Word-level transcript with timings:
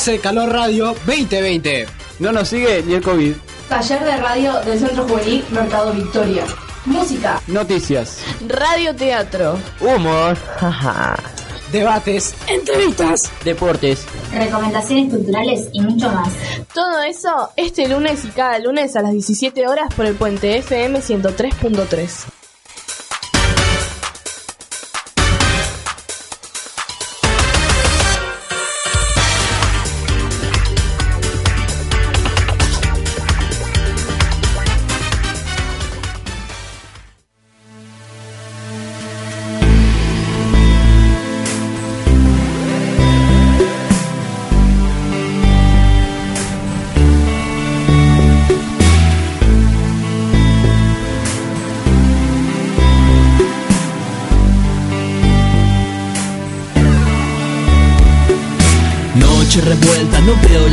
Hace 0.00 0.18
Calor 0.18 0.50
Radio 0.50 0.94
2020. 1.04 1.86
No 2.20 2.32
nos 2.32 2.48
sigue 2.48 2.82
ni 2.86 2.94
el 2.94 3.02
COVID. 3.02 3.34
Taller 3.68 4.02
de 4.02 4.16
radio 4.16 4.54
del 4.60 4.78
Centro 4.78 5.06
Juvenil 5.06 5.44
Mercado 5.50 5.92
Victoria. 5.92 6.42
Música. 6.86 7.38
Noticias. 7.48 8.22
Radio 8.48 8.96
teatro. 8.96 9.58
Humor. 9.78 10.38
Debates. 11.70 12.34
Entrevistas. 12.48 13.30
Deportes. 13.44 14.06
Recomendaciones 14.32 15.12
culturales 15.12 15.68
y 15.74 15.82
mucho 15.82 16.10
más. 16.10 16.32
Todo 16.72 17.02
eso 17.02 17.50
este 17.56 17.86
lunes 17.86 18.24
y 18.24 18.28
cada 18.28 18.58
lunes 18.58 18.96
a 18.96 19.02
las 19.02 19.12
17 19.12 19.68
horas 19.68 19.92
por 19.94 20.06
el 20.06 20.14
puente 20.14 20.56
FM 20.56 21.00
103.3. 21.00 22.39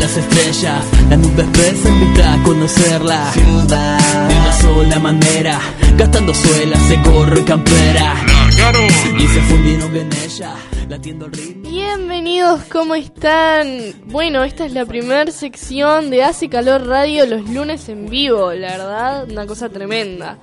las 0.08 0.18
estrellas. 0.18 0.86
La 1.10 1.18
nube 1.18 1.44
espesa 1.44 1.90
invita 1.90 2.34
a 2.34 2.44
conocerla. 2.44 3.32
Ciudad 3.34 4.30
De 4.30 4.36
una 4.36 4.54
sola 4.54 5.00
manera. 5.00 5.60
Gastando 5.98 6.34
suelas, 6.34 6.82
se 6.84 7.02
corre 7.02 7.44
campera. 7.44 8.16
Y 9.18 9.28
se 9.28 9.42
fundieron 9.42 9.96
en 9.96 10.10
ella 10.14 10.56
Latiendo 10.90 11.26
el 11.26 11.34
ritmo. 11.34 11.70
Bienvenidos, 11.70 12.64
¿cómo 12.72 12.96
están? 12.96 13.68
Bueno, 14.06 14.44
esta 14.46 14.66
es 14.66 14.72
la 14.72 14.86
primera 14.86 15.30
sección 15.32 16.10
de 16.10 16.24
Hace 16.24 16.48
Calor 16.48 16.88
Radio 16.88 17.26
los 17.26 17.50
lunes 17.50 17.90
en 17.90 18.10
vivo, 18.10 18.54
la 18.54 18.78
verdad, 18.78 19.30
una 19.30 19.46
cosa 19.46 19.68
tremenda. 19.68 20.38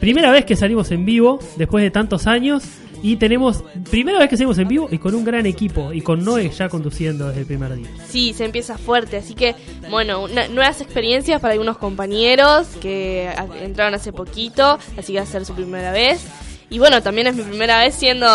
Primera 0.00 0.30
vez 0.30 0.46
que 0.46 0.56
salimos 0.56 0.90
en 0.90 1.04
vivo 1.04 1.38
después 1.56 1.84
de 1.84 1.90
tantos 1.90 2.26
años 2.26 2.64
y 3.02 3.16
tenemos 3.16 3.62
primera 3.90 4.18
vez 4.20 4.28
que 4.30 4.36
salimos 4.36 4.56
en 4.58 4.68
vivo 4.68 4.88
y 4.90 4.98
con 4.98 5.14
un 5.14 5.24
gran 5.24 5.44
equipo 5.46 5.92
y 5.92 6.00
con 6.00 6.24
Noé 6.24 6.50
ya 6.50 6.68
conduciendo 6.68 7.26
desde 7.28 7.40
el 7.40 7.46
primer 7.46 7.74
día. 7.74 7.88
Sí, 8.08 8.32
se 8.32 8.44
empieza 8.44 8.78
fuerte, 8.78 9.16
así 9.16 9.34
que, 9.34 9.54
bueno, 9.90 10.22
una- 10.22 10.46
nuevas 10.48 10.80
experiencias 10.80 11.40
para 11.40 11.52
algunos 11.52 11.78
compañeros 11.78 12.68
que 12.80 13.28
entraron 13.60 13.94
hace 13.94 14.12
poquito, 14.12 14.78
así 14.96 15.12
que 15.12 15.18
va 15.18 15.24
a 15.24 15.26
ser 15.26 15.44
su 15.44 15.54
primera 15.54 15.90
vez. 15.92 16.24
Y 16.70 16.78
bueno, 16.78 17.02
también 17.02 17.26
es 17.26 17.34
mi 17.34 17.42
primera 17.42 17.80
vez 17.80 17.94
siendo 17.94 18.26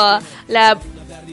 la 0.47 0.77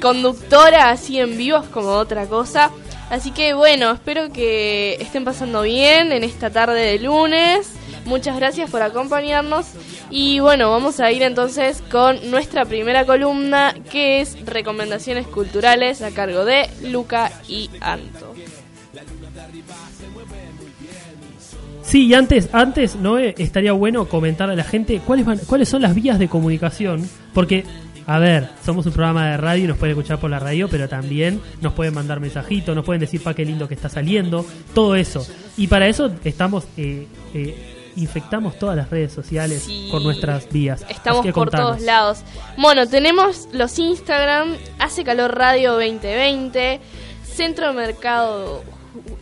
conductora 0.01 0.91
así 0.91 1.19
en 1.19 1.37
vivo, 1.37 1.59
es 1.59 1.69
como 1.69 1.89
otra 1.91 2.27
cosa. 2.27 2.71
Así 3.11 3.31
que 3.33 3.53
bueno, 3.55 3.91
espero 3.93 4.33
que 4.33 4.95
estén 5.01 5.25
pasando 5.25 5.63
bien 5.63 6.13
en 6.13 6.25
esta 6.25 6.51
tarde 6.51 6.81
de 6.81 6.99
lunes. 6.99 7.71
Muchas 8.05 8.37
gracias 8.37 8.71
por 8.71 8.83
acompañarnos. 8.83 9.67
Y 10.11 10.41
bueno, 10.41 10.71
vamos 10.71 11.01
a 11.01 11.11
ir 11.11 11.23
entonces 11.23 11.83
con 11.91 12.31
nuestra 12.31 12.65
primera 12.65 13.07
columna, 13.07 13.75
que 13.91 14.21
es 14.21 14.45
recomendaciones 14.45 15.27
culturales 15.27 16.03
a 16.03 16.11
cargo 16.11 16.45
de 16.45 16.69
Luca 16.83 17.33
y 17.49 17.71
Anto. 17.81 18.35
Sí, 21.83 22.07
y 22.07 22.15
antes, 22.15 22.49
antes 22.53 22.97
Noé, 22.97 23.35
estaría 23.39 23.73
bueno 23.73 24.09
comentarle 24.09 24.55
a 24.55 24.57
la 24.57 24.65
gente 24.65 25.01
cuáles 25.07 25.27
van, 25.27 25.39
cuáles 25.47 25.69
son 25.69 25.83
las 25.83 25.95
vías 25.95 26.19
de 26.19 26.29
comunicación, 26.29 27.09
porque 27.35 27.65
a 28.07 28.19
ver, 28.19 28.49
somos 28.65 28.85
un 28.87 28.93
programa 28.93 29.31
de 29.31 29.37
radio 29.37 29.65
y 29.65 29.67
nos 29.67 29.79
pueden 29.79 29.97
escuchar 29.97 30.19
por 30.19 30.31
la 30.31 30.39
radio, 30.39 30.69
pero 30.69 30.89
también 30.89 31.41
nos 31.61 31.73
pueden 31.73 31.95
mandar 31.95 32.21
mensajitos, 32.21 32.75
nos 32.75 32.85
pueden 32.85 33.01
decir 33.01 33.23
pa 33.23 33.35
qué 33.35 33.45
lindo 33.45 33.67
que 33.67 33.75
está 33.75 33.89
saliendo, 33.89 34.45
todo 34.75 34.95
eso. 34.95 35.27
Y 35.57 35.69
para 35.69 35.87
eso 35.87 36.11
estamos 36.25 36.65
eh, 36.77 37.07
eh, 37.33 37.74
infectamos 37.97 38.59
todas 38.59 38.77
las 38.77 38.91
redes 38.91 39.13
sociales 39.13 39.63
Sí. 39.65 39.89
con 39.91 40.03
nuestras 40.03 40.49
vías. 40.51 40.85
Estamos 40.89 41.23
que 41.23 41.33
por 41.33 41.45
contanos. 41.49 41.69
todos 41.73 41.83
lados. 41.83 42.19
Bueno, 42.57 42.87
tenemos 42.87 43.49
los 43.53 43.79
Instagram, 43.79 44.57
Hace 44.79 45.05
Calor 45.05 45.37
Radio 45.37 45.73
2020, 45.73 46.81
Centro 47.25 47.73
Mercado, 47.73 48.63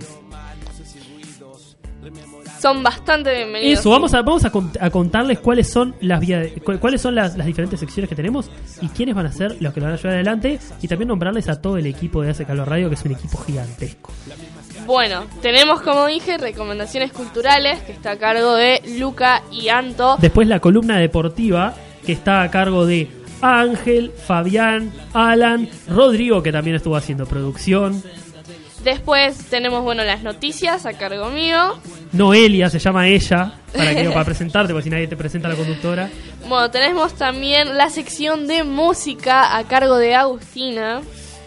Son 2.63 2.81
bastante 2.81 3.35
bienvenidos. 3.35 3.79
Eso, 3.81 3.89
vamos 3.89 4.13
a 4.13 4.21
vamos 4.21 4.45
a, 4.45 4.49
cont- 4.51 4.77
a 4.79 4.89
contarles 4.89 5.39
cuáles 5.39 5.69
son 5.69 5.93
las 5.99 6.21
vías, 6.21 6.47
cu- 6.63 6.79
cuáles 6.79 7.01
son 7.01 7.13
las, 7.13 7.35
las 7.35 7.45
diferentes 7.45 7.77
secciones 7.77 8.07
que 8.07 8.15
tenemos 8.15 8.49
y 8.81 8.87
quiénes 8.87 9.13
van 9.15 9.25
a 9.25 9.33
ser 9.33 9.57
los 9.61 9.73
que 9.73 9.81
lo 9.81 9.87
van 9.87 9.95
a 9.95 9.97
llevar 9.97 10.13
adelante 10.13 10.59
y 10.81 10.87
también 10.87 11.09
nombrarles 11.09 11.49
a 11.49 11.61
todo 11.61 11.75
el 11.75 11.85
equipo 11.87 12.21
de 12.21 12.29
Hace 12.29 12.45
Calor 12.45 12.69
Radio 12.69 12.87
que 12.87 12.95
es 12.95 13.03
un 13.03 13.11
equipo 13.11 13.37
gigantesco. 13.39 14.13
Bueno, 14.85 15.25
tenemos, 15.41 15.81
como 15.81 16.05
dije, 16.05 16.37
recomendaciones 16.37 17.11
culturales 17.11 17.81
que 17.81 17.91
está 17.91 18.11
a 18.11 18.17
cargo 18.17 18.53
de 18.55 18.81
Luca 18.97 19.43
y 19.51 19.67
Anto. 19.67 20.15
Después 20.21 20.47
la 20.47 20.61
columna 20.61 20.97
deportiva 20.99 21.73
que 22.05 22.13
está 22.13 22.43
a 22.43 22.49
cargo 22.49 22.85
de 22.85 23.09
Ángel, 23.41 24.13
Fabián, 24.25 24.89
Alan, 25.11 25.67
Rodrigo 25.89 26.41
que 26.41 26.53
también 26.53 26.77
estuvo 26.77 26.95
haciendo 26.95 27.25
producción, 27.25 28.01
Después 28.85 29.37
tenemos, 29.49 29.81
bueno, 29.81 30.03
las 30.03 30.23
noticias 30.23 30.85
a 30.85 30.91
cargo 30.97 31.29
mío. 31.29 31.79
Noelia 32.13 32.69
se 32.69 32.79
llama 32.79 33.07
ella 33.07 33.53
para 33.75 33.95
que 33.95 34.09
para 34.09 34.23
presentarte 34.23 34.71
porque 34.71 34.85
si 34.85 34.89
nadie 34.89 35.07
te 35.07 35.17
presenta 35.17 35.47
a 35.47 35.51
la 35.51 35.57
conductora. 35.57 36.09
Bueno, 36.47 36.69
tenemos 36.71 37.13
también 37.15 37.77
la 37.77 37.89
sección 37.89 38.47
de 38.47 38.63
música 38.63 39.57
a 39.57 39.63
cargo 39.65 39.97
de 39.97 40.15
Agustina. 40.15 41.01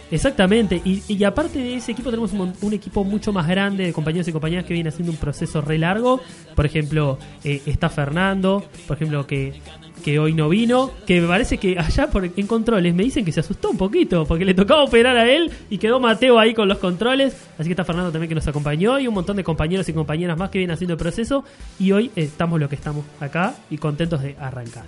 Exactamente, 0.08 0.80
y, 0.84 1.02
y 1.08 1.24
aparte 1.24 1.58
de 1.58 1.74
ese 1.74 1.90
equipo 1.90 2.10
tenemos 2.10 2.32
un, 2.32 2.52
un 2.60 2.72
equipo 2.72 3.02
mucho 3.02 3.32
más 3.32 3.48
grande 3.48 3.86
de 3.86 3.92
compañeros 3.92 4.28
y 4.28 4.32
compañeras 4.32 4.64
que 4.64 4.72
viene 4.72 4.88
haciendo 4.90 5.10
un 5.10 5.18
proceso 5.18 5.60
re 5.60 5.78
largo. 5.78 6.20
Por 6.54 6.64
ejemplo, 6.64 7.18
eh, 7.42 7.60
está 7.66 7.88
Fernando, 7.88 8.64
por 8.86 8.96
ejemplo, 8.96 9.26
que, 9.26 9.60
que 10.06 10.20
hoy 10.20 10.34
no 10.34 10.48
vino, 10.48 10.92
que 11.04 11.20
me 11.20 11.26
parece 11.26 11.58
que 11.58 11.76
allá 11.76 12.06
por, 12.06 12.24
en 12.24 12.46
controles 12.46 12.94
me 12.94 13.02
dicen 13.02 13.24
que 13.24 13.32
se 13.32 13.40
asustó 13.40 13.70
un 13.70 13.76
poquito, 13.76 14.24
porque 14.24 14.44
le 14.44 14.54
tocaba 14.54 14.84
operar 14.84 15.16
a 15.16 15.28
él 15.28 15.50
y 15.68 15.78
quedó 15.78 15.98
Mateo 15.98 16.38
ahí 16.38 16.54
con 16.54 16.68
los 16.68 16.78
controles. 16.78 17.36
Así 17.58 17.64
que 17.64 17.72
está 17.72 17.84
Fernando 17.84 18.12
también 18.12 18.28
que 18.28 18.36
nos 18.36 18.46
acompañó 18.46 19.00
y 19.00 19.08
un 19.08 19.14
montón 19.14 19.36
de 19.36 19.42
compañeros 19.42 19.88
y 19.88 19.92
compañeras 19.92 20.38
más 20.38 20.50
que 20.50 20.58
vienen 20.58 20.74
haciendo 20.74 20.92
el 20.92 20.98
proceso. 20.98 21.42
Y 21.80 21.90
hoy 21.90 22.12
eh, 22.14 22.22
estamos 22.22 22.60
lo 22.60 22.68
que 22.68 22.76
estamos 22.76 23.04
acá 23.18 23.56
y 23.68 23.78
contentos 23.78 24.22
de 24.22 24.36
arrancar. 24.38 24.84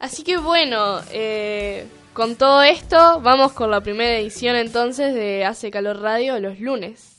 Así 0.00 0.24
que 0.24 0.38
bueno, 0.38 0.98
eh, 1.12 1.86
con 2.14 2.34
todo 2.34 2.64
esto, 2.64 3.20
vamos 3.20 3.52
con 3.52 3.70
la 3.70 3.80
primera 3.80 4.18
edición 4.18 4.56
entonces 4.56 5.14
de 5.14 5.44
Hace 5.44 5.70
Calor 5.70 6.00
Radio 6.00 6.40
los 6.40 6.58
lunes. 6.58 7.13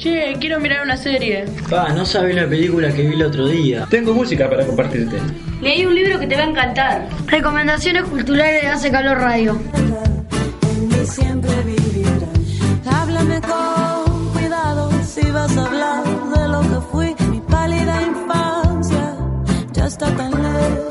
Che, 0.00 0.34
quiero 0.40 0.58
mirar 0.58 0.82
una 0.82 0.96
serie. 0.96 1.44
Pa, 1.68 1.90
no 1.90 2.06
sabes 2.06 2.34
la 2.34 2.48
película 2.48 2.90
que 2.90 3.02
vi 3.02 3.12
el 3.12 3.22
otro 3.22 3.46
día. 3.46 3.86
Tengo 3.90 4.14
música 4.14 4.48
para 4.48 4.64
compartirte. 4.64 5.18
Leí 5.60 5.84
un 5.84 5.94
libro 5.94 6.18
que 6.18 6.26
te 6.26 6.36
va 6.36 6.44
a 6.44 6.46
encantar. 6.46 7.06
Recomendaciones 7.26 8.04
culturales 8.04 8.62
de 8.62 8.68
Hace 8.68 8.90
Calor 8.90 9.18
Radio. 9.18 9.60
siempre. 11.04 11.50
Háblame 12.90 13.42
con 13.42 14.32
cuidado 14.32 14.90
si 15.04 15.30
vas 15.30 15.54
a 15.58 15.66
hablar 15.66 16.04
de 16.04 16.48
lo 16.48 16.60
que 16.62 16.86
fui. 16.90 17.14
Mi 17.30 17.40
pálida 17.40 18.00
infancia 18.00 19.16
ya 19.72 19.86
está 19.86 20.06
tan 20.16 20.30
lejos 20.30 20.89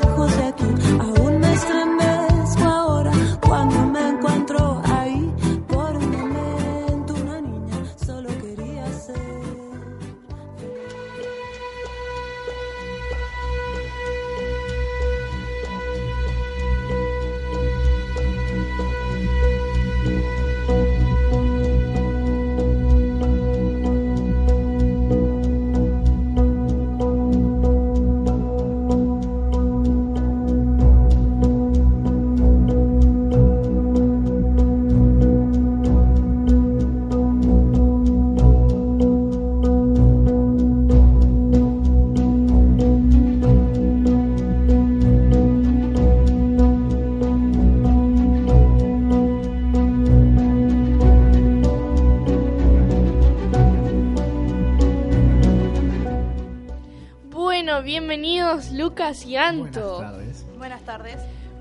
bienvenidos 59.10 59.26
Lucas 59.26 59.26
y 59.26 59.36
Anto. 59.36 59.96
Buenas 59.96 60.12
tardes. 60.12 60.46
Buenas 60.56 60.82
tardes. 60.82 61.16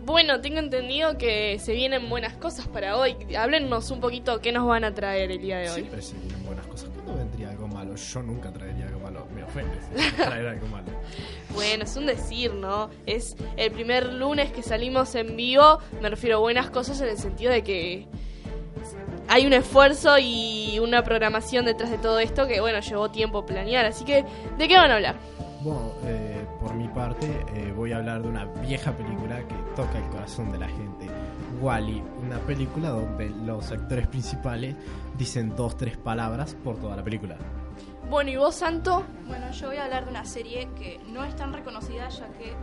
Bueno, 0.06 0.42
tengo 0.42 0.60
entendido 0.60 1.18
que 1.18 1.60
se 1.60 1.74
vienen 1.74 2.10
buenas 2.10 2.34
cosas 2.34 2.68
para 2.68 2.98
hoy. 2.98 3.16
Háblennos 3.38 3.92
un 3.92 4.00
poquito 4.00 4.40
qué 4.40 4.52
nos 4.52 4.68
van 4.68 4.84
a 4.84 4.94
traer 4.94 5.32
el 5.32 5.40
día 5.40 5.58
de 5.58 5.70
hoy. 5.70 5.82
Siempre 5.82 6.02
se 6.02 6.18
vienen 6.18 6.46
buenas 6.46 6.66
cosas. 6.68 6.90
¿Cuándo 6.94 7.16
vendría 7.16 7.50
algo 7.50 7.68
malo? 7.68 7.96
Yo 7.96 8.24
nunca 8.24 8.52
traería 8.52 8.88
algo 8.88 9.00
malo. 9.00 9.28
Me 9.36 9.44
ofende 9.44 9.78
si 9.82 10.12
traer 10.16 10.48
algo 10.48 10.68
malo. 10.68 10.88
Bueno, 11.54 11.84
es 11.84 11.96
un 11.96 12.06
decir, 12.06 12.54
¿no? 12.54 12.90
Es 13.06 13.36
el 13.58 13.72
primer 13.72 14.14
lunes 14.14 14.52
que 14.52 14.64
salimos 14.64 15.14
en 15.16 15.36
vivo. 15.36 15.80
Me 16.02 16.10
refiero 16.10 16.38
a 16.38 16.40
buenas 16.40 16.70
cosas 16.70 17.00
en 17.02 17.10
el 17.10 17.18
sentido 17.18 17.52
de 17.52 17.64
que 17.64 18.08
hay 19.28 19.46
un 19.46 19.54
esfuerzo 19.54 20.18
y 20.20 20.80
una 20.80 21.04
programación 21.04 21.66
detrás 21.66 21.92
de 21.92 22.00
todo 22.00 22.20
esto 22.20 22.48
que, 22.48 22.62
bueno, 22.62 22.80
llevó 22.80 23.12
tiempo 23.12 23.46
planear. 23.46 23.86
Así 23.86 24.06
que, 24.06 24.26
¿de 24.58 24.68
qué 24.68 24.76
van 24.76 24.90
a 24.90 24.96
hablar? 24.96 25.16
Bueno, 25.62 25.92
eh, 26.06 26.29
por 26.60 26.74
mi 26.74 26.88
parte, 26.90 27.46
eh, 27.54 27.72
voy 27.76 27.94
a 27.94 27.98
hablar 27.98 28.22
de 28.22 28.28
una 28.28 28.46
vieja 28.46 28.92
película 28.92 29.38
que 29.48 29.56
toca 29.76 29.98
el 29.98 30.10
corazón 30.10 30.52
de 30.52 30.58
la 30.58 30.68
gente. 30.68 31.08
Wally, 31.62 32.04
una 32.22 32.38
película 32.40 32.90
donde 32.90 33.30
los 33.30 33.72
actores 33.72 34.08
principales 34.08 34.76
dicen 35.18 35.56
dos, 35.56 35.78
tres 35.78 35.98
palabras 35.98 36.56
por 36.64 36.78
toda 36.78 36.98
la 36.98 37.04
película. 37.04 37.38
Bueno, 38.10 38.32
¿y 38.32 38.36
vos, 38.36 38.56
Santo? 38.56 39.06
Bueno, 39.28 39.52
yo 39.52 39.68
voy 39.68 39.78
a 39.78 39.86
hablar 39.86 40.06
de 40.06 40.12
una 40.12 40.26
serie 40.26 40.68
que 40.78 41.00
no 41.08 41.24
es 41.24 41.36
tan 41.36 41.54
reconocida 41.54 42.10
ya 42.10 42.28
que 42.34 42.54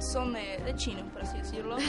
son 0.00 0.32
de, 0.32 0.58
de 0.64 0.74
chinos, 0.74 1.04
por 1.12 1.22
así 1.22 1.38
decirlo. 1.38 1.76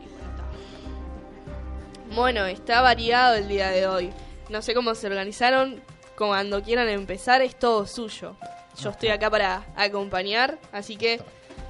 Y 0.00 0.08
bueno, 0.08 0.30
está. 0.30 2.14
Bueno, 2.14 2.46
está 2.46 2.80
variado 2.80 3.34
el 3.34 3.48
día 3.48 3.70
de 3.70 3.86
hoy. 3.86 4.10
No 4.48 4.62
sé 4.62 4.74
cómo 4.74 4.94
se 4.94 5.06
organizaron. 5.06 5.82
Cuando 6.16 6.62
quieran 6.62 6.88
empezar, 6.88 7.42
es 7.42 7.58
todo 7.58 7.86
suyo. 7.86 8.36
Yo 8.80 8.90
estoy 8.90 9.08
acá 9.08 9.30
para 9.30 9.64
acompañar, 9.74 10.58
así 10.72 10.96
que 10.96 11.20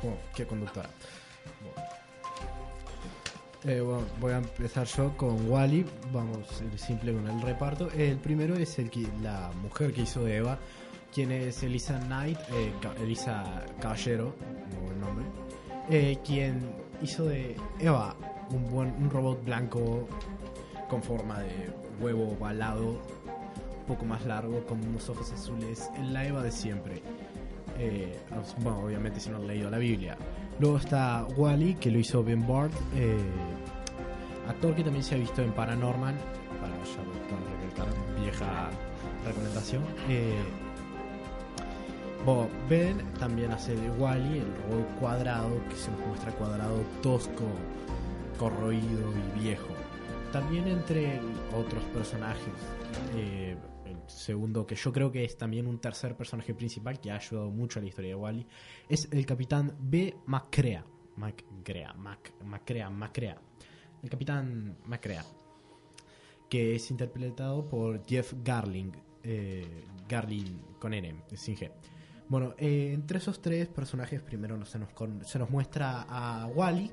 Bueno, 0.03 0.19
qué 0.35 0.47
conductora. 0.47 0.89
Bueno. 1.63 1.89
Eh, 3.65 3.81
bueno, 3.81 4.07
voy 4.21 4.33
a 4.33 4.39
empezar 4.39 4.87
yo 4.87 5.17
con 5.17 5.51
Wally. 5.51 5.85
Vamos 6.13 6.63
simple 6.77 7.13
con 7.13 7.29
el 7.29 7.41
reparto. 7.43 7.91
El 7.93 8.19
primero 8.19 8.55
es 8.55 8.79
el 8.79 8.91
que, 8.91 9.07
la 9.23 9.51
mujer 9.63 9.93
que 9.93 10.03
hizo 10.03 10.25
de 10.25 10.37
Eva, 10.37 10.59
quien 11.13 11.33
es 11.33 11.63
Elisa 11.63 11.99
Knight, 12.01 12.39
eh, 12.53 12.73
Elisa 13.01 13.65
Caballero, 13.81 14.35
muy 14.75 14.87
buen 14.87 15.01
nombre, 15.01 15.25
eh, 15.91 16.19
quien 16.25 16.61
hizo 17.03 17.25
de 17.25 17.57
Eva 17.81 18.17
un, 18.51 18.71
buen, 18.71 18.95
un 19.01 19.11
robot 19.11 19.45
blanco 19.45 20.09
con 20.89 21.03
forma 21.03 21.41
de 21.41 21.71
huevo 22.01 22.37
ovalado, 22.39 23.01
poco 23.87 24.05
más 24.05 24.25
largo, 24.27 24.65
con 24.67 24.87
unos 24.87 25.09
ojos 25.09 25.33
azules, 25.33 25.91
en 25.97 26.13
la 26.13 26.27
Eva 26.27 26.43
de 26.43 26.51
siempre. 26.51 27.03
Eh, 27.79 28.19
obviamente 28.65 29.21
si 29.21 29.31
no 29.31 29.37
han 29.37 29.47
leído 29.47 29.71
la 29.71 29.79
Biblia. 29.79 30.17
Luego 30.59 30.79
está 30.79 31.27
Wally, 31.37 31.75
que 31.75 31.91
lo 31.91 31.99
hizo 31.99 32.25
Ben 32.25 32.47
Bard, 32.47 32.71
eh, 32.95 33.19
actor 34.49 34.75
que 34.75 34.83
también 34.83 35.05
se 35.05 35.15
ha 35.15 35.19
visto 35.19 35.43
en 35.43 35.53
Paranormal, 35.53 36.15
para 36.61 36.75
ya 37.77 38.23
vieja 38.23 38.71
recomendación. 39.27 39.83
Eh, 40.09 40.43
bueno, 42.25 42.49
Ben 42.69 42.99
también 43.19 43.53
hace 43.53 43.77
de 43.77 43.91
Wally, 43.91 44.39
el 44.39 44.55
robot 44.71 44.99
cuadrado, 44.99 45.51
que 45.69 45.77
se 45.77 45.91
nos 45.91 46.01
muestra 46.07 46.33
cuadrado, 46.33 46.83
tosco, 47.03 47.45
corroído 48.39 49.13
y 49.37 49.41
viejo. 49.41 49.69
También 50.33 50.67
entre 50.69 51.21
otros 51.55 51.83
personajes. 51.95 52.55
Segundo, 54.09 54.67
que 54.67 54.75
yo 54.75 54.93
creo 54.93 55.11
que 55.11 55.25
es 55.25 55.37
también 55.37 55.67
un 55.67 55.79
tercer 55.79 56.17
personaje 56.17 56.55
principal 56.55 57.01
que 57.01 57.11
ha 57.11 57.17
ayudado 57.17 57.51
mucho 57.51 57.79
a 57.79 57.83
la 57.83 57.89
historia 57.89 58.11
de 58.11 58.15
Wally, 58.15 58.47
es 58.89 59.09
el 59.13 59.25
capitán 59.27 59.75
B. 59.79 60.17
Macrea. 60.27 60.85
Macrea, 61.17 61.95
Mac, 61.95 62.33
Macrea, 62.45 62.91
Macrea. 62.91 63.41
El 64.03 64.11
capitán 64.11 64.77
Macrea. 64.85 65.25
Que 66.51 66.75
es 66.75 66.91
interpretado 66.91 67.67
por 67.69 68.05
Jeff 68.07 68.35
Garling. 68.45 68.93
eh, 69.23 69.85
Garling 70.09 70.61
con 70.79 70.95
N, 70.95 71.23
sin 71.35 71.57
G. 71.57 71.71
Bueno, 72.29 72.55
eh, 72.59 72.93
entre 72.93 73.19
esos 73.19 73.41
tres 73.41 73.69
personajes, 73.69 74.21
primero 74.21 74.65
se 74.65 74.79
nos, 74.79 74.91
se 75.25 75.39
nos 75.39 75.51
muestra 75.51 76.07
a 76.09 76.47
Wally, 76.47 76.91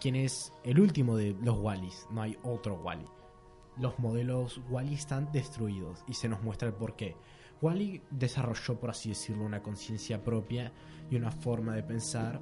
quien 0.00 0.16
es 0.16 0.52
el 0.64 0.78
último 0.80 1.16
de 1.16 1.36
los 1.42 1.58
Wallys. 1.58 2.06
No 2.10 2.22
hay 2.22 2.36
otro 2.42 2.74
Wally. 2.76 3.06
Los 3.78 3.98
modelos 3.98 4.60
Wally 4.70 4.94
están 4.94 5.30
destruidos 5.32 6.04
y 6.06 6.14
se 6.14 6.28
nos 6.28 6.42
muestra 6.42 6.68
el 6.68 6.74
porqué. 6.74 7.16
Wally 7.60 8.02
desarrolló, 8.10 8.78
por 8.78 8.90
así 8.90 9.10
decirlo, 9.10 9.44
una 9.44 9.62
conciencia 9.62 10.22
propia 10.22 10.72
y 11.10 11.16
una 11.16 11.30
forma 11.30 11.74
de 11.74 11.82
pensar 11.82 12.40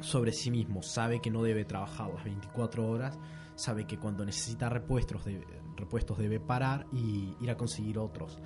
sobre 0.00 0.32
sí 0.32 0.50
mismo. 0.50 0.82
Sabe 0.82 1.20
que 1.20 1.30
no 1.30 1.42
debe 1.42 1.64
trabajar 1.64 2.10
las 2.14 2.24
24 2.24 2.88
horas, 2.88 3.18
sabe 3.56 3.86
que 3.86 3.98
cuando 3.98 4.24
necesita 4.24 4.68
repuestos, 4.68 5.24
debe, 5.24 5.46
repuestos 5.76 6.18
debe 6.18 6.40
parar 6.40 6.86
y 6.92 7.34
ir 7.40 7.50
a 7.50 7.56
conseguir 7.56 7.98
otros. 7.98 8.38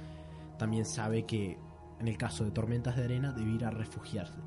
También 0.59 0.87
sabe 0.87 1.25
que 1.27 1.59
en 2.01 2.09
el 2.09 2.17
caso 2.17 2.45
de 2.45 2.51
tormentas 2.51 2.97
de 2.97 3.05
arena 3.05 3.33
debe 3.33 3.53
ir 3.53 3.65
a 3.65 3.71
refugiarse. 3.71 4.39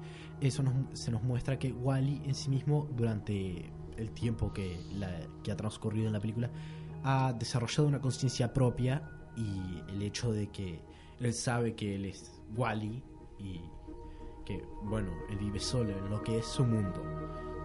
Eso 0.42 0.64
nos- 0.64 1.00
se 1.00 1.12
nos 1.12 1.22
muestra 1.24 1.58
que 1.60 1.72
Wally 1.72 2.22
en 2.26 2.34
sí 2.34 2.50
mismo 2.50 2.88
durante 2.96 3.72
el 3.98 4.12
tiempo 4.12 4.52
que, 4.52 4.82
la- 4.94 5.22
que 5.44 5.52
ha 5.52 5.56
transcurrido 5.56 6.08
en 6.08 6.14
la 6.14 6.20
película 6.20 6.50
ha 7.08 7.32
desarrollado 7.34 7.88
una 7.88 8.02
conciencia 8.02 8.52
propia 8.52 9.08
y 9.36 9.84
el 9.90 10.02
hecho 10.02 10.32
de 10.32 10.48
que 10.48 10.82
él 11.20 11.34
sabe 11.36 11.76
que 11.76 11.96
él 11.96 12.06
es 12.06 12.42
Wally 12.56 13.04
y 13.38 13.62
que, 14.44 14.64
bueno, 14.82 15.12
él 15.30 15.38
vive 15.38 15.60
solo 15.60 15.92
en 15.92 16.10
lo 16.10 16.24
que 16.24 16.40
es 16.40 16.46
su 16.48 16.64
mundo. 16.64 17.04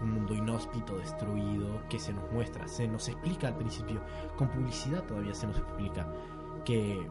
Un 0.02 0.12
mundo 0.12 0.34
inhóspito, 0.34 0.98
destruido, 0.98 1.86
que 1.88 1.98
se 1.98 2.12
nos 2.12 2.30
muestra, 2.32 2.68
se 2.68 2.86
nos 2.86 3.08
explica 3.08 3.48
al 3.48 3.56
principio, 3.56 4.02
con 4.36 4.50
publicidad 4.50 5.04
todavía 5.04 5.34
se 5.34 5.46
nos 5.46 5.56
explica, 5.56 6.06
que, 6.66 7.06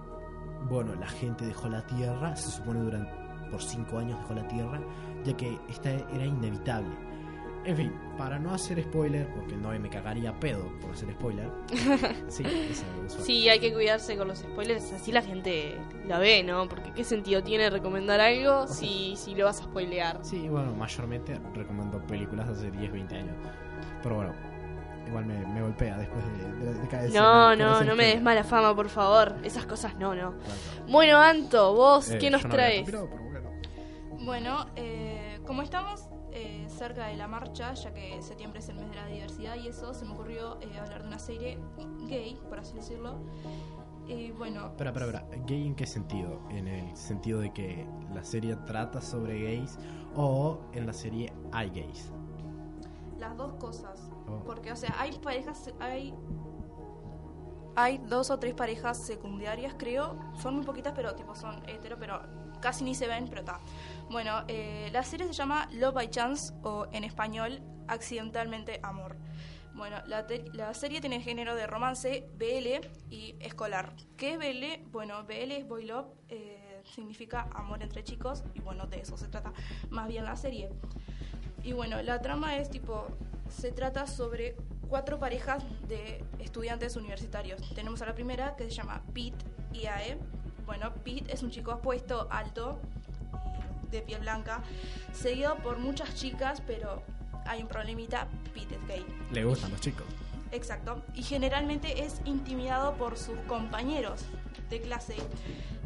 bueno, 0.70 0.94
la 0.96 1.08
gente 1.08 1.48
dejó 1.48 1.68
la 1.68 1.86
Tierra, 1.88 2.36
se 2.36 2.52
supone 2.52 2.82
durante, 2.82 3.12
por 3.50 3.62
cinco 3.62 3.98
años 3.98 4.20
dejó 4.20 4.36
la 4.36 4.48
Tierra, 4.48 4.82
ya 5.24 5.36
que 5.36 5.60
esta 5.68 5.90
era 5.90 6.26
inevitable. 6.26 7.09
En 7.66 7.76
fin, 7.76 7.94
para 8.18 8.40
no 8.40 8.54
hacer 8.54 8.82
spoiler, 8.82 9.28
porque 9.36 9.56
no 9.56 9.70
me 9.78 9.90
cagaría 9.90 10.38
pedo 10.40 10.72
por 10.80 10.92
hacer 10.92 11.12
spoiler. 11.12 11.50
sí, 12.28 12.44
es. 12.46 12.84
Sí, 13.24 13.50
hay 13.50 13.60
que 13.60 13.74
cuidarse 13.74 14.18
con 14.18 14.30
los 14.30 14.40
spoilers, 14.40 14.94
así 14.94 15.12
la 15.12 15.22
gente 15.22 15.78
la 16.08 16.20
ve, 16.20 16.42
¿no? 16.44 16.68
Porque 16.70 16.92
qué 16.94 17.04
sentido 17.04 17.44
tiene 17.44 17.70
recomendar 17.70 18.22
algo 18.22 18.66
si, 18.68 19.16
si 19.18 19.36
lo 19.36 19.46
vas 19.46 19.60
a 19.60 19.64
spoilear. 19.66 20.20
Sí, 20.24 20.48
bueno, 20.48 20.74
mayormente 20.74 21.40
recomiendo 21.54 22.00
películas 22.08 22.48
de 22.48 22.54
hace 22.54 22.72
10, 22.72 22.92
20 22.94 23.16
años. 23.18 23.36
Pero 24.02 24.16
bueno, 24.16 24.34
igual 25.08 25.26
me, 25.26 25.46
me 25.46 25.62
golpea 25.62 25.98
después 25.98 26.24
de, 26.38 26.66
de, 26.66 26.74
de 26.76 26.88
cada 26.88 27.08
No, 27.10 27.56
no, 27.58 27.84
no 27.84 27.96
me 27.96 28.06
des 28.06 28.22
mala 28.22 28.46
fama, 28.46 28.74
por 28.74 28.88
favor. 28.90 29.36
Esas 29.44 29.66
cosas 29.66 29.96
no, 29.98 30.16
no. 30.16 30.34
Bueno, 30.88 31.18
Anto, 31.18 31.74
vos, 31.76 32.10
Eh, 32.10 32.18
¿qué 32.20 32.30
nos 32.30 32.42
yo 32.42 32.48
no 32.48 32.54
había 32.54 32.66
traes? 32.68 32.80
copilado, 32.82 33.10
pero 33.10 33.24
bueno. 33.24 33.50
Bueno, 34.26 34.66
eh, 34.78 35.40
como 35.46 35.62
estamos 35.62 36.08
eh, 36.32 36.66
cerca 36.70 37.08
de 37.08 37.16
la 37.16 37.28
marcha, 37.28 37.74
ya 37.74 37.94
que 37.94 38.22
septiembre 38.22 38.60
es 38.60 38.70
el 38.70 38.76
mes 38.76 38.90
de 38.90 38.96
la 38.96 39.08
diversidad 39.08 39.56
y 39.56 39.68
eso, 39.68 39.94
se 39.94 40.06
me 40.06 40.14
ocurrió 40.14 40.60
eh, 40.62 40.80
hablar 40.80 41.02
de 41.02 41.08
una 41.08 41.20
serie 41.20 41.60
gay, 42.08 42.40
por 42.48 42.60
así 42.60 42.76
decirlo. 42.76 43.18
Y 44.08 44.32
bueno, 44.32 44.68
Espera, 44.68 44.90
espera, 44.90 45.06
espera. 45.06 45.46
¿Gay 45.46 45.68
en 45.68 45.76
qué 45.76 45.86
sentido? 45.86 46.42
¿En 46.50 46.68
el 46.68 46.98
sentido 46.98 47.42
de 47.42 47.54
que 47.54 47.88
la 48.14 48.24
serie 48.24 48.56
trata 48.66 49.02
sobre 49.02 49.40
gays 49.42 49.78
o 50.16 50.60
en 50.74 50.88
la 50.88 50.94
serie 50.94 51.32
hay 51.52 51.70
gays? 51.70 52.12
las 53.20 53.36
dos 53.36 53.54
cosas. 53.54 54.10
Oh. 54.28 54.40
Porque, 54.46 54.72
o 54.72 54.76
sea, 54.76 54.96
hay 54.98 55.12
parejas, 55.20 55.70
hay 55.80 56.14
hay 57.76 57.98
dos 57.98 58.30
o 58.30 58.40
tres 58.40 58.54
parejas 58.54 58.98
secundarias, 58.98 59.74
creo. 59.78 60.18
Son 60.42 60.56
muy 60.56 60.66
poquitas, 60.66 60.94
pero 60.96 61.16
tipo 61.16 61.36
son 61.36 61.62
hetero, 61.68 61.98
pero 62.00 62.20
casi 62.60 62.84
ni 62.84 62.96
se 62.96 63.08
ven, 63.08 63.28
pero 63.30 63.42
está. 63.42 63.60
Bueno, 64.10 64.44
eh, 64.48 64.90
la 64.92 65.04
serie 65.04 65.28
se 65.28 65.34
llama 65.34 65.70
Love 65.72 65.94
by 65.94 66.10
Chance 66.10 66.54
o 66.64 66.88
en 66.92 67.04
español 67.04 67.62
Accidentalmente 67.88 68.80
Amor. 68.82 69.16
Bueno, 69.76 69.98
la, 70.08 70.74
serie 70.74 71.00
tiene 71.00 71.22
género 71.22 71.56
de 71.56 71.68
romance, 71.68 72.28
BL 72.40 72.88
y 73.12 73.36
escolar. 73.40 73.94
¿Qué 74.18 74.34
es 74.34 74.38
BL? 74.40 74.90
Bueno, 74.92 75.24
BL 75.26 75.52
es 75.52 75.68
Boy 75.68 75.86
Love, 75.86 76.08
eh, 76.28 76.82
significa 76.96 77.50
amor 77.54 77.84
entre 77.84 78.04
chicos 78.04 78.44
y 78.56 78.62
bueno, 78.62 78.88
de 78.88 79.02
eso 79.02 79.16
se 79.16 79.28
trata 79.28 79.54
más 79.92 80.08
bien 80.08 80.26
la 80.26 80.36
serie. 80.36 80.72
Y 81.64 81.74
bueno, 81.74 82.02
la 82.02 82.20
trama 82.20 82.58
es 82.58 82.72
tipo, 82.72 83.08
se 83.48 83.72
trata 83.72 84.08
sobre 84.08 84.56
cuatro 84.90 85.20
parejas 85.20 85.64
de 85.88 86.26
estudiantes 86.40 86.96
universitarios. 86.96 87.62
Tenemos 87.76 88.02
a 88.02 88.08
la 88.08 88.16
primera 88.16 88.56
que 88.56 88.64
se 88.64 88.72
llama 88.72 89.04
Pete 89.14 89.46
IAE. 89.72 90.18
Bueno, 90.66 90.94
Pete 91.04 91.32
es 91.32 91.44
un 91.44 91.52
chico 91.52 91.72
apuesto, 91.72 92.28
alto, 92.32 92.80
y 92.99 92.99
de 93.92 94.02
piel 94.02 94.22
blanca, 94.22 94.62
seguido 95.14 95.56
por 95.58 95.78
muchas 95.80 96.16
chicas, 96.16 96.62
pero 96.66 97.04
hay 97.46 97.62
un 97.62 97.68
problemita, 97.68 98.28
Pete 98.54 98.76
es 98.76 98.88
gay. 98.88 99.06
Le 99.32 99.44
gustan 99.44 99.72
los 99.72 99.82
chicos. 99.82 100.06
Exacto. 100.52 101.04
Y 101.14 101.24
generalmente 101.24 102.04
es 102.04 102.22
intimidado 102.26 102.94
por 102.96 103.18
sus 103.18 103.38
compañeros 103.48 104.26
de 104.70 104.82
clase 104.82 105.16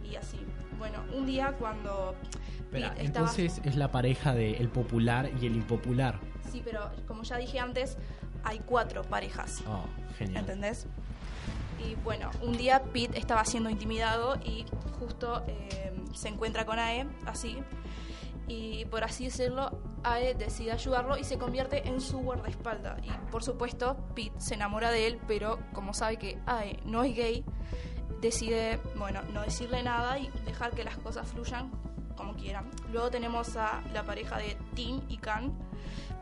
y 0.09 0.15
así. 0.15 0.39
Bueno, 0.77 0.99
un 1.13 1.25
día 1.25 1.53
cuando 1.59 2.15
Pete 2.71 2.85
estaba- 2.85 2.99
entonces 3.01 3.61
es 3.63 3.75
la 3.75 3.89
pareja 3.91 4.33
de 4.33 4.57
el 4.57 4.69
popular 4.69 5.29
y 5.41 5.45
el 5.47 5.55
impopular. 5.55 6.19
Sí, 6.51 6.61
pero 6.63 6.91
como 7.07 7.23
ya 7.23 7.37
dije 7.37 7.59
antes, 7.59 7.97
hay 8.43 8.59
cuatro 8.59 9.03
parejas. 9.03 9.63
Oh, 9.67 9.85
genial. 10.17 10.41
¿Entendés? 10.41 10.85
Y 11.85 11.95
bueno, 12.03 12.29
un 12.41 12.55
día 12.57 12.81
Pete 12.83 13.17
estaba 13.17 13.43
siendo 13.45 13.69
intimidado 13.69 14.35
y 14.45 14.65
justo 15.03 15.43
eh, 15.47 15.93
se 16.13 16.29
encuentra 16.29 16.65
con 16.65 16.79
Ae, 16.79 17.07
así. 17.25 17.57
Y 18.47 18.85
por 18.85 19.03
así 19.03 19.25
decirlo, 19.25 19.71
Ae 20.03 20.33
decide 20.33 20.71
ayudarlo 20.71 21.17
y 21.17 21.23
se 21.23 21.37
convierte 21.37 21.87
en 21.87 22.01
su 22.01 22.19
guardaespaldas. 22.19 22.99
Y 23.03 23.09
por 23.31 23.43
supuesto, 23.43 23.97
Pete 24.15 24.39
se 24.39 24.55
enamora 24.55 24.91
de 24.91 25.07
él, 25.07 25.19
pero 25.27 25.59
como 25.73 25.93
sabe 25.93 26.17
que 26.17 26.39
Ae 26.45 26.79
no 26.85 27.03
es 27.03 27.15
gay, 27.15 27.45
decide, 28.21 28.79
bueno, 28.95 29.21
no 29.33 29.41
decirle 29.41 29.83
nada 29.83 30.19
y 30.19 30.29
dejar 30.45 30.71
que 30.71 30.83
las 30.83 30.97
cosas 30.97 31.27
fluyan 31.27 31.71
como 32.15 32.35
quieran. 32.35 32.69
Luego 32.91 33.09
tenemos 33.09 33.55
a 33.55 33.81
la 33.93 34.03
pareja 34.03 34.37
de 34.37 34.57
Tim 34.75 35.01
y 35.07 35.17
Kan. 35.17 35.57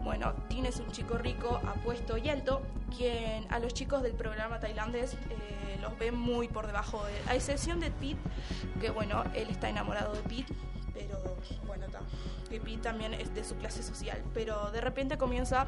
Bueno, 0.03 0.33
Tim 0.49 0.65
es 0.65 0.79
un 0.79 0.91
chico 0.91 1.17
rico, 1.17 1.61
apuesto 1.67 2.17
y 2.17 2.29
alto, 2.29 2.61
quien 2.95 3.51
a 3.51 3.59
los 3.59 3.73
chicos 3.73 4.01
del 4.01 4.13
programa 4.13 4.59
tailandés 4.59 5.13
eh, 5.13 5.77
los 5.81 5.97
ve 5.99 6.11
muy 6.11 6.47
por 6.47 6.67
debajo 6.67 7.03
de. 7.05 7.13
A 7.29 7.35
excepción 7.35 7.79
de 7.79 7.91
Pete, 7.91 8.17
que 8.79 8.89
bueno, 8.89 9.23
él 9.35 9.47
está 9.49 9.69
enamorado 9.69 10.13
de 10.13 10.21
Pete, 10.21 10.53
pero 10.93 11.17
bueno, 11.67 11.85
está. 11.85 11.99
Que 12.49 12.59
Pete 12.59 12.77
también 12.77 13.13
es 13.13 13.33
de 13.33 13.43
su 13.43 13.55
clase 13.55 13.83
social. 13.83 14.21
Pero 14.33 14.71
de 14.71 14.81
repente 14.81 15.17
comienza 15.17 15.67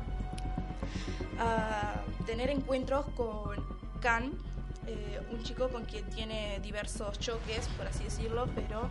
a 1.40 1.96
tener 2.26 2.50
encuentros 2.50 3.06
con 3.16 3.64
Kan, 4.02 4.34
eh, 4.88 5.22
un 5.32 5.44
chico 5.44 5.70
con 5.70 5.86
quien 5.86 6.10
tiene 6.10 6.60
diversos 6.60 7.20
choques, 7.20 7.68
por 7.78 7.88
así 7.88 8.04
decirlo, 8.04 8.48
pero 8.56 8.90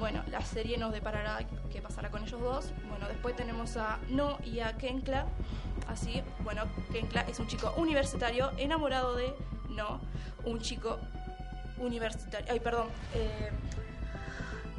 bueno, 0.00 0.22
la 0.30 0.40
serie 0.40 0.76
nos 0.78 0.92
deparará 0.92 1.38
qué 1.70 1.80
pasará 1.80 2.10
con 2.10 2.24
ellos 2.24 2.40
dos. 2.40 2.72
Bueno, 2.88 3.06
después 3.06 3.36
tenemos 3.36 3.76
a 3.76 3.98
No 4.08 4.38
y 4.44 4.58
a 4.60 4.76
Kenkla. 4.76 5.26
Así, 5.86 6.22
bueno, 6.40 6.64
Kenkla 6.92 7.20
es 7.22 7.38
un 7.38 7.46
chico 7.46 7.72
universitario 7.76 8.50
enamorado 8.56 9.14
de 9.14 9.32
No, 9.68 10.00
un 10.44 10.60
chico 10.60 10.98
universitario. 11.78 12.46
Ay, 12.50 12.60
perdón. 12.60 12.88
eh, 13.14 13.50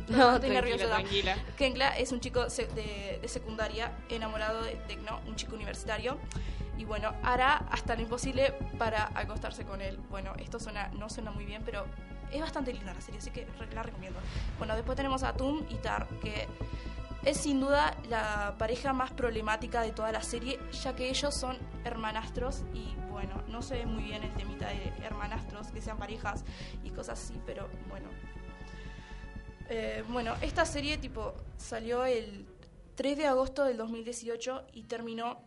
No, 0.10 0.36
estoy 0.36 0.50
nerviosa. 0.50 0.88
tranquila. 0.88 1.38
Kenkla 1.58 1.98
es 1.98 2.12
un 2.12 2.20
chico 2.20 2.46
de 2.46 3.22
secundaria 3.28 3.92
enamorado 4.10 4.64
de 4.64 4.76
Tecno, 4.88 5.22
un 5.28 5.36
chico 5.36 5.56
universitario. 5.56 6.18
Y 6.78 6.84
bueno, 6.86 7.14
hará 7.24 7.58
hasta 7.72 7.96
lo 7.96 8.02
imposible 8.02 8.54
para 8.80 9.12
acostarse 9.14 9.64
con 9.66 9.82
él. 9.82 9.98
Bueno, 10.10 10.34
esto 10.40 10.60
suena, 10.60 10.88
no 10.98 11.10
suena 11.10 11.30
muy 11.32 11.46
bien, 11.46 11.62
pero 11.64 11.86
es 12.32 12.42
bastante 12.42 12.74
linda 12.74 12.94
la 12.94 13.02
serie, 13.02 13.20
así 13.20 13.32
que 13.32 13.48
la 13.74 13.84
recomiendo. 13.84 14.20
Bueno, 14.58 14.76
después 14.76 14.96
tenemos 14.96 15.24
a 15.24 15.34
Tum 15.34 15.64
y 15.70 15.76
Tar, 15.76 16.08
que 16.22 16.48
es 17.24 17.38
sin 17.38 17.60
duda 17.60 17.96
la 18.10 18.56
pareja 18.58 18.94
más 18.94 19.12
problemática 19.12 19.82
de 19.82 19.92
toda 19.92 20.12
la 20.12 20.24
serie, 20.24 20.60
ya 20.84 20.96
que 20.96 21.10
ellos 21.10 21.36
son 21.36 21.58
hermanastros 21.84 22.64
y 22.74 22.96
bueno, 23.12 23.44
no 23.48 23.62
sé 23.62 23.86
muy 23.86 24.04
bien 24.04 24.24
el 24.24 24.34
temita 24.34 24.70
de 24.70 24.92
hermanastros, 25.04 25.68
que 25.68 25.82
sean 25.82 25.98
parejas 25.98 26.44
y 26.84 26.90
cosas 26.90 27.22
así, 27.22 27.40
pero 27.46 27.70
bueno. 27.90 28.08
Eh, 29.70 30.04
bueno, 30.10 30.34
esta 30.42 30.66
serie 30.66 30.98
tipo 30.98 31.34
salió 31.58 32.06
el 32.06 32.46
3 32.96 33.18
de 33.18 33.28
agosto 33.28 33.64
del 33.64 33.78
2018 33.78 34.68
y 34.74 34.84
terminó 34.84 35.40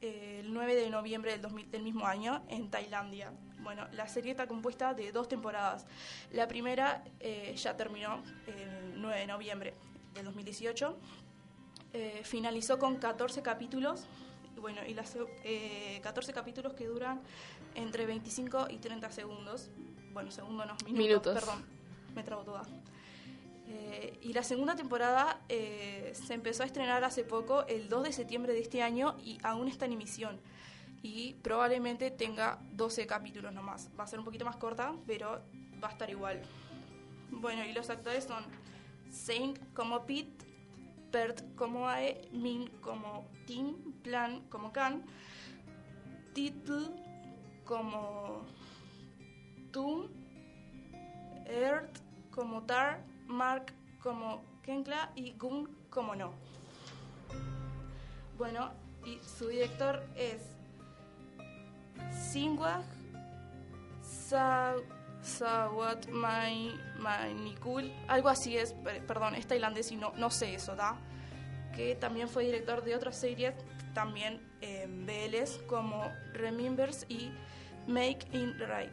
eh, 0.00 0.40
el 0.40 0.52
9 0.52 0.74
de 0.74 0.90
noviembre 0.90 1.32
del, 1.32 1.42
2000 1.42 1.70
del 1.70 1.82
mismo 1.82 2.06
año 2.06 2.42
en 2.48 2.70
Tailandia. 2.70 3.32
Bueno, 3.62 3.86
la 3.92 4.08
serie 4.08 4.32
está 4.32 4.46
compuesta 4.46 4.94
de 4.94 5.12
dos 5.12 5.28
temporadas. 5.28 5.86
La 6.32 6.48
primera 6.48 7.04
eh, 7.20 7.54
ya 7.56 7.76
terminó 7.76 8.22
el 8.46 9.00
9 9.00 9.20
de 9.20 9.26
noviembre 9.26 9.74
del 10.14 10.24
2018. 10.24 10.96
Eh, 11.92 12.20
finalizó 12.24 12.78
con 12.78 12.96
14 12.96 13.42
capítulos. 13.42 14.06
Y 14.56 14.60
Bueno, 14.60 14.80
y 14.86 14.94
las 14.94 15.16
eh, 15.44 16.00
14 16.02 16.32
capítulos 16.32 16.74
que 16.74 16.86
duran 16.86 17.20
entre 17.74 18.06
25 18.06 18.68
y 18.70 18.78
30 18.78 19.10
segundos. 19.12 19.70
Bueno, 20.12 20.30
segundos 20.30 20.66
no, 20.66 20.74
minutos, 20.86 20.92
Minutos. 20.92 21.34
perdón. 21.34 21.64
Me 22.14 22.22
trabo 22.24 22.42
toda. 22.42 22.62
Eh, 23.72 24.18
y 24.22 24.32
la 24.32 24.42
segunda 24.42 24.74
temporada 24.74 25.40
eh, 25.48 26.12
se 26.14 26.34
empezó 26.34 26.64
a 26.64 26.66
estrenar 26.66 27.04
hace 27.04 27.22
poco, 27.22 27.64
el 27.68 27.88
2 27.88 28.02
de 28.04 28.12
septiembre 28.12 28.52
de 28.52 28.60
este 28.60 28.82
año, 28.82 29.16
y 29.22 29.38
aún 29.44 29.68
está 29.68 29.84
en 29.84 29.92
emisión. 29.92 30.40
Y 31.02 31.34
probablemente 31.42 32.10
tenga 32.10 32.58
12 32.72 33.06
capítulos 33.06 33.52
nomás. 33.52 33.90
Va 33.98 34.04
a 34.04 34.06
ser 34.06 34.18
un 34.18 34.24
poquito 34.24 34.44
más 34.44 34.56
corta, 34.56 34.94
pero 35.06 35.42
va 35.82 35.88
a 35.88 35.92
estar 35.92 36.10
igual. 36.10 36.42
Bueno, 37.30 37.64
y 37.64 37.72
los 37.72 37.88
actores 37.90 38.24
son 38.24 38.44
Saint 39.10 39.58
como 39.72 40.04
Pete, 40.04 40.46
Bert 41.10 41.54
como 41.56 41.88
Ae, 41.88 42.28
Min 42.32 42.68
como 42.80 43.26
Tim, 43.46 43.92
Plan 44.02 44.42
como 44.48 44.72
Kan, 44.72 45.04
Titl 46.34 46.94
como 47.64 48.44
Tum, 49.72 50.08
Earth 51.46 51.98
como 52.30 52.62
Tar, 52.62 53.04
Mark 53.26 53.72
como 54.02 54.42
Kenkla 54.62 55.12
y 55.14 55.32
Gun 55.32 55.68
como 55.90 56.14
No. 56.14 56.32
Bueno, 58.36 58.70
y 59.04 59.18
su 59.24 59.48
director 59.48 60.02
es 60.14 60.49
Singwag 62.32 62.82
Sa 64.02 64.74
Sawat 65.22 66.08
Mai 66.08 66.72
Mainikul, 66.98 67.92
algo 68.08 68.28
así 68.30 68.56
es, 68.56 68.72
per- 68.72 69.04
perdón, 69.06 69.34
es 69.34 69.46
tailandés 69.46 69.92
y 69.92 69.96
no, 69.96 70.12
no 70.16 70.30
sé 70.30 70.54
eso, 70.54 70.74
¿da? 70.76 70.96
Que 71.74 71.94
también 71.94 72.28
fue 72.28 72.44
director 72.44 72.82
de 72.82 72.94
otras 72.96 73.16
series, 73.20 73.54
también 73.92 74.40
en 74.62 75.04
BLs, 75.04 75.58
como 75.68 76.10
Remembers 76.32 77.04
y 77.08 77.30
Make 77.86 78.26
in 78.32 78.54
Right. 78.58 78.90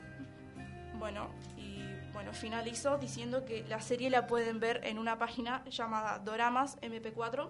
Bueno, 0.99 1.29
y 1.55 1.81
bueno, 2.11 2.33
finalizo 2.33 2.97
diciendo 2.97 3.45
que 3.45 3.63
la 3.69 3.79
serie 3.79 4.09
la 4.09 4.27
pueden 4.27 4.59
ver 4.59 4.81
en 4.83 4.99
una 4.99 5.17
página 5.17 5.63
llamada 5.69 6.19
Doramas 6.19 6.77
MP4, 6.81 7.49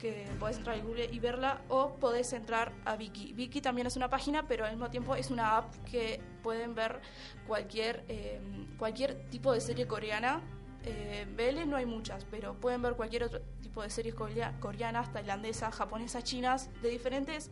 que 0.00 0.26
puedes 0.38 0.56
entrar 0.56 0.78
a 0.78 0.82
Google 0.82 1.08
y 1.12 1.18
verla, 1.18 1.60
o 1.68 1.94
podés 1.96 2.32
entrar 2.32 2.72
a 2.84 2.96
Viki. 2.96 3.32
Viki 3.34 3.60
también 3.60 3.86
es 3.86 3.96
una 3.96 4.08
página, 4.08 4.48
pero 4.48 4.64
al 4.64 4.70
mismo 4.72 4.88
tiempo 4.90 5.14
es 5.14 5.30
una 5.30 5.58
app 5.58 5.74
que 5.84 6.20
pueden 6.42 6.74
ver 6.74 7.00
cualquier, 7.46 8.04
eh, 8.08 8.40
cualquier 8.78 9.28
tipo 9.30 9.52
de 9.52 9.60
serie 9.60 9.86
coreana. 9.86 10.40
Eh, 10.84 11.26
BL 11.36 11.66
no 11.68 11.76
hay 11.76 11.84
muchas, 11.84 12.24
pero 12.30 12.54
pueden 12.54 12.80
ver 12.80 12.94
cualquier 12.94 13.24
otro 13.24 13.40
tipo 13.60 13.82
de 13.82 13.90
series 13.90 14.14
corea- 14.14 14.56
coreanas, 14.60 15.12
tailandesas, 15.12 15.74
japonesas, 15.74 16.24
chinas, 16.24 16.70
de 16.80 16.88
diferentes, 16.88 17.50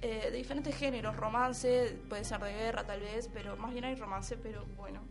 eh, 0.00 0.30
de 0.30 0.36
diferentes 0.38 0.74
géneros, 0.74 1.14
romance, 1.16 1.98
puede 2.08 2.24
ser 2.24 2.40
de 2.40 2.52
guerra 2.54 2.84
tal 2.86 3.00
vez, 3.00 3.28
pero 3.34 3.58
más 3.58 3.72
bien 3.72 3.84
hay 3.84 3.94
romance, 3.96 4.38
pero 4.38 4.64
bueno. 4.78 5.02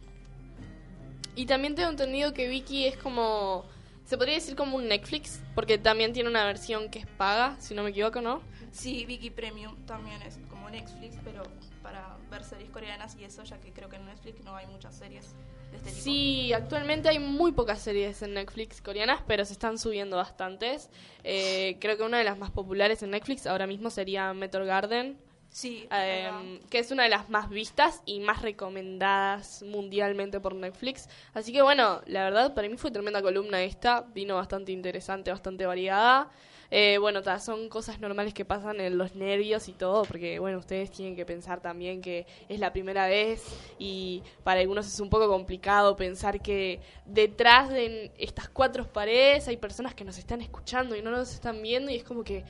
Y 1.35 1.45
también 1.45 1.75
tengo 1.75 1.89
entendido 1.89 2.33
que 2.33 2.47
Vicky 2.47 2.87
es 2.87 2.97
como. 2.97 3.63
Se 4.09 4.17
podría 4.17 4.33
decir 4.33 4.55
como 4.55 4.75
un 4.75 4.87
Netflix, 4.87 5.39
porque 5.53 5.77
también 5.77 6.13
tiene 6.13 6.31
una 6.31 6.43
versión 6.43 6.89
que 6.89 6.97
es 6.97 7.05
paga, 7.05 7.55
si 7.59 7.75
no 7.75 7.83
me 7.83 7.91
equivoco, 7.91 8.21
¿no? 8.21 8.41
Sí, 8.71 9.05
Viki 9.05 9.29
Premium 9.29 9.75
también 9.85 10.19
es 10.23 10.39
como 10.49 10.67
Netflix, 10.67 11.17
pero 11.23 11.43
para 11.83 12.17
ver 12.31 12.43
series 12.43 12.71
coreanas 12.71 13.15
y 13.19 13.23
eso, 13.23 13.43
ya 13.43 13.59
que 13.59 13.71
creo 13.71 13.87
que 13.87 13.97
en 13.97 14.07
Netflix 14.07 14.43
no 14.43 14.55
hay 14.55 14.65
muchas 14.65 14.95
series 14.95 15.35
de 15.69 15.77
este 15.77 15.91
tipo. 15.91 16.01
Sí, 16.01 16.51
actualmente 16.53 17.07
hay 17.07 17.19
muy 17.19 17.51
pocas 17.51 17.81
series 17.81 18.23
en 18.23 18.33
Netflix 18.33 18.81
coreanas, 18.81 19.21
pero 19.27 19.45
se 19.45 19.53
están 19.53 19.77
subiendo 19.77 20.17
bastantes. 20.17 20.89
Eh, 21.23 21.77
creo 21.79 21.95
que 21.95 22.01
una 22.01 22.17
de 22.17 22.23
las 22.23 22.39
más 22.39 22.49
populares 22.49 23.03
en 23.03 23.11
Netflix 23.11 23.45
ahora 23.45 23.67
mismo 23.67 23.91
sería 23.91 24.33
Meteor 24.33 24.65
Garden. 24.65 25.19
Sí, 25.51 25.87
eh, 25.91 26.59
que 26.69 26.79
es 26.79 26.91
una 26.91 27.03
de 27.03 27.09
las 27.09 27.29
más 27.29 27.49
vistas 27.49 28.01
y 28.05 28.19
más 28.19 28.41
recomendadas 28.43 29.63
mundialmente 29.63 30.39
por 30.39 30.53
Netflix. 30.53 31.09
Así 31.33 31.51
que 31.51 31.61
bueno, 31.61 32.01
la 32.05 32.23
verdad 32.23 32.53
para 32.53 32.69
mí 32.69 32.77
fue 32.77 32.91
tremenda 32.91 33.21
columna 33.21 33.63
esta, 33.63 34.01
vino 34.13 34.35
bastante 34.35 34.71
interesante, 34.71 35.31
bastante 35.31 35.65
variada. 35.65 36.29
Eh, 36.71 36.99
bueno, 36.99 37.23
ta, 37.23 37.39
son 37.39 37.67
cosas 37.67 37.99
normales 37.99 38.31
que 38.35 38.45
pasan 38.45 38.79
en 38.79 38.95
los 38.95 39.15
nervios 39.15 39.67
y 39.69 39.73
todo, 39.73 40.03
porque 40.03 40.37
bueno, 40.37 40.59
ustedes 40.59 40.91
tienen 40.91 41.15
que 41.15 41.25
pensar 41.25 41.61
también 41.61 41.99
que 41.99 42.27
es 42.47 42.59
la 42.59 42.71
primera 42.71 43.07
vez 43.07 43.43
y 43.79 44.21
para 44.43 44.59
algunos 44.59 44.85
es 44.85 44.99
un 44.99 45.09
poco 45.09 45.27
complicado 45.27 45.95
pensar 45.95 46.41
que 46.41 46.79
detrás 47.05 47.69
de 47.69 48.11
estas 48.19 48.49
cuatro 48.49 48.85
paredes 48.85 49.47
hay 49.47 49.57
personas 49.57 49.95
que 49.95 50.05
nos 50.05 50.19
están 50.19 50.41
escuchando 50.41 50.95
y 50.95 51.01
no 51.01 51.09
nos 51.09 51.33
están 51.33 51.59
viendo 51.63 51.89
y 51.89 51.95
es 51.95 52.03
como 52.03 52.23
que 52.23 52.43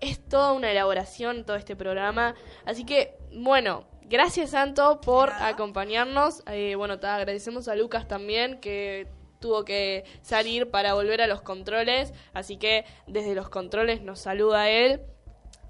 es 0.00 0.22
toda 0.28 0.52
una 0.52 0.70
elaboración 0.70 1.44
todo 1.44 1.56
este 1.56 1.76
programa. 1.76 2.34
Así 2.64 2.84
que, 2.84 3.16
bueno, 3.32 3.84
gracias 4.04 4.50
Santo 4.50 5.00
por 5.00 5.30
acompañarnos. 5.30 6.42
Eh, 6.46 6.74
bueno, 6.76 6.98
te 6.98 7.06
agradecemos 7.06 7.68
a 7.68 7.76
Lucas 7.76 8.08
también 8.08 8.60
que 8.60 9.08
tuvo 9.40 9.64
que 9.64 10.04
salir 10.22 10.70
para 10.70 10.94
volver 10.94 11.22
a 11.22 11.26
los 11.26 11.42
controles. 11.42 12.12
Así 12.32 12.56
que 12.56 12.84
desde 13.06 13.34
los 13.34 13.48
controles 13.48 14.02
nos 14.02 14.20
saluda 14.20 14.68
él. 14.68 15.00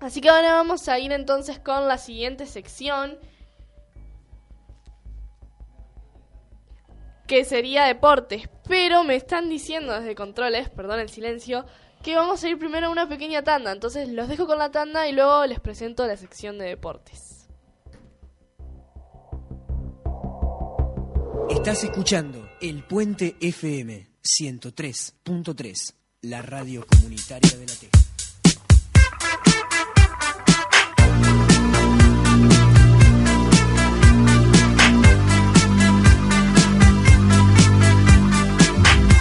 Así 0.00 0.20
que 0.20 0.30
ahora 0.30 0.52
vamos 0.54 0.88
a 0.88 0.98
ir 0.98 1.12
entonces 1.12 1.58
con 1.58 1.86
la 1.86 1.98
siguiente 1.98 2.46
sección. 2.46 3.18
que 7.30 7.44
sería 7.44 7.84
deportes. 7.84 8.48
Pero 8.68 9.04
me 9.04 9.14
están 9.14 9.48
diciendo 9.48 9.92
desde 9.92 10.16
controles, 10.16 10.68
perdón 10.68 10.98
el 10.98 11.08
silencio, 11.08 11.64
que 12.02 12.16
vamos 12.16 12.42
a 12.42 12.48
ir 12.48 12.58
primero 12.58 12.86
a 12.86 12.90
una 12.90 13.08
pequeña 13.08 13.42
tanda. 13.42 13.72
Entonces 13.72 14.08
los 14.08 14.28
dejo 14.28 14.46
con 14.46 14.58
la 14.58 14.70
tanda 14.70 15.08
y 15.08 15.12
luego 15.12 15.46
les 15.46 15.60
presento 15.60 16.06
la 16.06 16.16
sección 16.16 16.58
de 16.58 16.66
deportes. 16.66 17.48
Estás 21.50 21.84
escuchando 21.84 22.48
El 22.60 22.84
Puente 22.84 23.36
FM 23.40 24.08
103.3, 24.22 25.94
la 26.22 26.42
radio 26.42 26.86
comunitaria 26.86 27.56
de 27.58 27.66
la 27.66 27.74
T. 27.74 27.90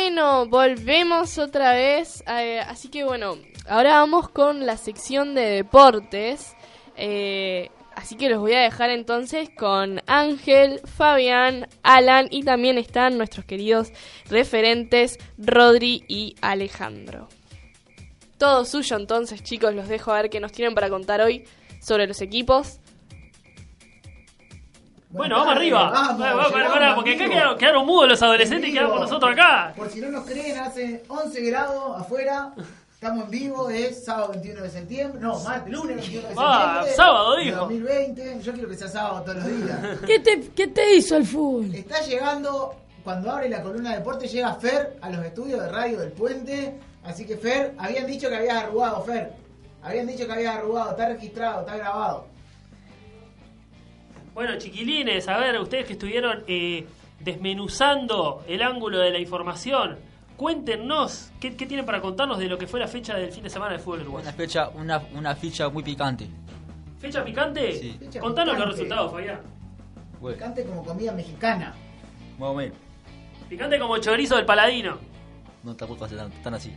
Bueno, 0.03 0.47
volvemos 0.47 1.37
otra 1.37 1.73
vez. 1.73 2.23
eh, 2.27 2.59
así 2.61 2.89
que 2.89 3.03
bueno, 3.03 3.37
ahora 3.69 3.99
vamos 3.99 4.29
con 4.29 4.65
la 4.65 4.75
sección 4.75 5.35
de 5.35 5.41
deportes. 5.43 6.55
eh, 6.97 7.69
así 7.95 8.15
que 8.15 8.27
los 8.27 8.39
voy 8.39 8.53
a 8.53 8.61
dejar 8.61 8.89
entonces 8.89 9.51
con 9.51 10.01
Ángel, 10.07 10.81
Fabián, 10.85 11.67
Alan 11.83 12.29
y 12.31 12.41
también 12.41 12.79
están 12.79 13.19
nuestros 13.19 13.45
queridos 13.45 13.93
referentes 14.27 15.19
Rodri 15.37 16.03
y 16.07 16.35
Alejandro. 16.41 17.29
Todo 18.39 18.65
suyo 18.65 18.95
entonces 18.97 19.43
chicos, 19.43 19.75
los 19.75 19.87
dejo 19.87 20.11
a 20.11 20.23
ver 20.23 20.31
qué 20.31 20.39
nos 20.39 20.51
tienen 20.51 20.73
para 20.73 20.89
contar 20.89 21.21
hoy 21.21 21.43
sobre 21.79 22.07
los 22.07 22.21
equipos. 22.21 22.79
Bueno, 25.11 25.35
vamos 25.37 25.55
arriba. 25.55 25.89
Vamos, 25.91 26.17
pará, 26.19 26.31
llegamos 26.47 26.71
pará, 26.73 26.95
porque 26.95 27.15
acá 27.15 27.29
quedaron, 27.29 27.57
quedaron 27.57 27.85
mudos 27.85 28.07
los 28.09 28.21
adolescentes 28.21 28.69
y 28.69 28.73
quedamos 28.73 28.99
nosotros 29.01 29.31
acá. 29.33 29.73
Por 29.75 29.89
si 29.89 29.99
no 29.99 30.09
nos 30.09 30.25
creen, 30.25 30.57
hace 30.59 31.03
11 31.07 31.41
grados 31.41 31.99
afuera. 32.01 32.53
Estamos 32.93 33.25
en 33.25 33.31
vivo, 33.31 33.69
es 33.69 34.05
sábado 34.05 34.29
21 34.29 34.61
de 34.61 34.69
septiembre. 34.69 35.19
No, 35.19 35.39
martes, 35.39 35.73
lunes 35.73 35.95
21 35.97 36.27
de 36.27 36.33
Ah, 36.37 36.69
septiembre. 36.83 36.95
sábado, 36.95 37.35
dijo. 37.37 37.57
2020. 37.57 38.39
Yo 38.41 38.53
quiero 38.53 38.69
que 38.69 38.75
sea 38.77 38.87
sábado 38.87 39.21
todos 39.23 39.37
los 39.37 39.47
días. 39.47 39.79
¿Qué 40.05 40.19
te, 40.19 40.39
¿Qué 40.55 40.67
te 40.67 40.95
hizo 40.95 41.17
el 41.17 41.25
fútbol? 41.25 41.73
Está 41.73 41.99
llegando, 42.01 42.75
cuando 43.03 43.31
abre 43.31 43.49
la 43.49 43.61
columna 43.63 43.89
de 43.91 43.97
deporte, 43.97 44.27
llega 44.27 44.53
Fer 44.53 44.97
a 45.01 45.09
los 45.09 45.25
estudios 45.25 45.59
de 45.61 45.69
radio 45.69 45.99
del 45.99 46.11
puente. 46.11 46.79
Así 47.03 47.25
que 47.25 47.37
Fer, 47.37 47.73
habían 47.79 48.05
dicho 48.05 48.29
que 48.29 48.35
habías 48.35 48.63
arrugado, 48.63 49.01
Fer. 49.03 49.33
Habían 49.81 50.05
dicho 50.05 50.27
que 50.27 50.33
habías 50.33 50.57
arrugado, 50.57 50.91
está 50.91 51.07
registrado, 51.09 51.61
está 51.61 51.75
grabado. 51.77 52.27
Bueno, 54.33 54.57
chiquilines, 54.57 55.27
a 55.27 55.37
ver, 55.37 55.59
ustedes 55.59 55.85
que 55.85 55.93
estuvieron 55.93 56.43
eh, 56.47 56.87
desmenuzando 57.19 58.43
el 58.47 58.61
ángulo 58.61 58.99
de 58.99 59.11
la 59.11 59.19
información, 59.19 59.97
cuéntenos 60.37 61.31
qué, 61.39 61.55
qué 61.55 61.65
tienen 61.65 61.85
para 61.85 62.01
contarnos 62.01 62.39
de 62.39 62.47
lo 62.47 62.57
que 62.57 62.65
fue 62.67 62.79
la 62.79 62.87
fecha 62.87 63.15
del 63.15 63.31
fin 63.31 63.43
de 63.43 63.49
semana 63.49 63.73
de 63.73 63.79
fútbol 63.79 64.01
uruguayo. 64.01 64.23
Una 64.27 64.33
fecha, 64.33 64.69
una, 64.69 65.01
una 65.13 65.35
ficha 65.35 65.69
muy 65.69 65.83
picante. 65.83 66.27
¿Fecha 66.99 67.23
picante? 67.25 67.73
Sí. 67.73 67.97
Fecha 67.99 68.19
Contanos 68.19 68.53
los 68.53 68.63
picante. 68.63 68.75
resultados, 68.83 69.11
Fabián. 69.11 69.39
Bueno, 70.19 70.37
Picante 70.37 70.65
como 70.65 70.83
comida 70.85 71.11
mexicana. 71.11 71.73
más 72.39 72.49
o 72.49 72.53
menos. 72.53 72.77
Picante 73.49 73.79
como 73.79 73.97
chorizo 73.97 74.37
del 74.37 74.45
paladino. 74.45 74.97
No 75.63 75.75
te 75.75 75.83
acuerdas 75.83 76.11
tan, 76.11 76.31
tan 76.43 76.53
así. 76.53 76.71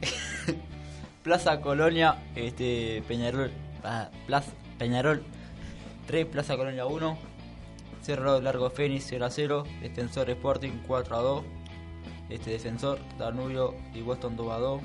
Plaza 1.22 1.60
Colonia, 1.60 2.16
este, 2.34 3.02
Peñarol, 3.08 3.50
ah, 3.84 4.08
Plaza, 4.26 4.52
Peñarol 4.78 5.22
3, 6.10 6.26
Plaza 6.26 6.56
Colonia 6.56 6.86
1, 6.86 7.18
Cerro 8.02 8.40
Largo 8.40 8.68
Fénix 8.70 9.04
0 9.08 9.24
a 9.26 9.30
0, 9.30 9.64
Defensor 9.80 10.28
Sporting 10.30 10.72
4 10.86 11.16
a 11.16 11.20
2, 11.20 11.44
este 12.30 12.50
Defensor, 12.50 12.98
Danubio 13.16 13.74
y 13.94 14.02
Boston 14.02 14.34
2 14.36 14.52
a 14.52 14.58
2, 14.58 14.80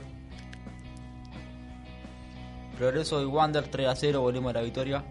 Progreso 2.78 3.22
y 3.22 3.26
Wander 3.26 3.68
3 3.68 3.88
a 3.88 3.96
0, 3.96 4.22
volvimos 4.22 4.52
a 4.52 4.54
la 4.54 4.62
victoria. 4.62 5.04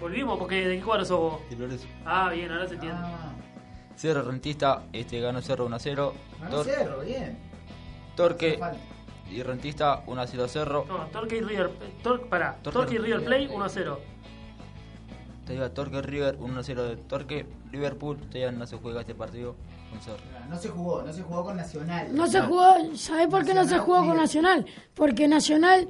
Volvimos 0.00 0.38
porque 0.38 0.66
¿de 0.66 0.78
qué 0.78 0.82
cuadro 0.82 1.04
sos 1.04 1.18
vos? 1.20 1.40
Progreso. 1.56 1.86
Ah, 2.04 2.30
bien, 2.32 2.50
ahora 2.50 2.66
se 2.66 2.74
entiende. 2.74 2.98
Cerro 3.94 4.22
Rentista, 4.22 4.84
este 4.92 5.20
ganó 5.20 5.40
Cerro 5.42 5.66
1 5.66 5.76
a 5.76 5.78
0. 5.78 6.14
Ganó 6.40 6.56
Tor- 6.56 6.64
Cerro, 6.64 7.00
bien. 7.02 7.38
Torque 8.16 8.58
y 9.30 9.42
Rentista 9.42 10.02
1 10.06 10.20
a 10.20 10.26
0 10.26 10.48
Cerro. 10.48 10.84
No, 10.88 10.96
Torque 11.12 11.36
y 11.36 11.40
River, 11.42 11.70
Tor, 12.02 12.26
pará, 12.28 12.56
Torque- 12.62 12.78
Torque 12.78 12.94
y 12.94 12.98
River 12.98 13.24
Play 13.24 13.46
1 13.52 13.64
a 13.64 13.68
0. 13.68 14.00
Torque 15.74 16.02
River 16.02 16.36
1 16.40 16.60
a 16.60 16.62
0 16.62 16.82
de 16.84 16.96
Torque. 16.96 17.46
Liverpool 17.72 18.16
todavía 18.18 18.50
no 18.52 18.66
se 18.66 18.76
juega 18.76 19.00
este 19.00 19.14
partido 19.14 19.54
Cerro. 20.04 20.18
No 20.48 20.56
se 20.56 20.68
jugó, 20.68 21.02
no 21.02 21.12
se 21.12 21.22
jugó 21.22 21.44
con 21.44 21.56
Nacional. 21.56 22.14
No 22.14 22.26
se 22.28 22.40
jugó, 22.40 22.74
¿sabés 22.94 23.26
por 23.28 23.44
qué 23.44 23.52
no 23.54 23.64
se 23.64 23.78
jugó 23.78 23.96
con 23.98 24.04
River. 24.10 24.20
Nacional? 24.22 24.66
Porque 24.94 25.26
Nacional. 25.28 25.88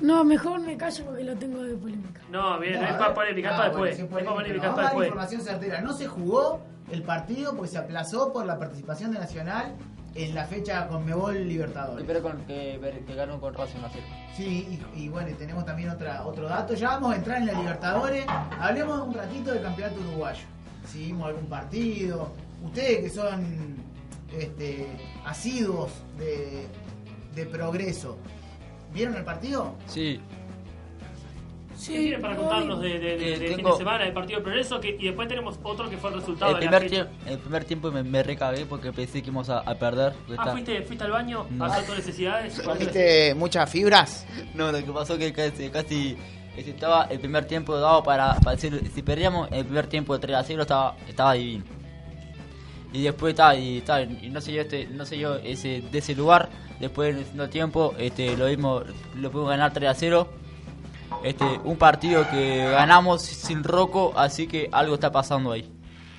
No, 0.00 0.24
mejor 0.24 0.58
me 0.60 0.76
callo 0.76 1.04
porque 1.04 1.22
lo 1.22 1.36
tengo 1.36 1.62
de 1.62 1.74
polémica. 1.76 2.20
No, 2.30 2.58
bien, 2.58 2.80
No, 2.80 2.86
es 2.86 2.92
para 2.94 3.06
ver. 3.08 3.14
polémica, 3.14 3.50
Ah, 3.54 3.56
para 3.58 3.68
bueno, 3.70 3.84
después. 3.84 3.98
Es 4.00 4.24
para 4.24 4.34
polémica. 4.34 4.62
Vamos 4.68 4.74
para 4.74 4.88
a 4.88 4.90
dar 4.90 4.92
después. 4.92 5.06
información 5.08 5.40
certera. 5.42 5.80
No 5.82 5.92
se 5.92 6.06
jugó 6.06 6.60
el 6.90 7.02
partido 7.02 7.54
porque 7.54 7.70
se 7.70 7.78
aplazó 7.78 8.32
por 8.32 8.44
la 8.46 8.58
participación 8.58 9.12
de 9.12 9.18
Nacional 9.20 9.74
en 10.14 10.34
la 10.34 10.44
fecha 10.44 10.86
con 10.88 11.04
Mebol 11.04 11.46
Libertadores. 11.48 12.04
Pero 12.06 12.22
con, 12.22 12.40
que, 12.46 13.02
que 13.06 13.14
ganó 13.14 13.40
con 13.40 13.54
Racing 13.54 13.78
1 13.78 13.86
a 13.86 13.90
0. 13.92 14.04
Sí, 14.36 14.80
y, 14.94 15.04
y 15.04 15.08
bueno, 15.08 15.30
y 15.30 15.34
tenemos 15.34 15.64
también 15.64 15.90
otra, 15.90 16.24
otro 16.24 16.48
dato. 16.48 16.74
Ya 16.74 16.88
vamos 16.90 17.14
a 17.14 17.16
entrar 17.16 17.38
en 17.38 17.46
la 17.46 17.52
Libertadores. 17.54 18.24
Hablemos 18.60 19.06
un 19.06 19.14
ratito 19.14 19.52
del 19.52 19.62
campeonato 19.62 20.00
uruguayo. 20.00 20.44
Si 20.86 21.06
vimos 21.06 21.28
algún 21.28 21.46
partido. 21.46 22.32
Ustedes 22.62 23.00
que 23.00 23.10
son 23.10 23.76
este, 24.38 24.86
asiduos 25.24 25.90
de, 26.18 26.66
de 27.34 27.46
progreso. 27.46 28.16
¿Vieron 28.92 29.16
el 29.16 29.24
partido? 29.24 29.74
Sí, 29.86 30.20
¿Qué 31.86 31.98
tienen 31.98 32.20
para 32.20 32.36
contarnos 32.36 32.80
de, 32.80 32.98
de, 32.98 33.16
de- 33.18 33.34
Eh, 33.34 33.38
de 33.38 33.48
fin 33.56 33.64
de 33.64 33.72
semana 33.76 34.04
del 34.04 34.12
partido 34.12 34.38
de 34.38 34.44
progreso? 34.44 34.80
Que, 34.80 34.96
y 34.98 35.04
después 35.06 35.28
tenemos 35.28 35.58
otro 35.62 35.88
que 35.90 35.96
fue 35.96 36.10
el 36.10 36.16
resultado 36.20 36.52
el 36.52 36.60
de 36.60 36.64
la 36.66 36.70
primer, 36.78 36.90
fecha. 36.90 37.04
tiempo, 37.10 37.30
el 37.30 37.38
primer 37.38 37.64
tiempo 37.64 37.92
me, 37.92 38.02
me 38.02 38.22
recagué 38.22 38.66
porque 38.66 38.92
pensé 38.92 39.20
que 39.22 39.28
íbamos 39.28 39.48
a, 39.50 39.58
a 39.60 39.74
perder. 39.74 40.12
Ah, 40.12 40.30
está- 40.30 40.52
¿fuiste, 40.52 40.82
¿fuiste 40.82 41.04
al 41.04 41.10
baño 41.10 41.46
No. 41.50 41.66
tus 41.84 41.96
necesidades? 41.96 42.62
¿Viste 42.78 43.34
muchas 43.34 43.70
fibras? 43.70 44.26
No, 44.54 44.70
lo 44.72 44.78
que 44.84 44.92
pasó 44.92 45.16
que 45.18 45.32
casi, 45.32 45.68
casi 45.70 46.16
estaba 46.56 47.04
el 47.10 47.18
primer 47.18 47.46
tiempo 47.46 47.76
dado 47.78 48.02
para, 48.04 48.34
para 48.36 48.52
decir, 48.56 48.80
si 48.94 49.02
perdíamos 49.02 49.48
el 49.50 49.64
primer 49.64 49.86
tiempo 49.88 50.14
de 50.14 50.20
3 50.20 50.36
a 50.36 50.42
0 50.44 50.62
estaba, 50.62 50.96
estaba 51.08 51.32
divino. 51.34 51.64
Y 52.92 53.02
después 53.02 53.32
está, 53.32 53.56
y, 53.56 53.80
ta, 53.80 54.02
y 54.02 54.30
no 54.30 54.40
se 54.40 54.52
yo 54.52 54.60
este, 54.60 54.86
no 54.86 55.04
sé 55.04 55.18
yo 55.18 55.34
ese, 55.36 55.82
de 55.90 55.98
ese 55.98 56.14
lugar. 56.14 56.48
Después 56.78 57.10
en 57.10 57.18
el 57.18 57.24
segundo 57.24 57.48
tiempo, 57.48 57.94
este, 57.98 58.36
lo 58.36 58.46
mismo, 58.46 58.82
lo 59.16 59.30
pudimos 59.32 59.50
ganar 59.50 59.72
3 59.72 59.90
a 59.90 59.94
0. 59.94 60.28
Este, 61.22 61.44
un 61.64 61.76
partido 61.76 62.26
que 62.30 62.68
ganamos 62.70 63.22
sin 63.22 63.62
Rocco, 63.64 64.12
así 64.16 64.46
que 64.46 64.68
algo 64.72 64.94
está 64.94 65.10
pasando 65.12 65.52
ahí. 65.52 65.70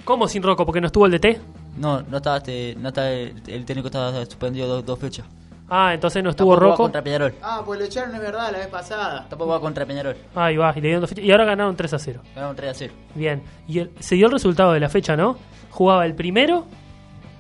¿Cómo 0.03 0.27
sin 0.27 0.41
Rocco? 0.43 0.65
¿Porque 0.65 0.81
no 0.81 0.87
estuvo 0.87 1.05
el 1.05 1.11
DT? 1.11 1.39
No, 1.77 2.01
no 2.03 2.17
estaba 2.17 2.37
este, 2.37 2.75
no 2.79 2.87
está 2.89 3.11
el, 3.11 3.41
el 3.47 3.65
técnico 3.65 3.87
estaba 3.87 4.11
suspendido 4.25 4.67
dos, 4.67 4.85
dos 4.85 4.97
fechas. 4.99 5.25
Ah, 5.67 5.93
entonces 5.95 6.23
no 6.23 6.29
estuvo 6.29 6.51
Tampoco 6.51 6.65
va 6.65 6.71
Rocco. 6.71 6.83
contra 6.83 7.03
Peñarol. 7.03 7.33
Ah, 7.41 7.63
pues 7.65 7.79
lo 7.79 7.85
echaron, 7.85 8.13
es 8.13 8.21
verdad, 8.21 8.51
la 8.51 8.59
vez 8.59 8.67
pasada. 8.67 9.25
Tampoco 9.27 9.51
va 9.51 9.59
contra 9.59 9.83
Peñarol. 9.85 10.15
Ahí 10.35 10.57
va, 10.57 10.71
y 10.71 10.75
le 10.75 10.81
dieron 10.89 11.01
dos 11.01 11.09
fechas. 11.09 11.25
Y 11.25 11.31
ahora 11.31 11.45
ganaron 11.45 11.75
3 11.75 11.93
a 11.93 11.99
0. 11.99 12.21
Ganaron 12.35 12.55
3 12.55 12.69
a 12.69 12.73
0. 12.75 12.93
Bien. 13.15 13.41
Y 13.67 13.79
el- 13.79 13.91
se 13.99 14.13
dio 14.15 14.27
el 14.27 14.31
resultado 14.31 14.73
de 14.73 14.79
la 14.79 14.89
fecha, 14.89 15.15
¿no? 15.17 15.37
Jugaba 15.71 16.05
el 16.05 16.13
primero, 16.13 16.65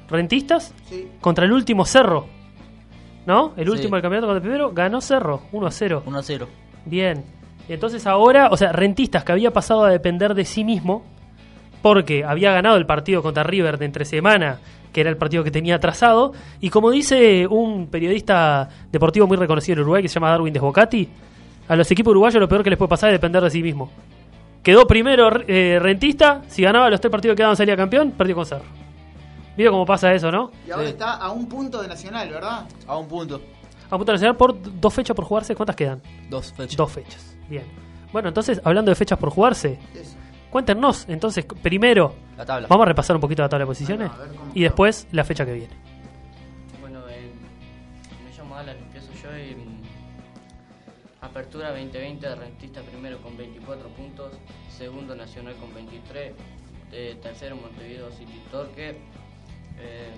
Rentistas, 0.09 0.73
Sí. 0.89 1.07
contra 1.21 1.45
el 1.45 1.51
último 1.53 1.85
Cerro. 1.85 2.27
¿No? 3.27 3.53
El 3.57 3.69
último 3.69 3.95
del 3.95 4.01
campeonato 4.03 4.27
contra 4.27 4.37
el 4.37 4.41
primero 4.41 4.71
ganó 4.71 5.01
Cerro, 5.01 5.41
1 5.51 5.65
a 5.67 5.71
0. 5.71 6.03
1 6.05 6.17
a 6.19 6.23
0. 6.23 6.47
Bien. 6.85 7.25
Entonces 7.67 8.05
ahora, 8.05 8.49
o 8.51 8.57
sea, 8.57 8.71
Rentistas 8.71 9.23
que 9.23 9.31
había 9.31 9.51
pasado 9.51 9.83
a 9.83 9.89
depender 9.89 10.35
de 10.35 10.45
sí 10.45 10.63
mismo, 10.63 11.03
porque 11.81 12.23
había 12.23 12.51
ganado 12.51 12.77
el 12.77 12.85
partido 12.85 13.21
contra 13.21 13.43
River 13.43 13.77
de 13.77 13.85
entre 13.85 14.05
semana, 14.05 14.59
que 14.91 15.01
era 15.01 15.09
el 15.09 15.17
partido 15.17 15.43
que 15.43 15.51
tenía 15.51 15.79
trazado, 15.79 16.33
y 16.61 16.69
como 16.69 16.89
dice 16.89 17.47
un 17.47 17.87
periodista 17.87 18.69
deportivo 18.91 19.27
muy 19.27 19.37
reconocido 19.37 19.73
en 19.73 19.81
Uruguay 19.81 20.01
que 20.01 20.09
se 20.09 20.15
llama 20.15 20.29
Darwin 20.29 20.53
Desbocati, 20.53 21.09
a 21.67 21.75
los 21.75 21.89
equipos 21.91 22.11
uruguayos 22.11 22.39
lo 22.39 22.47
peor 22.47 22.63
que 22.63 22.69
les 22.69 22.77
puede 22.77 22.89
pasar 22.89 23.09
es 23.09 23.15
depender 23.15 23.43
de 23.43 23.49
sí 23.49 23.61
mismo. 23.61 23.89
Quedó 24.63 24.87
primero 24.87 25.29
eh, 25.47 25.79
Rentista, 25.81 26.43
si 26.47 26.61
ganaba 26.63 26.89
los 26.89 26.99
tres 26.99 27.11
partidos 27.11 27.33
que 27.33 27.37
quedaban 27.37 27.55
salía 27.55 27.75
campeón, 27.75 28.11
perdió 28.11 28.35
con 28.35 28.45
Cerro. 28.45 28.65
¿Vio 29.57 29.71
cómo 29.71 29.85
pasa 29.85 30.13
eso, 30.13 30.31
no? 30.31 30.51
Y 30.67 30.71
ahora 30.71 30.89
está 30.89 31.13
a 31.13 31.31
un 31.31 31.47
punto 31.47 31.81
de 31.81 31.87
Nacional, 31.87 32.29
¿verdad? 32.29 32.65
A 32.87 32.97
un 32.97 33.07
punto. 33.07 33.41
A 33.89 33.97
punto 33.97 34.11
nacional 34.11 34.35
por 34.35 34.55
dos 34.81 34.93
fechas 34.93 35.15
por 35.15 35.25
jugarse, 35.25 35.55
¿cuántas 35.55 35.75
quedan? 35.75 36.01
Dos 36.29 36.51
fechas. 36.51 36.75
Dos 36.75 36.91
fechas. 36.91 37.34
Bien. 37.49 37.63
Bueno, 38.11 38.29
entonces, 38.29 38.61
hablando 38.63 38.91
de 38.91 38.95
fechas 38.95 39.17
por 39.19 39.29
jugarse, 39.29 39.77
cuéntenos, 40.49 41.05
entonces, 41.09 41.45
primero, 41.45 42.15
La 42.37 42.45
tabla. 42.45 42.67
vamos 42.67 42.85
a 42.85 42.87
repasar 42.89 43.15
un 43.15 43.21
poquito 43.21 43.41
la 43.41 43.49
tabla 43.49 43.63
de 43.65 43.67
posiciones 43.67 44.11
y 44.53 44.63
después 44.63 45.07
la 45.11 45.23
fecha 45.23 45.45
que 45.45 45.53
viene. 45.53 45.73
Bueno, 46.81 47.01
eh, 47.09 47.31
me 48.23 48.37
llamo 48.37 48.55
Alan, 48.55 48.77
empiezo 48.77 49.11
yo 49.21 49.37
y 49.37 49.55
Apertura 51.21 51.69
2020 51.71 52.27
de 52.29 52.35
Rentista 52.35 52.81
primero 52.81 53.17
con 53.21 53.35
24 53.35 53.89
puntos, 53.89 54.33
segundo 54.69 55.15
Nacional 55.15 55.55
con 55.55 55.73
23, 55.73 56.33
eh, 56.91 57.17
tercero 57.21 57.55
Montevideo 57.57 58.11
City 58.11 58.41
Torque, 58.51 58.89
eh, 59.79 60.11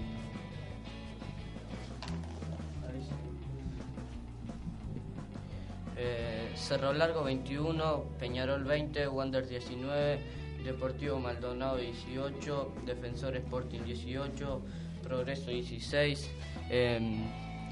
Eh, 5.97 6.51
Cerro 6.55 6.93
Largo 6.93 7.23
21, 7.23 8.03
Peñarol 8.19 8.63
20, 8.63 9.07
Wander 9.07 9.47
19, 9.47 10.19
Deportivo 10.63 11.19
Maldonado 11.19 11.77
18, 11.77 12.73
Defensor 12.85 13.35
Sporting 13.37 13.81
18, 13.83 14.61
Progreso 15.01 15.49
16, 15.49 16.29
em, 16.69 17.25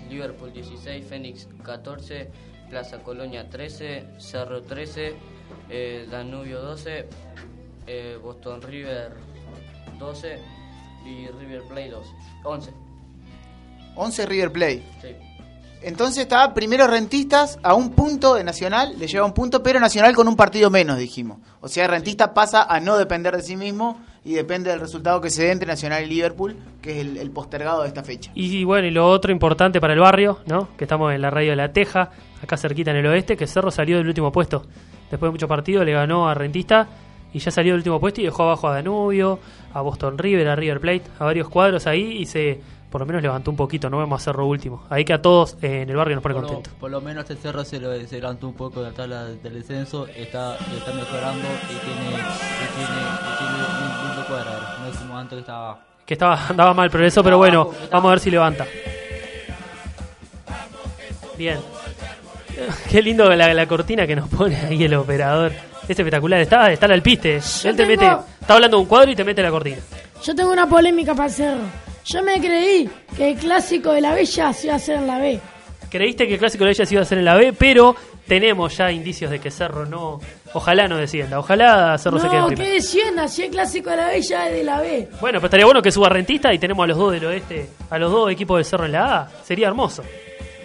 Liverpool 0.10 0.52
16, 0.52 1.06
Fénix 1.06 1.48
14, 1.64 2.32
Plaza 2.70 3.04
Colonia 3.04 3.48
13, 3.50 4.08
Cerro 4.18 4.64
13, 4.64 5.16
eh, 5.70 6.08
Danubio 6.10 6.62
12, 6.62 7.08
eh, 7.86 8.18
Boston 8.22 8.62
River 8.62 9.12
12 10.00 10.40
y 11.06 11.28
River 11.28 11.62
Plate 11.68 11.90
12, 11.90 12.12
11. 12.44 12.74
11 13.96 14.26
River. 14.26 14.52
Sí. 15.02 15.35
Entonces 15.86 16.24
estaba 16.24 16.56
primero 16.56 16.88
Rentistas 16.88 17.60
a 17.62 17.76
un 17.76 17.92
punto 17.92 18.34
de 18.34 18.44
Nacional, 18.44 18.98
le 18.98 19.06
lleva 19.06 19.24
un 19.24 19.36
punto, 19.36 19.62
pero 19.62 19.80
Nacional 19.80 20.16
con 20.16 20.28
un 20.28 20.36
partido 20.36 20.72
menos, 20.72 20.98
dijimos. 20.98 21.38
O 21.62 21.68
sea, 21.68 21.86
Rentistas 21.86 22.30
pasa 22.30 22.64
a 22.64 22.80
no 22.80 22.98
depender 22.98 23.38
de 23.38 23.44
sí 23.44 23.56
mismo 23.56 24.02
y 24.24 24.34
depende 24.34 24.72
del 24.72 24.80
resultado 24.80 25.22
que 25.22 25.30
se 25.30 25.44
dé 25.44 25.52
entre 25.52 25.68
Nacional 25.68 26.04
y 26.04 26.08
Liverpool, 26.08 26.56
que 26.82 27.00
es 27.00 27.06
el, 27.06 27.30
postergado 27.30 27.84
de 27.84 27.90
esta 27.90 28.04
fecha. 28.04 28.32
Y 28.34 28.64
bueno, 28.64 28.88
y 28.88 28.90
lo 28.90 29.08
otro 29.08 29.32
importante 29.32 29.80
para 29.80 29.94
el 29.94 30.00
barrio, 30.00 30.40
¿no? 30.48 30.70
Que 30.76 30.86
estamos 30.86 31.14
en 31.14 31.22
la 31.22 31.30
radio 31.30 31.52
de 31.52 31.56
La 31.58 31.72
Teja, 31.72 32.10
acá 32.42 32.58
cerquita 32.58 32.90
en 32.90 32.98
el 32.98 33.06
oeste, 33.06 33.38
que 33.38 33.46
Cerro 33.46 33.70
salió 33.70 33.98
del 33.98 34.08
último 34.08 34.32
puesto. 34.32 34.66
Después 35.12 35.30
de 35.30 35.34
muchos 35.34 35.48
partidos 35.48 35.86
le 35.86 35.92
ganó 35.92 36.28
a 36.28 36.34
Rentista 36.34 36.88
y 37.32 37.38
ya 37.38 37.52
salió 37.52 37.74
del 37.74 37.82
último 37.82 38.00
puesto 38.00 38.22
y 38.22 38.24
dejó 38.24 38.42
abajo 38.42 38.70
a 38.70 38.74
Danubio, 38.74 39.38
a 39.72 39.82
Boston 39.82 40.18
River, 40.18 40.48
a 40.48 40.56
River 40.56 40.80
Plate, 40.80 41.04
a 41.20 41.26
varios 41.26 41.48
cuadros 41.48 41.86
ahí 41.86 42.18
y 42.18 42.26
se 42.26 42.60
por 42.96 43.02
lo 43.02 43.08
menos 43.08 43.22
levantó 43.22 43.52
un 43.52 43.58
poquito, 43.58 43.90
no 43.90 43.98
vemos 43.98 44.22
a 44.22 44.24
Cerro 44.24 44.46
último. 44.48 44.86
Ahí 44.90 45.04
que 45.04 45.12
a 45.12 45.22
todos 45.22 45.58
eh, 45.62 45.82
en 45.82 45.90
el 45.90 45.98
barrio 45.98 46.16
nos 46.16 46.24
pone 46.24 46.36
Por 46.36 46.50
lo, 46.50 46.62
por 46.80 46.92
lo 46.92 47.02
menos 47.02 47.30
el 47.30 47.38
Cerro 47.38 47.66
se, 47.66 47.78
lo, 47.78 47.92
se 48.08 48.16
levantó 48.22 48.48
un 48.48 48.54
poco 48.54 48.82
de 48.82 48.90
la 48.92 48.96
tabla 48.96 49.26
del 49.26 49.54
descenso, 49.54 50.08
está, 50.08 50.56
está 50.56 50.94
mejorando 50.94 51.46
y 51.66 51.76
tiene, 51.76 52.06
y 52.08 52.12
tiene, 52.72 53.02
y 53.02 53.38
tiene 53.38 53.54
un 53.84 54.08
punto 54.16 54.28
cuadrado. 54.30 54.62
No 54.80 54.88
es 54.88 54.96
como 54.98 55.18
antes 55.18 55.36
que 55.36 55.40
estaba. 55.42 55.80
Que 56.06 56.14
estaba, 56.14 56.48
andaba 56.48 56.74
mal 56.74 56.90
progreso, 56.90 57.22
pero 57.22 57.38
bueno, 57.38 57.70
vamos 57.92 58.08
a 58.08 58.12
ver 58.12 58.20
si 58.22 58.32
levanta. 58.32 58.66
Bien. 61.38 61.60
Qué 62.90 63.02
lindo 63.02 63.30
la, 63.36 63.54
la 63.54 63.68
cortina 63.68 64.08
que 64.08 64.16
nos 64.16 64.30
pone 64.30 64.56
ahí 64.56 64.82
el 64.86 64.94
operador. 64.94 65.52
Es 65.84 65.90
espectacular, 66.00 66.40
está, 66.40 66.72
está 66.72 66.86
al 66.86 66.94
alpiste. 66.94 67.36
Él 67.36 67.42
te 67.42 67.74
tengo- 67.74 67.88
mete, 67.88 68.06
está 68.40 68.54
hablando 68.54 68.78
de 68.78 68.84
un 68.84 68.88
cuadro 68.88 69.12
y 69.12 69.16
te 69.18 69.26
mete 69.26 69.44
la 69.44 69.52
cortina. 69.52 69.80
Yo 70.24 70.34
tengo 70.34 70.54
una 70.54 70.66
polémica 70.66 71.14
para 71.14 71.28
el 71.28 71.34
Cerro. 71.34 71.62
Yo 72.06 72.22
me 72.24 72.40
creí 72.40 72.90
que 73.18 73.32
el 73.32 73.38
clásico 73.38 73.92
de 73.92 74.02
la 74.02 74.14
Bella 74.14 74.54
se 74.54 74.68
iba 74.68 74.74
a 74.74 74.78
hacer 74.78 74.98
en 74.98 75.08
la 75.08 75.18
B. 75.20 75.40
Creíste 75.90 76.28
que 76.28 76.34
el 76.34 76.40
clásico 76.40 76.66
de 76.66 76.72
ella 76.72 76.86
se 76.86 76.94
iba 76.94 77.02
a 77.02 77.04
hacer 77.04 77.18
en 77.18 77.26
la 77.26 77.36
B, 77.36 77.54
pero 77.54 77.96
tenemos 78.28 78.76
ya 78.78 78.92
indicios 78.92 79.32
de 79.32 79.40
que 79.40 79.50
Cerro 79.50 79.86
no. 79.86 80.20
Ojalá 80.54 80.88
no 80.88 80.98
descienda, 80.98 81.40
ojalá 81.40 81.98
Cerro 81.98 82.20
se 82.20 82.28
quede 82.28 82.40
en 82.40 82.46
primera. 82.48 82.70
que 82.70 82.76
descienda, 82.76 83.28
si 83.28 83.44
el 83.44 83.52
clásico 83.52 83.90
de 83.92 83.98
la 83.98 84.08
Bella 84.08 84.48
es 84.50 84.54
de 84.54 84.64
la 84.64 84.82
B. 84.82 85.08
Bueno, 85.22 85.40
pero 85.40 85.46
estaría 85.48 85.66
bueno 85.66 85.82
que 85.82 85.92
suba 85.92 86.10
Rentista 86.10 86.54
y 86.54 86.60
tenemos 86.60 86.84
a 86.84 86.88
los 86.88 86.98
dos 86.98 87.12
del 87.12 87.26
oeste, 87.26 87.70
a 87.90 87.98
los 87.98 88.12
dos 88.12 88.32
equipos 88.32 88.58
del 88.58 88.66
Cerro 88.66 88.86
en 88.86 88.92
la 88.92 89.16
A. 89.22 89.30
Sería 89.44 89.68
hermoso. 89.68 90.04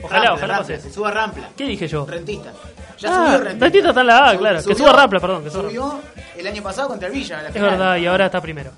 Ojalá, 0.03 0.21
Rampla, 0.31 0.35
ojalá 0.35 0.57
Rampla, 0.59 0.77
pase. 0.77 0.89
que 0.89 0.95
suba 0.95 1.11
Rampla. 1.11 1.49
¿Qué 1.57 1.65
dije 1.65 1.87
yo? 1.89 2.07
Rentista. 2.07 2.53
Ya 2.99 3.09
Ah, 3.11 3.15
subió 3.27 3.39
Rentista. 3.39 3.65
Rentista 3.67 3.89
está 3.91 4.01
en 4.01 4.07
la 4.07 4.31
A, 4.31 4.37
claro. 4.39 4.63
Que 4.65 4.75
suba 4.75 4.93
Rampla, 4.93 5.21
perdón. 5.21 5.45
Que 5.45 5.51
Subió 5.51 6.01
el 6.37 6.47
año 6.47 6.63
pasado 6.63 6.89
contra 6.89 7.09
el 7.09 7.15
Villa. 7.15 7.37
en 7.39 7.43
la 7.45 7.49
Es 7.51 7.55
final. 7.55 7.71
verdad, 7.71 7.97
y 7.97 8.07
ahora 8.07 8.27
está 8.27 8.41
primero. 8.41 8.71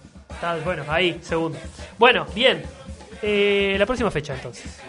Bueno, 0.65 0.85
ahí, 0.89 1.19
segundo. 1.23 1.59
Bueno, 1.99 2.27
bien. 2.35 2.63
Eh, 3.23 3.77
la 3.79 3.87
próxima 3.87 4.11
fecha 4.11 4.35
entonces. 4.35 4.81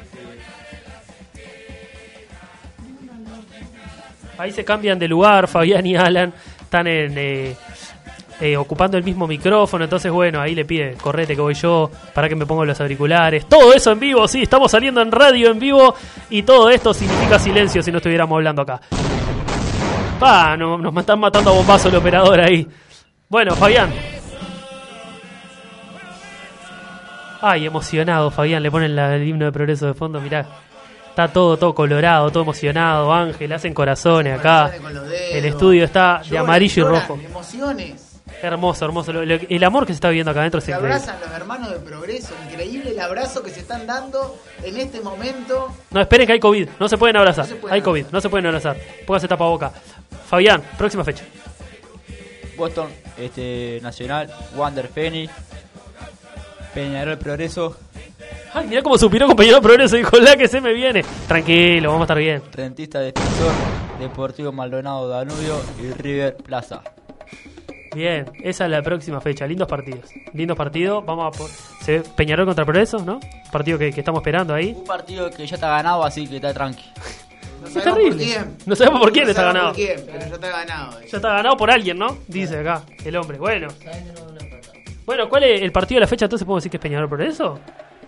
Ahí 4.37 4.51
se 4.51 4.65
cambian 4.65 4.97
de 4.97 5.07
lugar, 5.07 5.47
Fabián 5.47 5.85
y 5.85 5.95
Alan 5.95 6.33
están 6.59 6.87
en, 6.87 7.13
eh, 7.17 7.55
eh, 8.41 8.57
ocupando 8.57 8.97
el 8.97 9.03
mismo 9.03 9.27
micrófono, 9.27 9.83
entonces 9.83 10.11
bueno, 10.11 10.41
ahí 10.41 10.55
le 10.55 10.65
pide, 10.65 10.95
correte 10.95 11.35
que 11.35 11.41
voy 11.41 11.53
yo, 11.53 11.91
para 12.15 12.27
que 12.27 12.35
me 12.35 12.47
pongo 12.47 12.65
los 12.65 12.81
auriculares. 12.81 13.47
Todo 13.47 13.73
eso 13.73 13.91
en 13.91 13.99
vivo, 13.99 14.27
sí, 14.27 14.41
estamos 14.41 14.71
saliendo 14.71 15.01
en 15.03 15.11
radio 15.11 15.51
en 15.51 15.59
vivo 15.59 15.93
y 16.31 16.41
todo 16.41 16.69
esto 16.71 16.95
significa 16.95 17.37
silencio 17.37 17.83
si 17.83 17.91
no 17.91 17.97
estuviéramos 17.97 18.35
hablando 18.35 18.63
acá. 18.63 18.81
Pa, 20.19 20.57
no- 20.57 20.79
nos 20.79 20.97
están 20.97 21.19
matando 21.19 21.51
a 21.51 21.53
bombazo 21.53 21.89
el 21.89 21.95
operador 21.97 22.39
ahí. 22.41 22.67
Bueno, 23.29 23.55
Fabián. 23.55 23.91
Ay, 27.45 27.65
emocionado, 27.65 28.31
Fabián, 28.31 28.63
le 28.63 28.71
ponen 28.71 28.95
la- 28.95 29.15
el 29.15 29.27
himno 29.27 29.43
de 29.45 29.51
progreso 29.51 29.85
de 29.87 29.93
fondo, 29.93 30.21
mirá. 30.21 30.45
Está 31.09 31.27
todo, 31.27 31.57
todo 31.57 31.75
colorado, 31.75 32.31
todo 32.31 32.43
emocionado, 32.43 33.11
Ángel, 33.13 33.51
hacen 33.51 33.73
corazones 33.73 34.39
acá. 34.39 34.71
El 35.31 35.43
estudio 35.45 35.83
está 35.83 36.21
de 36.27 36.37
amarillo 36.37 36.85
y 36.85 36.89
rojo. 36.89 37.19
Emociones. 37.23 38.09
Hermoso, 38.41 38.85
hermoso. 38.85 39.11
Lo- 39.13 39.25
lo- 39.25 39.35
el 39.35 39.63
amor 39.63 39.85
que 39.85 39.91
se 39.93 39.97
está 39.97 40.07
viviendo 40.09 40.31
acá 40.31 40.39
adentro 40.39 40.59
es 40.59 40.63
Se 40.63 40.71
increíble. 40.71 40.95
abrazan 40.95 41.19
los 41.19 41.31
hermanos 41.31 41.69
de 41.71 41.79
progreso. 41.79 42.33
Increíble 42.49 42.91
el 42.91 42.99
abrazo 42.99 43.43
que 43.43 43.51
se 43.51 43.59
están 43.59 43.85
dando 43.85 44.37
en 44.63 44.77
este 44.77 45.01
momento. 45.01 45.67
No, 45.91 45.99
esperen 46.01 46.25
que 46.25 46.33
hay 46.33 46.39
COVID, 46.39 46.69
no 46.79 46.87
se 46.87 46.97
pueden 46.97 47.17
abrazar. 47.17 47.45
No 47.45 47.49
se 47.49 47.55
pueden 47.57 47.73
hay 47.75 47.81
COVID, 47.81 48.05
no 48.11 48.21
se 48.21 48.29
pueden 48.29 48.45
abrazar. 48.47 48.77
Póngase 49.05 49.27
tapaboca. 49.27 49.71
Fabián, 50.27 50.63
próxima 50.77 51.03
fecha. 51.03 51.25
Boston, 52.57 52.87
este, 53.17 53.79
Nacional, 53.81 54.29
Wander 54.55 54.87
Fénix, 54.87 55.31
Peñarol 56.73 57.17
Progreso, 57.17 57.77
Ay, 58.53 58.67
mirá 58.67 58.81
cómo 58.83 58.97
suspiró 58.97 59.27
compañero 59.27 59.61
Progreso, 59.61 59.95
dijo 59.95 60.17
la 60.17 60.35
que 60.35 60.47
se 60.47 60.61
me 60.61 60.73
viene. 60.73 61.03
Tranquilo, 61.27 61.89
vamos 61.89 62.01
a 62.01 62.05
estar 62.05 62.17
bien. 62.17 62.41
Rentista 62.51 62.99
Defensor, 62.99 63.51
Deportivo 63.99 64.51
Maldonado 64.51 65.07
Danubio 65.07 65.59
y 65.81 65.91
River 65.93 66.35
Plaza. 66.37 66.81
Bien, 67.95 68.25
esa 68.43 68.65
es 68.65 68.71
la 68.71 68.81
próxima 68.81 69.21
fecha. 69.21 69.45
Lindos 69.45 69.67
partidos. 69.67 70.09
Lindos 70.33 70.57
partidos. 70.57 71.05
Vamos 71.05 71.27
a 71.35 71.37
por... 71.37 71.47
se 71.83 71.99
Peñarol 72.15 72.45
contra 72.47 72.65
Progreso, 72.65 72.97
¿no? 72.99 73.19
Partido 73.51 73.77
que, 73.77 73.91
que 73.91 73.99
estamos 74.01 74.21
esperando 74.21 74.53
ahí. 74.55 74.73
Un 74.75 74.83
partido 74.83 75.29
que 75.29 75.45
ya 75.45 75.55
está 75.55 75.69
ganado, 75.69 76.03
así 76.03 76.27
que 76.27 76.37
está 76.37 76.53
tranqui. 76.53 76.83
No 77.61 77.67
Es 77.67 77.73
sabemos 77.73 77.95
terrible. 77.99 78.09
por 78.11 78.17
quién. 78.45 78.57
No 78.65 78.75
sabemos 78.75 78.99
por 78.99 79.11
quién 79.11 79.23
No 79.25 79.29
está 79.31 79.41
sabemos 79.43 79.53
ganado. 79.53 79.73
por 79.73 79.75
quién, 79.85 80.05
pero 80.07 80.19
ya 80.19 80.35
está 80.35 80.49
ganado. 80.49 80.99
Ya 81.01 81.17
está 81.17 81.29
ganado 81.29 81.57
por 81.57 81.71
alguien, 81.71 81.97
¿no? 81.99 82.17
Dice 82.27 82.57
acá 82.59 82.81
el 83.05 83.15
hombre. 83.15 83.37
Bueno. 83.37 83.67
Bueno, 85.05 85.27
¿cuál 85.29 85.43
es 85.43 85.61
el 85.61 85.71
partido 85.71 85.97
de 85.97 86.01
la 86.01 86.07
fecha? 86.07 86.25
Entonces 86.25 86.45
podemos 86.45 86.61
decir 86.63 86.71
que 86.71 86.77
es 86.77 86.81
Peñarol 86.83 87.09
Progreso. 87.09 87.59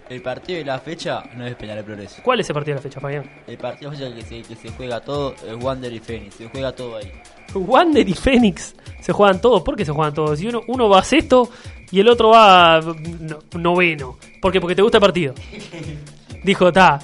El 0.07 0.21
partido 0.21 0.59
de 0.59 0.65
la 0.65 0.79
fecha 0.79 1.23
no 1.35 1.45
es 1.45 1.55
Peñarol 1.55 1.83
Progreso. 1.83 2.21
¿Cuál 2.23 2.39
es 2.39 2.49
el 2.49 2.53
partido 2.53 2.75
de 2.75 2.79
la 2.79 2.83
fecha, 2.83 2.99
Fabián? 2.99 3.29
El 3.47 3.57
partido 3.57 3.91
de 3.91 3.97
la 3.97 4.15
fecha 4.15 4.15
que 4.15 4.43
se, 4.43 4.47
que 4.47 4.55
se 4.55 4.69
juega 4.75 4.99
todo 5.01 5.33
es 5.33 5.63
Wander 5.63 5.91
y 5.91 5.99
Fénix. 5.99 6.35
Se 6.35 6.47
juega 6.47 6.71
todo 6.71 6.97
ahí. 6.97 7.11
Wander 7.55 8.07
y 8.07 8.13
Fénix 8.13 8.75
se 9.01 9.11
juegan 9.13 9.41
todos. 9.41 9.63
¿Por 9.63 9.75
qué 9.75 9.83
se 9.83 9.91
juegan 9.91 10.13
todos? 10.13 10.37
Si 10.39 10.47
uno, 10.47 10.61
uno 10.67 10.87
va 10.89 10.99
a 10.99 11.03
sexto 11.03 11.49
y 11.91 11.99
el 11.99 12.07
otro 12.07 12.29
va 12.29 12.75
a 12.75 12.81
no- 12.81 13.39
noveno. 13.57 14.17
¿Por 14.41 14.51
qué? 14.51 14.61
Porque 14.61 14.75
te 14.75 14.81
gusta 14.83 14.97
el 14.97 15.01
partido. 15.01 15.33
Dijo, 16.45 16.71
ta, 16.71 16.99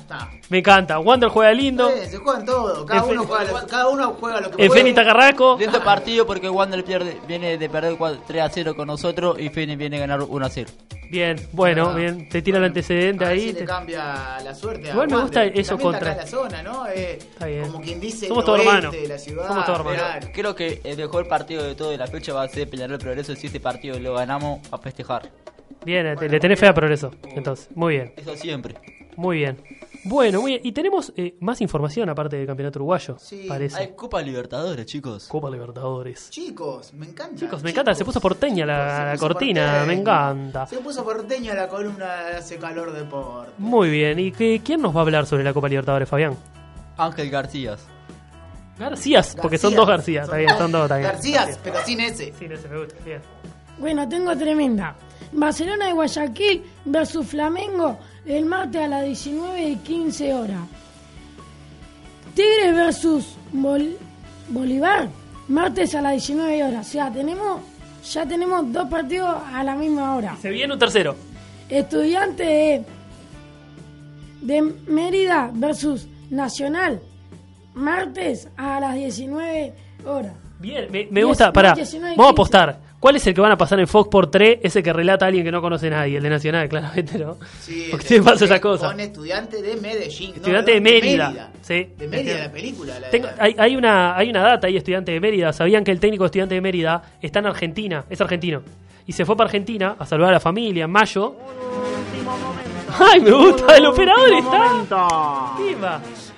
me 0.49 0.59
encanta. 0.59 0.99
Wander 0.99 1.29
juega 1.29 1.51
lindo. 1.53 1.89
Eh, 1.89 2.05
se 2.07 2.17
juegan 2.17 2.45
todo, 2.45 2.85
cada 2.85 3.03
El 3.05 3.11
uno, 3.17 3.23
juega 3.25 3.43
lo, 3.45 3.67
cada 3.67 3.87
uno 3.89 4.15
juega 4.19 4.39
lo 4.41 4.51
que 4.51 4.57
puede. 4.57 4.69
Fénix 4.69 4.95
Tacarrasco. 4.95 5.57
Lindo 5.59 5.83
partido 5.83 6.25
porque 6.27 6.47
Wander 6.49 6.83
pierde, 6.83 7.17
viene 7.27 7.57
de 7.57 7.69
perder 7.69 7.95
4 7.97 8.21
3 8.27 8.41
a 8.43 8.49
0 8.49 8.75
con 8.75 8.87
nosotros 8.87 9.39
y 9.39 9.49
Fénix 9.49 9.77
viene 9.77 9.97
a 9.97 10.01
ganar 10.01 10.21
1 10.21 10.45
a 10.45 10.49
0. 10.49 10.69
Bien, 11.09 11.35
bueno, 11.51 11.93
bien. 11.93 12.29
Te 12.29 12.41
tira 12.41 12.57
el 12.59 12.63
antecedente 12.63 13.25
ahí. 13.25 13.47
si 13.49 13.53
te- 13.53 13.59
le 13.61 13.65
cambia 13.65 14.39
la 14.41 14.55
suerte 14.55 14.87
a 14.89 14.93
Igual 14.93 15.09
me 15.09 15.21
gusta 15.21 15.43
eso 15.43 15.71
también 15.75 15.91
contra- 15.91 16.11
está 16.11 16.21
acá 16.21 16.21
en 16.21 16.53
la 16.53 16.61
zona, 16.61 16.63
¿no? 16.63 16.87
Eh, 16.87 17.17
Está 17.19 17.45
bien. 17.47 17.61
Como 17.63 17.81
quien 17.81 17.99
dice 17.99 18.27
Somos 18.27 18.43
el 18.43 18.45
todos 18.45 18.59
hermanos. 18.61 18.91
de 18.93 19.07
la 19.09 19.17
ciudad. 19.17 19.47
Somos 19.47 19.65
todos 19.65 19.79
hermanos. 19.79 20.29
Creo 20.33 20.55
que 20.55 20.79
el 20.85 20.95
mejor 20.97 21.27
partido 21.27 21.63
de 21.63 21.75
todo 21.75 21.89
de 21.91 21.97
la 21.97 22.07
fecha 22.07 22.31
va 22.33 22.43
a 22.43 22.47
ser 22.47 22.69
Peñarol 22.69 22.97
Progreso. 22.97 23.35
Si 23.35 23.47
este 23.47 23.59
partido 23.59 23.99
lo 23.99 24.13
ganamos, 24.13 24.59
a 24.71 24.77
festejar. 24.77 25.29
Bien, 25.83 26.15
te- 26.17 26.29
le 26.29 26.39
tenés 26.39 26.57
fe 26.59 26.67
a 26.67 26.73
progreso. 26.73 27.11
Entonces, 27.35 27.67
muy 27.75 27.95
bien. 27.95 28.13
Eso 28.15 28.33
siempre. 28.37 28.75
Muy 29.17 29.37
bien. 29.37 29.57
Bueno, 30.03 30.41
muy 30.41 30.53
bien. 30.53 30.61
Y 30.63 30.71
tenemos 30.71 31.13
eh, 31.15 31.35
más 31.41 31.61
información 31.61 32.09
aparte 32.09 32.35
del 32.35 32.47
campeonato 32.47 32.79
uruguayo, 32.79 33.17
parece. 33.47 33.77
Hay 33.77 33.93
Copa 33.95 34.21
Libertadores, 34.21 34.85
chicos. 34.85 35.27
Copa 35.27 35.49
Libertadores. 35.49 36.29
Chicos, 36.31 36.93
me 36.93 37.05
encanta. 37.05 37.35
Chicos, 37.35 37.61
me 37.61 37.69
encanta, 37.69 37.93
se 37.93 38.03
puso 38.03 38.19
porteña 38.19 38.65
la, 38.65 39.05
la 39.05 39.11
puso 39.13 39.27
cortina, 39.27 39.61
porteña. 39.61 39.85
me 39.85 39.93
encanta. 39.93 40.65
Se 40.67 40.77
puso 40.77 41.03
porteña 41.03 41.53
la 41.53 41.67
columna 41.67 42.23
de 42.25 42.37
Hace 42.37 42.57
Calor 42.57 42.93
Deporte. 42.93 43.51
Muy 43.59 43.89
bien. 43.89 44.17
¿Y 44.19 44.31
qué, 44.31 44.61
quién 44.63 44.81
nos 44.81 44.95
va 44.95 45.01
a 45.01 45.03
hablar 45.03 45.27
sobre 45.27 45.43
la 45.43 45.53
Copa 45.53 45.69
Libertadores, 45.69 46.09
Fabián? 46.09 46.35
Ángel 46.97 47.29
García. 47.29 47.77
Garcías, 48.79 49.35
porque 49.39 49.59
son 49.59 49.75
dos 49.75 49.87
Garcías, 49.87 50.23
está 50.25 50.37
bien, 50.37 50.49
son 50.57 50.71
dos, 50.71 50.89
bien. 50.89 51.03
Garcías, 51.03 51.59
pero 51.63 51.77
sin 51.85 51.99
ese. 51.99 52.33
Sin 52.39 52.51
ese, 52.51 52.67
me 52.67 52.79
gusta, 52.79 52.95
bien. 53.05 53.21
Bueno, 53.77 54.09
tengo 54.09 54.35
tremenda. 54.35 54.95
Barcelona 55.31 55.87
de 55.87 55.93
Guayaquil 55.93 56.63
versus 56.85 57.25
Flamengo 57.27 57.97
el 58.25 58.45
martes 58.45 58.81
a 58.81 58.87
las 58.87 59.05
19 59.05 59.63
y 59.69 59.75
15 59.77 60.33
horas. 60.33 60.59
Tigres 62.35 62.73
versus 62.75 63.35
Bol- 63.53 63.97
Bolívar, 64.49 65.09
martes 65.47 65.95
a 65.95 66.01
las 66.01 66.13
19 66.13 66.63
horas. 66.63 66.87
O 66.87 66.91
sea, 66.91 67.11
tenemos, 67.11 67.61
ya 68.11 68.25
tenemos 68.25 68.71
dos 68.71 68.87
partidos 68.89 69.35
a 69.53 69.63
la 69.63 69.75
misma 69.75 70.15
hora. 70.15 70.37
Se 70.41 70.49
viene 70.49 70.73
un 70.73 70.79
tercero. 70.79 71.15
Estudiante 71.69 72.43
de, 72.43 72.83
de 74.41 74.61
Mérida 74.87 75.51
versus 75.53 76.07
Nacional, 76.29 77.01
martes 77.73 78.47
a 78.55 78.79
las 78.79 78.95
19 78.95 79.73
horas. 80.05 80.33
Bien, 80.59 80.87
me, 81.09 81.23
gusta. 81.23 81.51
Pará, 81.51 81.73
19 81.73 82.13
y 82.13 82.17
vamos 82.17 82.29
a 82.29 82.33
15. 82.33 82.41
apostar. 82.41 82.79
¿Cuál 83.01 83.15
es 83.17 83.25
el 83.27 83.33
que 83.33 83.41
van 83.41 83.51
a 83.51 83.57
pasar 83.57 83.79
en 83.79 83.87
Fox 83.87 84.09
por 84.09 84.29
3? 84.29 84.59
Ese 84.61 84.81
que 84.83 84.93
relata 84.93 85.25
a 85.25 85.27
alguien 85.29 85.43
que 85.43 85.51
no 85.51 85.59
conoce 85.59 85.87
a 85.87 85.89
nadie, 85.89 86.17
el 86.17 86.23
de 86.23 86.29
Nacional, 86.29 86.69
claramente, 86.69 87.17
¿no? 87.17 87.35
Sí, 87.59 87.87
Porque 87.91 88.05
siempre 88.07 88.31
pasa 88.31 88.45
esa 88.45 88.61
cosa. 88.61 88.93
estudiante 88.95 89.59
de 89.61 89.75
Medellín. 89.77 90.29
no, 90.29 90.35
Estudiante 90.37 90.71
de 90.73 90.81
perdón, 90.81 91.01
Mérida. 91.01 91.51
Sí. 91.61 91.87
De 91.97 92.07
Mérida, 92.07 92.37
la 92.37 92.51
película. 92.51 92.99
la- 92.99 93.09
Tengo- 93.09 93.27
hay, 93.39 93.55
hay 93.57 93.75
una, 93.75 94.15
hay 94.15 94.29
una 94.29 94.41
data 94.43 94.67
ahí, 94.67 94.77
estudiante 94.77 95.11
de 95.11 95.19
Mérida. 95.19 95.51
¿Sabían 95.51 95.83
que 95.83 95.89
el 95.91 95.99
técnico 95.99 96.23
de 96.23 96.27
estudiante 96.27 96.53
de 96.55 96.61
Mérida 96.61 97.01
está 97.19 97.39
en 97.39 97.47
Argentina? 97.47 98.05
Es 98.07 98.21
argentino. 98.21 98.61
Y 99.07 99.13
se 99.13 99.25
fue 99.25 99.35
para 99.35 99.47
Argentina 99.47 99.95
a 99.97 100.05
saludar 100.05 100.29
a 100.29 100.33
la 100.33 100.39
familia 100.39 100.85
en 100.85 100.91
mayo. 100.91 101.35
¡Ay, 102.99 103.19
me 103.19 103.31
gusta! 103.31 103.77
El 103.77 103.85
operador 103.87 104.31
está. 104.31 105.55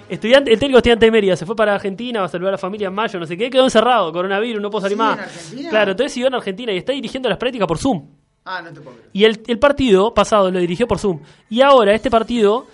Estudiante, 0.10 0.52
el 0.52 0.60
técnico 0.60 0.78
estudiante 0.78 1.06
de 1.06 1.12
Mérida 1.12 1.36
se 1.36 1.46
fue 1.46 1.56
para 1.56 1.76
Argentina 1.76 2.24
a 2.24 2.28
saludar 2.28 2.50
a 2.50 2.52
la 2.54 2.58
familia 2.58 2.88
en 2.88 2.94
mayo, 2.94 3.20
no 3.20 3.26
sé 3.26 3.38
qué, 3.38 3.50
quedó 3.50 3.64
encerrado, 3.64 4.12
coronavirus, 4.12 4.62
no 4.62 4.70
puedo 4.70 4.82
salir 4.82 4.98
¿Sigue 4.98 5.08
más. 5.10 5.54
en? 5.54 5.70
Claro, 5.70 5.92
entonces 5.92 6.14
siguió 6.14 6.28
en 6.28 6.36
Argentina 6.36 6.72
y 6.74 6.78
está 6.78 6.92
dirigiendo 6.92 7.30
las 7.30 7.38
prácticas 7.38 7.68
por 7.68 7.78
Zoom. 7.78 8.08
Ah, 8.46 8.62
no 8.62 8.74
te 8.74 8.82
puedo 8.82 8.98
creer. 8.98 9.10
Y 9.14 9.24
el, 9.24 9.42
el 9.48 9.60
partido 9.60 10.14
pasado 10.14 10.52
lo 10.52 10.60
dirigió 10.60 10.88
por 10.88 11.00
Zoom. 11.00 11.22
Y 11.50 11.62
ahora, 11.62 11.94
este 11.94 12.12
partido, 12.12 12.68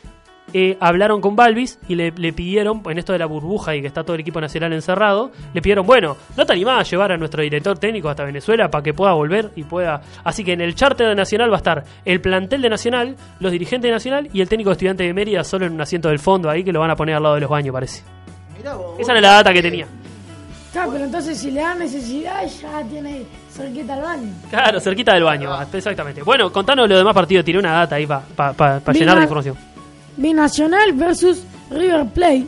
eh, 0.54 0.78
hablaron 0.80 1.22
con 1.22 1.36
Balvis 1.36 1.80
y 1.88 1.96
le, 1.96 2.12
le 2.12 2.34
pidieron, 2.34 2.82
en 2.90 2.98
esto 2.98 3.14
de 3.14 3.20
la 3.20 3.26
burbuja 3.26 3.76
y 3.76 3.82
que 3.82 3.88
está 3.88 4.04
todo 4.04 4.16
el 4.16 4.22
equipo 4.22 4.42
nacional 4.42 4.74
encerrado, 4.74 5.32
le 5.54 5.62
pidieron, 5.62 5.86
bueno, 5.86 6.18
¿no 6.38 6.46
te 6.46 6.54
animás 6.54 6.80
a 6.80 6.90
llevar 6.90 7.12
a 7.12 7.18
nuestro 7.18 7.42
director 7.42 7.78
técnico 7.78 8.10
hasta 8.10 8.24
Venezuela 8.24 8.70
para 8.70 8.84
que 8.84 8.94
pueda 8.94 9.14
volver 9.14 9.52
y 9.56 9.64
pueda... 9.64 10.02
Así 10.24 10.44
que 10.44 10.54
en 10.54 10.62
el 10.62 10.76
charter 10.76 11.08
de 11.08 11.16
Nacional 11.16 11.52
va 11.52 11.56
a 11.56 11.58
estar 11.58 11.84
el 12.06 12.22
plantel 12.22 12.62
de 12.62 12.70
Nacional, 12.70 13.16
los 13.40 13.52
dirigentes 13.52 13.88
de 13.90 13.94
Nacional 13.94 14.30
y 14.34 14.42
el 14.42 14.50
técnico 14.50 14.70
de 14.70 14.74
estudiante 14.74 15.04
de 15.04 15.14
Mérida 15.14 15.44
solo 15.44 15.66
en 15.66 15.74
un 15.74 15.82
asiento 15.82 16.10
del 16.10 16.20
fondo 16.20 16.50
ahí 16.50 16.64
que 16.64 16.72
lo 16.72 16.80
van 16.80 16.92
a 16.92 16.96
poner 16.96 17.16
al 17.16 17.24
lado 17.24 17.36
de 17.36 17.42
los 17.42 17.50
baños, 17.50 17.74
parece. 17.74 18.04
Mirá 18.58 18.76
vos, 18.76 19.00
Esa 19.00 19.14
era 19.14 19.22
la 19.22 19.34
data 19.34 19.54
que 19.54 19.62
tenía. 19.62 19.88
Claro, 20.72 20.92
pero 20.92 21.06
entonces 21.06 21.38
si 21.38 21.50
le 21.50 21.62
da 21.62 21.74
necesidad 21.74 22.46
ya 22.46 22.84
tiene 22.84 23.24
cerquita 23.52 23.96
al 23.96 24.02
baño. 24.02 24.32
Claro, 24.50 24.80
cerquita 24.80 25.14
del 25.14 25.24
baño, 25.24 25.52
exactamente. 25.74 26.22
Bueno, 26.22 26.52
contanos 26.52 26.88
lo 26.88 26.98
demás 26.98 27.14
partidos, 27.14 27.44
tiré 27.44 27.58
una 27.58 27.74
data 27.74 27.96
ahí 27.96 28.06
para 28.06 28.80
llenar 28.94 29.18
de 29.18 29.24
información. 29.24 29.58
Binacional 30.21 30.93
versus 30.93 31.43
River 31.71 32.05
Plate. 32.08 32.45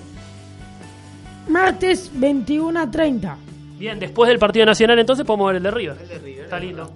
Martes 1.48 2.12
21 2.14 2.80
a 2.80 2.90
30. 2.92 3.38
Bien, 3.78 4.00
después 4.00 4.28
del 4.30 4.38
partido 4.40 4.66
nacional 4.66 5.00
entonces 5.00 5.26
podemos 5.26 5.48
ver 5.48 5.56
el 5.58 5.64
de 5.64 5.72
River. 5.72 5.98
Está 6.44 6.60
lindo. 6.60 6.92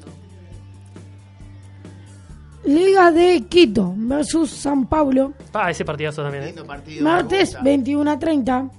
Liga 2.65 3.11
de 3.11 3.45
Quito 3.47 3.93
versus 3.95 4.49
San 4.49 4.88
Pablo. 4.88 5.33
Ah, 5.53 5.69
ese 5.69 5.85
partidazo 5.85 6.23
también. 6.23 6.43
¿eh? 6.43 6.47
Lindo 6.47 6.65
partido. 6.65 7.03
Martes 7.03 7.57
21 7.63 8.11
a 8.11 8.19
30. 8.19 8.69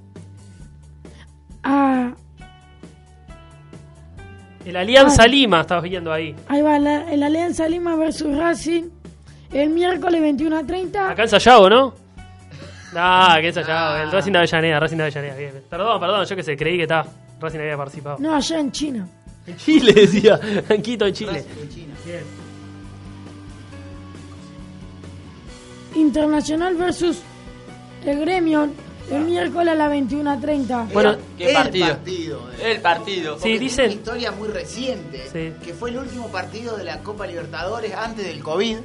Ah, 1.62 2.12
El 4.64 4.76
Alianza 4.76 5.22
Ah. 5.22 5.28
Lima, 5.28 5.61
estabas 5.61 5.85
viendo 5.85 6.12
ahí. 6.12 6.35
ahí 6.48 6.61
va 6.62 6.78
la- 6.80 7.12
el 7.12 7.22
Alianza 7.22 7.68
Lima 7.68 7.94
versus 7.94 8.37
Racing. 8.37 8.85
El 9.52 9.70
miércoles 9.70 10.20
21 10.20 10.56
a 10.59 10.64
30. 10.64 11.11
Acá 11.11 11.22
en 11.22 11.28
Sayago, 11.28 11.70
¿no? 11.70 11.94
Ah, 12.94 13.38
que 13.40 13.48
en 13.48 13.54
Sayago. 13.54 13.96
El 13.96 14.11
Racing 14.12 14.32
de 14.32 14.38
Avellaneda, 14.38 14.80
Racing 14.80 14.96
de 14.96 15.02
Avellaneda. 15.04 15.37
Bien. 15.37 15.62
Perdón, 15.68 16.00
perdón, 16.00 16.24
yo 16.24 16.37
que 16.37 16.42
sé, 16.42 16.56
creí 16.56 16.76
que 16.76 16.82
estaba. 16.82 17.06
Racing 17.40 17.59
había 17.61 17.76
participado. 17.76 18.16
No, 18.18 18.35
allá 18.35 18.59
en 18.59 18.72
China. 18.72 19.09
En 19.46 19.56
Chile, 19.56 19.92
decía. 19.92 20.40
En 20.68 20.82
Quito, 20.82 21.06
en 21.06 21.12
Chile. 21.14 21.44
Bien. 22.04 22.24
Internacional 25.94 26.74
versus 26.76 27.18
el 28.04 28.20
Gremio. 28.20 28.68
El 29.11 29.22
miércoles 29.22 29.68
a 29.68 29.76
las 29.76 29.88
21 29.88 30.28
a 30.32 30.40
30. 30.40 30.88
Bueno, 30.92 31.14
¿Qué 31.38 31.46
el 31.50 31.54
partido? 31.54 31.87
partido. 31.87 32.50
El 32.61 32.80
partido. 32.80 33.35
Sí, 33.37 33.38
Porque 33.38 33.48
tiene 33.50 33.59
dicen- 33.64 33.85
una 33.85 33.94
historia 33.94 34.32
muy 34.32 34.48
reciente, 34.48 35.22
Sí. 35.32 35.52
que 35.64 35.74
fue 35.74 35.90
el 35.90 35.98
último 35.98 36.26
partido 36.26 36.76
de 36.76 36.82
la 36.82 36.98
Copa 37.04 37.24
Libertadores 37.24 37.94
antes 37.94 38.26
del 38.26 38.42
COVID, 38.42 38.78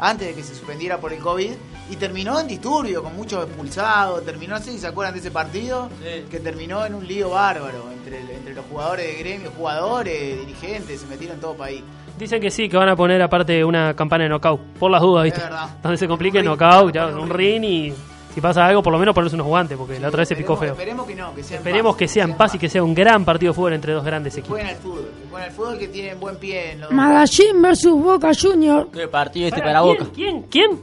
antes 0.00 0.28
de 0.28 0.34
que 0.34 0.42
se 0.42 0.54
suspendiera 0.54 0.98
por 0.98 1.12
el 1.12 1.20
COVID, 1.20 1.52
y 1.90 1.96
terminó 1.96 2.40
en 2.40 2.46
disturbio, 2.48 3.02
con 3.02 3.14
muchos 3.14 3.44
expulsados, 3.46 4.24
terminó, 4.24 4.58
si 4.58 4.78
se 4.78 4.86
acuerdan 4.86 5.14
de 5.14 5.20
ese 5.20 5.30
partido, 5.30 5.88
Sí. 6.02 6.24
que 6.30 6.40
terminó 6.40 6.84
en 6.86 6.94
un 6.94 7.06
lío 7.06 7.30
bárbaro 7.30 7.90
entre, 7.92 8.20
entre 8.34 8.54
los 8.54 8.64
jugadores 8.66 9.06
de 9.06 9.14
gremio, 9.22 9.50
jugadores, 9.56 10.38
dirigentes, 10.46 11.00
se 11.00 11.06
metieron 11.06 11.38
todo 11.40 11.54
país. 11.54 11.82
Dicen 12.18 12.40
que 12.40 12.50
sí, 12.50 12.68
que 12.68 12.76
van 12.76 12.88
a 12.88 12.96
poner 12.96 13.20
aparte 13.22 13.64
una 13.64 13.94
campana 13.94 14.22
de 14.24 14.30
knockout. 14.30 14.60
Por 14.78 14.90
las 14.90 15.00
dudas, 15.02 15.24
¿viste? 15.24 15.40
Es 15.40 15.44
verdad. 15.46 15.68
Donde 15.82 15.98
se 15.98 16.06
complique 16.08 16.38
Un 16.38 16.44
ring. 16.44 16.56
knockout, 16.58 16.94
ya, 16.94 17.06
un 17.08 17.28
ring 17.30 17.64
y 17.64 17.94
si 18.34 18.40
pasa 18.40 18.66
algo, 18.66 18.82
por 18.82 18.92
lo 18.92 18.98
menos 18.98 19.14
ponerse 19.14 19.36
unos 19.36 19.46
guantes, 19.46 19.78
porque 19.78 20.00
la 20.00 20.08
otra 20.08 20.18
vez 20.18 20.28
se 20.28 20.34
picó 20.36 20.56
feo. 20.56 20.72
Esperemos 20.72 21.06
que 21.06 21.14
no, 21.14 21.32
que 21.34 21.42
sea 21.44 21.56
en 21.56 21.60
Esperemos 21.60 21.92
paz, 21.92 21.98
que 21.98 22.08
sea 22.08 22.24
en 22.24 22.36
paz 22.36 22.54
y 22.54 22.58
que 22.58 22.68
sea 22.68 22.82
un 22.82 22.94
gran 22.94 23.24
partido 23.24 23.52
de 23.52 23.56
fútbol 23.56 23.72
entre 23.74 23.92
dos 23.92 24.04
grandes 24.04 24.34
que 24.34 24.40
equipos. 24.40 24.58
jueguen 24.58 24.74
al 24.74 24.82
fútbol, 24.82 25.10
que 25.30 25.36
al 25.42 25.52
fútbol 25.52 25.78
que 25.78 25.88
tienen 25.88 26.18
buen 26.20 26.36
pie 26.36 26.72
en 26.72 26.80
los 26.80 26.90
dos 26.90 26.96
Medellín 26.98 27.62
versus 27.62 28.02
Boca 28.02 28.32
Junior. 28.34 28.88
¿Qué 28.92 29.06
partido 29.08 29.48
este 29.48 29.60
para. 29.62 29.80
Boca? 29.82 30.06
¿Quién? 30.12 30.42
¿Quién? 30.50 30.80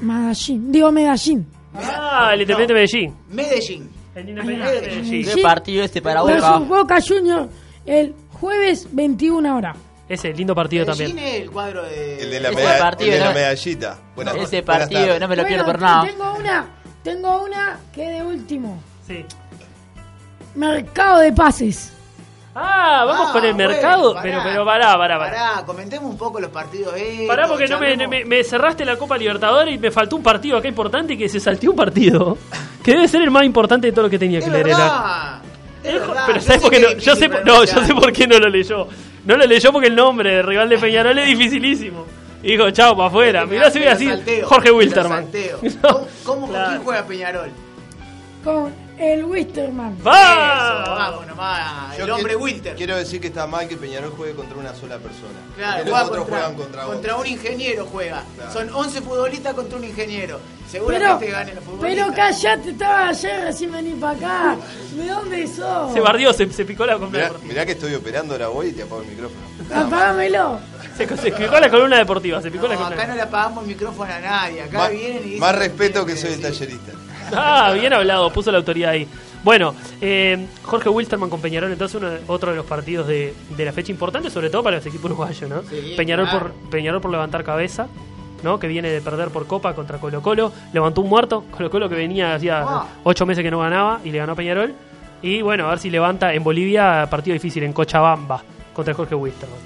Medellín. 0.00 0.72
Digo 0.72 0.90
Medellín. 0.90 1.46
Ah, 1.74 2.30
el 2.34 2.40
Independiente 2.42 2.74
Medellín. 2.74 3.14
Medellín. 3.28 3.90
El 4.14 4.28
Independiente 4.30 4.80
Medellín. 4.90 5.26
¿Qué 5.34 5.42
partido 5.42 5.84
este 5.84 6.00
para 6.02 6.22
Boca? 6.22 6.32
Versus 6.32 6.68
Boca 6.68 6.98
Junior. 7.06 7.48
El 7.84 8.14
jueves 8.32 8.88
21 8.90 9.56
horas. 9.56 9.76
Ese, 10.12 10.32
lindo 10.34 10.54
partido 10.54 10.84
Medellín 10.84 11.16
también. 11.16 11.42
el 11.42 11.50
cuadro 11.50 11.82
de... 11.84 12.22
El 12.22 12.30
de 12.30 12.40
la, 12.40 12.48
Ese 12.50 12.56
meda- 12.62 12.78
partido, 12.78 13.12
el 13.12 13.18
de 13.18 13.24
la 13.24 13.32
medallita. 13.32 13.98
Buenas- 14.14 14.34
Ese 14.36 14.62
partido 14.62 15.18
no 15.18 15.28
me 15.28 15.36
lo 15.36 15.44
quiero 15.46 15.64
Bueno, 15.64 15.78
por 15.78 15.80
nada. 15.88 16.04
Tengo 16.06 16.34
una, 16.34 16.66
tengo 17.02 17.42
una 17.44 17.78
que 17.94 18.08
de 18.08 18.22
último. 18.22 18.82
Sí. 19.06 19.24
Mercado 20.54 21.20
de 21.20 21.32
pases. 21.32 21.92
Ah, 22.54 23.04
vamos 23.06 23.28
Ah, 23.30 23.32
con 23.32 23.42
el 23.46 23.54
bueno, 23.54 23.70
mercado. 23.70 24.12
pará. 24.12 24.22
pero, 24.22 24.40
pero 24.44 24.64
pará, 24.66 24.98
pará, 24.98 25.18
pará. 25.18 25.30
Pará, 25.54 25.64
comentemos 25.64 26.10
un 26.10 26.18
poco 26.18 26.38
los 26.38 26.50
partidos 26.50 26.92
estos, 26.94 27.26
Pará 27.26 27.48
porque 27.48 27.66
no 27.66 27.78
me, 27.80 27.96
charlemos- 27.96 28.08
me- 28.10 28.24
me 28.26 28.44
cerraste 28.44 28.84
la 28.84 28.98
Copa 28.98 29.16
Libertadores 29.16 29.74
y 29.74 29.78
me 29.78 29.90
faltó 29.90 30.16
un 30.16 30.22
partido 30.22 30.58
acá 30.58 30.68
importante 30.68 31.16
que 31.16 31.30
se 31.30 31.40
salteó 31.40 31.70
un 31.70 31.76
partido. 31.76 32.36
Que 32.84 32.90
debe 32.92 33.08
ser 33.08 33.22
el 33.22 33.30
más 33.30 33.44
importante 33.44 33.86
de 33.86 33.92
todo 33.94 34.02
lo 34.04 34.10
que 34.10 34.18
tenía 34.18 34.40
Es 34.40 34.44
que 34.44 34.50
leer. 34.50 34.66
Pero 35.82 36.40
¿sabes 36.42 36.60
por 36.60 36.70
qué 36.70 36.76
que 36.76 36.82
no? 36.82 36.88
es 36.90 37.02
Yo 37.04 37.16
sé, 37.16 37.22
difícil 37.22 37.30
por- 37.30 37.46
no, 37.46 37.54
yo 37.60 37.66
sé 37.66 37.72
pronunciar. 37.72 38.00
por 38.00 38.12
qué 38.12 38.26
no 38.26 38.38
lo 38.38 38.48
leyó. 38.50 38.88
No 39.24 39.36
lo 39.36 39.46
leyó 39.46 39.72
porque 39.72 39.88
el 39.88 39.94
nombre 39.94 40.34
de 40.36 40.42
rival 40.42 40.68
de 40.68 40.78
Peñarol 40.78 41.18
es 41.18 41.26
dificilísimo. 41.26 42.04
Y 42.42 42.52
dijo, 42.52 42.70
chao, 42.72 42.96
para 42.96 43.08
afuera. 43.08 43.46
Mirá 43.46 43.70
si 43.70 43.78
voy 43.78 43.88
a 43.88 43.90
Pero 43.96 43.98
decir 44.00 44.08
salteo, 44.16 44.46
Jorge 44.48 44.70
Wilterman. 44.72 45.26
No. 45.26 45.70
¿Cómo, 45.82 46.06
cómo- 46.24 46.46
con 46.48 46.64
quién 46.66 46.82
juega 46.82 47.06
Peñarol? 47.06 47.50
Con 48.42 48.72
el 48.98 49.24
Wisterman. 49.24 49.96
Vamos 50.02 51.26
nomás, 51.26 51.96
Yo 51.96 52.04
el 52.04 52.10
hombre 52.10 52.36
quiero. 52.36 52.76
Quiero 52.76 52.96
decir 52.96 53.20
que 53.20 53.28
está 53.28 53.46
mal 53.46 53.66
que 53.68 53.76
Peñarol 53.76 54.10
juegue 54.10 54.34
contra 54.34 54.56
una 54.58 54.74
sola 54.74 54.98
persona. 54.98 55.38
Claro, 55.56 55.84
los 55.84 55.94
otros 56.02 56.18
contra, 56.18 56.34
juegan 56.36 56.54
contra, 56.54 56.84
contra 56.84 57.14
otros. 57.16 57.26
un 57.26 57.32
ingeniero 57.32 57.86
juega. 57.90 58.22
Claro. 58.36 58.52
Son 58.52 58.70
11 58.72 59.00
futbolistas 59.02 59.54
contra 59.54 59.78
un 59.78 59.84
ingeniero. 59.84 60.38
Pero, 60.72 60.84
Seguramente 60.86 61.30
ganen 61.30 61.54
los 61.56 61.64
futbolistas. 61.64 62.06
pero 62.06 62.16
callate, 62.16 62.70
estaba 62.70 63.08
ayer 63.08 63.44
recién 63.44 63.72
vení 63.72 63.92
para 63.94 64.16
acá. 64.16 64.56
¿De 64.94 65.06
dónde 65.06 65.46
sos? 65.46 65.92
Se 65.92 66.00
bardió, 66.00 66.32
se, 66.32 66.50
se 66.52 66.64
picó 66.64 66.86
la 66.86 66.96
Mirá, 66.98 67.28
columna. 67.28 67.48
mirá 67.48 67.66
que 67.66 67.72
estoy 67.72 67.94
operando 67.94 68.32
ahora 68.34 68.48
voy 68.48 68.68
y 68.68 68.72
te 68.72 68.82
apago 68.84 69.02
el 69.02 69.08
micrófono. 69.08 69.40
Apágamelo. 69.74 70.60
Se, 70.96 71.06
se 71.16 71.32
picó 71.32 71.58
la 71.60 71.70
columna 71.70 71.98
deportiva, 71.98 72.40
se 72.40 72.50
picó 72.50 72.66
la 72.68 72.74
No, 72.74 72.80
columna. 72.84 72.96
acá 73.02 73.06
no 73.10 73.14
le 73.16 73.22
apagamos 73.22 73.64
el 73.64 73.68
micrófono 73.68 74.12
a 74.12 74.20
nadie. 74.20 74.62
Acá 74.62 74.78
Más, 74.78 74.90
vienen 74.90 75.18
y 75.18 75.22
dicen 75.24 75.40
más 75.40 75.54
respeto 75.56 76.06
que 76.06 76.16
soy 76.16 76.32
el 76.34 76.40
tallerista. 76.40 76.92
Ah, 77.36 77.72
bien 77.72 77.92
hablado, 77.92 78.30
puso 78.32 78.50
la 78.52 78.58
autoridad 78.58 78.90
ahí. 78.90 79.06
Bueno, 79.44 79.74
eh, 80.00 80.46
Jorge 80.62 80.88
Wilsterman 80.88 81.28
con 81.28 81.40
Peñarol, 81.40 81.72
entonces 81.72 82.00
uno, 82.00 82.10
otro 82.28 82.50
de 82.50 82.56
los 82.56 82.66
partidos 82.66 83.06
de, 83.08 83.34
de 83.56 83.64
la 83.64 83.72
fecha 83.72 83.90
importante, 83.90 84.30
sobre 84.30 84.50
todo 84.50 84.62
para 84.62 84.76
los 84.76 84.86
equipos 84.86 85.06
uruguayos, 85.06 85.50
¿no? 85.50 85.62
Sí, 85.62 85.94
Peñarol, 85.96 86.28
claro. 86.28 86.52
por, 86.52 86.70
Peñarol 86.70 87.00
por 87.00 87.10
levantar 87.10 87.42
cabeza, 87.42 87.88
¿no? 88.44 88.58
Que 88.60 88.68
viene 88.68 88.88
de 88.90 89.00
perder 89.00 89.30
por 89.30 89.46
Copa 89.48 89.74
contra 89.74 89.98
Colo 89.98 90.22
Colo, 90.22 90.52
levantó 90.72 91.00
un 91.00 91.08
muerto, 91.08 91.44
Colo 91.50 91.70
Colo 91.70 91.88
que 91.88 91.96
venía 91.96 92.34
hacía 92.34 92.62
Ah. 92.62 92.86
ocho 93.02 93.26
meses 93.26 93.42
que 93.42 93.50
no 93.50 93.58
ganaba 93.58 94.00
y 94.04 94.10
le 94.10 94.18
ganó 94.18 94.32
a 94.32 94.36
Peñarol. 94.36 94.74
Y 95.22 95.42
bueno, 95.42 95.66
a 95.66 95.70
ver 95.70 95.78
si 95.80 95.90
levanta 95.90 96.32
en 96.34 96.42
Bolivia, 96.44 97.06
partido 97.10 97.32
difícil 97.34 97.62
en 97.64 97.72
Cochabamba 97.72 98.42
contra 98.72 98.94
Jorge 98.94 99.14
Wilsterman. 99.16 99.58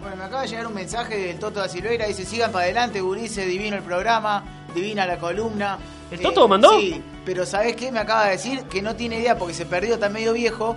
Bueno, 0.00 0.16
me 0.16 0.24
acaba 0.24 0.42
de 0.42 0.48
llegar 0.48 0.66
un 0.66 0.74
mensaje 0.74 1.16
del 1.18 1.38
Toto 1.38 1.60
da 1.60 1.68
Silveira. 1.68 2.06
Dice: 2.06 2.24
sigan 2.26 2.52
para 2.52 2.64
adelante, 2.64 3.00
Gurice. 3.00 3.46
Divino 3.46 3.76
el 3.76 3.82
programa, 3.82 4.42
divina 4.74 5.06
la 5.06 5.16
columna. 5.18 5.78
¿El 6.10 6.20
Toto 6.20 6.46
mandó? 6.48 6.78
Sí, 6.78 7.02
pero 7.24 7.44
¿sabés 7.46 7.74
qué? 7.76 7.90
Me 7.90 7.98
acaba 7.98 8.24
de 8.26 8.32
decir 8.32 8.62
que 8.64 8.82
no 8.82 8.94
tiene 8.94 9.18
idea, 9.20 9.36
porque 9.38 9.54
se 9.54 9.66
perdió, 9.66 9.94
está 9.94 10.08
medio 10.08 10.32
viejo. 10.32 10.76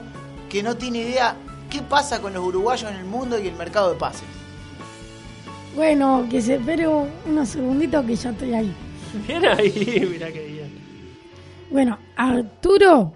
Que 0.49 0.63
no 0.63 0.77
tiene 0.77 0.99
idea 0.99 1.35
qué 1.69 1.81
pasa 1.81 2.21
con 2.21 2.33
los 2.33 2.43
uruguayos 2.43 2.89
en 2.89 2.97
el 2.97 3.05
mundo 3.05 3.37
y 3.37 3.47
el 3.47 3.55
mercado 3.55 3.91
de 3.93 3.99
pases. 3.99 4.23
Bueno, 5.75 6.25
que 6.29 6.41
se 6.41 6.55
espere 6.55 6.87
un- 6.87 7.09
unos 7.25 7.49
segunditos 7.49 8.05
que 8.05 8.15
ya 8.15 8.29
estoy 8.31 8.53
ahí. 8.53 8.73
Bien 9.27 9.45
ahí, 9.45 10.07
mirá 10.11 10.31
qué 10.31 10.45
bien. 10.47 10.77
Bueno, 11.69 11.97
Arturo, 12.15 13.11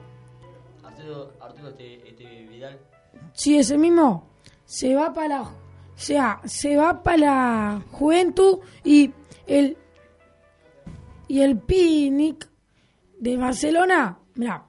Arturo, 0.84 1.32
Arturo 1.39 1.69
este, 1.69 2.08
este 2.10 2.47
Vidal. 2.50 2.78
si 3.34 3.58
ese 3.58 3.78
mismo, 3.78 4.28
se 4.65 4.93
va 4.93 5.13
para 5.13 5.28
la, 5.30 5.41
o 5.43 5.52
sea, 5.95 6.41
se 6.45 6.76
va 6.76 7.02
para 7.02 7.17
la 7.17 7.82
Juventud 7.91 8.60
y 8.84 9.12
el 9.47 9.78
y 11.32 11.41
el 11.41 11.58
Pinic 11.60 12.50
de 13.17 13.38
Barcelona, 13.38 14.20
mira, 14.36 14.65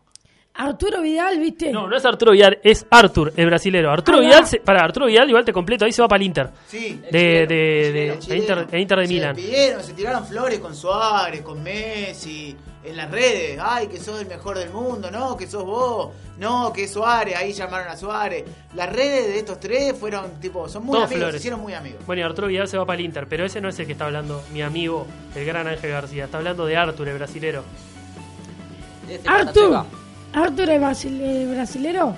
Arturo 0.54 1.00
Vidal, 1.00 1.38
¿viste? 1.38 1.72
No, 1.72 1.88
no 1.88 1.96
es 1.96 2.04
Arturo 2.04 2.32
Vidal, 2.32 2.58
es 2.62 2.84
Artur, 2.90 3.32
el 3.36 3.46
brasilero. 3.46 3.90
Arturo 3.90 4.18
Ahí 4.18 4.24
va. 4.24 4.30
Vidal, 4.30 4.46
se- 4.46 4.60
para 4.60 4.84
Arturo 4.84 5.06
Vidal, 5.06 5.28
igual 5.28 5.44
te 5.46 5.52
completo, 5.52 5.86
ahí 5.86 5.92
se 5.92 6.02
va 6.02 6.08
para 6.08 6.18
el 6.20 6.26
Inter. 6.26 6.50
Sí, 6.68 7.00
De, 7.10 7.46
de, 7.46 7.92
de- 7.92 8.18
de 8.28 8.36
Inter, 8.36 8.66
de 8.66 8.80
Inter 8.80 8.98
de 8.98 9.06
se 9.06 9.12
Milán. 9.14 9.34
despidieron, 9.34 9.82
se 9.82 9.92
tiraron 9.94 10.26
flores 10.26 10.58
con 10.60 10.74
Suárez, 10.76 11.40
con 11.40 11.62
Messi, 11.62 12.54
en 12.84 12.96
las 12.96 13.10
redes. 13.10 13.58
Ay, 13.62 13.86
que 13.86 13.98
sos 13.98 14.20
el 14.20 14.26
mejor 14.26 14.58
del 14.58 14.68
mundo, 14.70 15.10
no, 15.10 15.38
que 15.38 15.46
sos 15.46 15.64
vos, 15.64 16.10
no, 16.38 16.70
que 16.70 16.84
es 16.84 16.92
Suárez, 16.92 17.34
ahí 17.34 17.54
llamaron 17.54 17.88
a 17.88 17.96
Suárez. 17.96 18.44
Las 18.74 18.92
redes 18.92 19.28
de 19.28 19.38
estos 19.38 19.58
tres 19.58 19.96
fueron 19.98 20.38
tipo, 20.38 20.68
son 20.68 20.84
muy 20.84 20.92
Todos 20.92 21.04
amigos, 21.06 21.18
flores. 21.18 21.34
se 21.34 21.38
hicieron 21.38 21.60
muy 21.60 21.72
amigos. 21.72 22.04
Bueno, 22.04 22.20
y 22.20 22.24
Arturo 22.24 22.48
Vidal 22.48 22.68
se 22.68 22.76
va 22.76 22.84
para 22.84 22.98
el 22.98 23.06
Inter, 23.06 23.26
pero 23.26 23.46
ese 23.46 23.62
no 23.62 23.70
es 23.70 23.78
el 23.78 23.86
que 23.86 23.92
está 23.92 24.04
hablando 24.04 24.42
mi 24.52 24.60
amigo, 24.60 25.06
el 25.34 25.46
gran 25.46 25.66
Ángel 25.66 25.90
García. 25.92 26.26
Está 26.26 26.36
hablando 26.36 26.66
de 26.66 26.76
Artur, 26.76 27.08
el 27.08 27.16
brasilero. 27.16 27.64
Este 29.08 29.28
Artur, 29.28 29.84
Artur 30.32 30.68
el, 30.70 30.80
brasil- 30.80 31.20
el 31.20 31.48
brasilero 31.54 32.14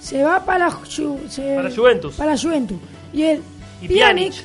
se 0.00 0.22
va 0.22 0.44
para 0.44 0.66
la, 0.66 0.70
Ju- 0.70 1.26
se- 1.28 1.56
Para 1.56 1.70
Juventus. 1.70 2.14
para 2.16 2.32
la 2.32 2.38
Juventus. 2.38 2.78
Y 3.12 3.22
el 3.22 3.42
Y 3.82 3.88
Pjanic 3.88 4.32
Pjanic. 4.32 4.44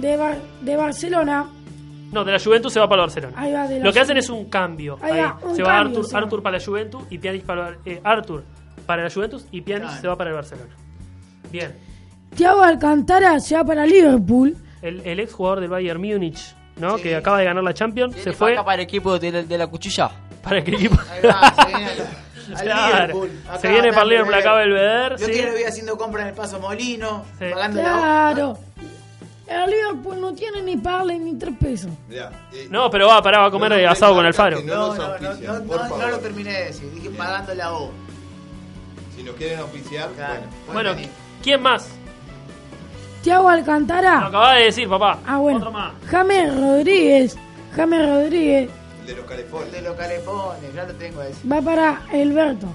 de, 0.00 0.16
Bar- 0.16 0.38
de 0.62 0.76
Barcelona, 0.76 1.46
No, 2.12 2.24
de 2.24 2.32
la 2.32 2.38
Juventus 2.40 2.72
se 2.72 2.80
va 2.80 2.88
para 2.88 3.02
el 3.02 3.06
Barcelona. 3.08 3.34
ahí 3.36 3.52
va 3.52 3.68
de 3.68 3.78
la 3.78 3.84
Lo 3.84 3.92
que 3.92 4.00
hacen 4.00 4.16
es 4.16 4.28
un 4.30 4.46
cambio. 4.46 4.98
Ahí 5.02 5.12
Ahí. 5.12 5.20
va, 5.20 5.38
un 5.42 5.56
se 5.56 5.62
va 5.62 5.68
cambio. 5.76 6.02
Artur 6.12 6.42
para 6.42 6.58
la 6.58 6.64
Juventus 6.64 7.02
y 7.10 7.18
Pjanic 7.18 7.42
para 7.44 7.76
eh, 7.84 8.00
Artur 8.02 8.44
para 8.86 9.04
la 9.04 9.10
Juventus 9.10 9.46
y 9.52 9.60
Pjanic 9.60 9.84
Claro. 9.86 10.00
se 10.00 10.08
va 10.08 10.16
para 10.16 10.30
el 10.30 10.36
Barcelona. 10.36 10.70
Bien. 11.52 11.72
Thiago 12.34 12.62
Alcantara 12.62 13.38
se 13.40 13.56
va 13.56 13.64
para 13.64 13.84
Liverpool. 13.86 14.56
El, 14.82 15.00
el 15.04 15.20
ex 15.20 15.32
jugador 15.32 15.60
del 15.60 15.68
Bayern 15.70 16.00
Múnich, 16.00 16.54
¿no? 16.78 16.96
Que 16.96 17.14
acaba 17.16 17.38
de 17.38 17.44
ganar 17.44 17.62
la 17.62 17.74
Champions, 17.74 18.14
se 18.16 18.22
Se 18.22 18.32
fue 18.32 18.54
para 18.54 18.74
el 18.74 18.80
equipo 18.80 19.18
de, 19.18 19.30
la- 19.32 19.42
de 19.42 19.58
la 19.58 19.66
cuchilla. 19.66 20.10
Para 20.42 20.62
qué 20.64 20.70
equipo. 20.72 20.96
Ahí 21.10 21.20
va, 21.26 21.54
se 21.54 21.66
viene 21.66 21.84
al, 21.90 22.00
al 22.56 22.62
Claro. 22.62 22.96
Liverpool. 22.96 23.30
Acá 23.48 23.58
Se 23.58 23.68
viene 23.68 23.88
para 23.90 24.02
el 24.02 24.08
Liverpool, 24.08 24.34
acá 24.34 24.52
Belvedere, 24.54 25.16
Yo 25.18 25.26
sí. 25.26 25.32
que 25.32 25.46
lo 25.46 25.54
vi 25.54 25.62
haciendo 25.64 25.96
compra 25.98 26.22
en 26.22 26.28
el 26.28 26.34
Paso 26.34 26.58
Molino, 26.60 27.24
Sí. 27.38 27.44
pagando 27.52 27.82
la 27.82 27.92
Claro. 27.92 28.58
El 29.46 29.68
Liverpool 29.70 30.20
no 30.20 30.32
tiene 30.32 30.62
ni 30.62 30.76
parle 30.76 31.18
ni 31.18 31.34
tres 31.36 31.54
pesos. 31.60 31.90
Eh, 32.10 32.68
No, 32.70 32.88
pero 32.88 33.08
va, 33.08 33.20
pará, 33.20 33.40
va 33.40 33.46
a 33.46 33.50
comer 33.50 33.70
No, 33.72 33.78
no, 33.78 33.90
asado 33.90 34.14
con 34.14 34.24
Alfaro. 34.24 34.60
No, 34.62 34.94
no, 34.94 34.94
no, 34.94 35.02
auspician, 35.04 35.66
no, 35.66 36.08
lo 36.08 36.18
terminé 36.20 36.52
de 36.52 36.64
decir, 36.66 36.90
dije 36.92 37.10
pagando 37.10 37.54
la 37.54 37.72
O. 37.72 37.90
Si 39.16 39.24
nos 39.24 39.34
quieren 39.34 39.58
auspiciar, 39.58 40.08
Claro. 40.10 40.42
bueno. 40.72 40.92
Bueno. 40.94 41.08
¿quién 41.42 41.60
más? 41.62 41.88
Thiago 43.22 43.42
Lo 43.42 43.48
Alcantara. 43.50 44.18
acababa 44.28 44.54
de 44.54 44.64
decir, 44.64 44.88
papá. 44.88 45.18
Ah, 45.26 45.38
bueno. 45.38 45.58
Otro 45.58 45.72
más. 45.72 45.92
James 46.08 46.54
Rodríguez. 46.56 47.36
James 47.76 48.08
Rodríguez 48.08 48.70
de 49.10 49.16
los 49.16 49.24
El 49.24 49.28
calefones. 49.30 49.72
de 49.72 49.82
los 49.82 49.96
calefones, 49.96 50.74
ya 50.74 50.84
lo 50.84 50.94
tengo 50.94 51.22
ese. 51.22 51.48
va 51.48 51.60
para 51.62 52.02
Elberto. 52.12 52.66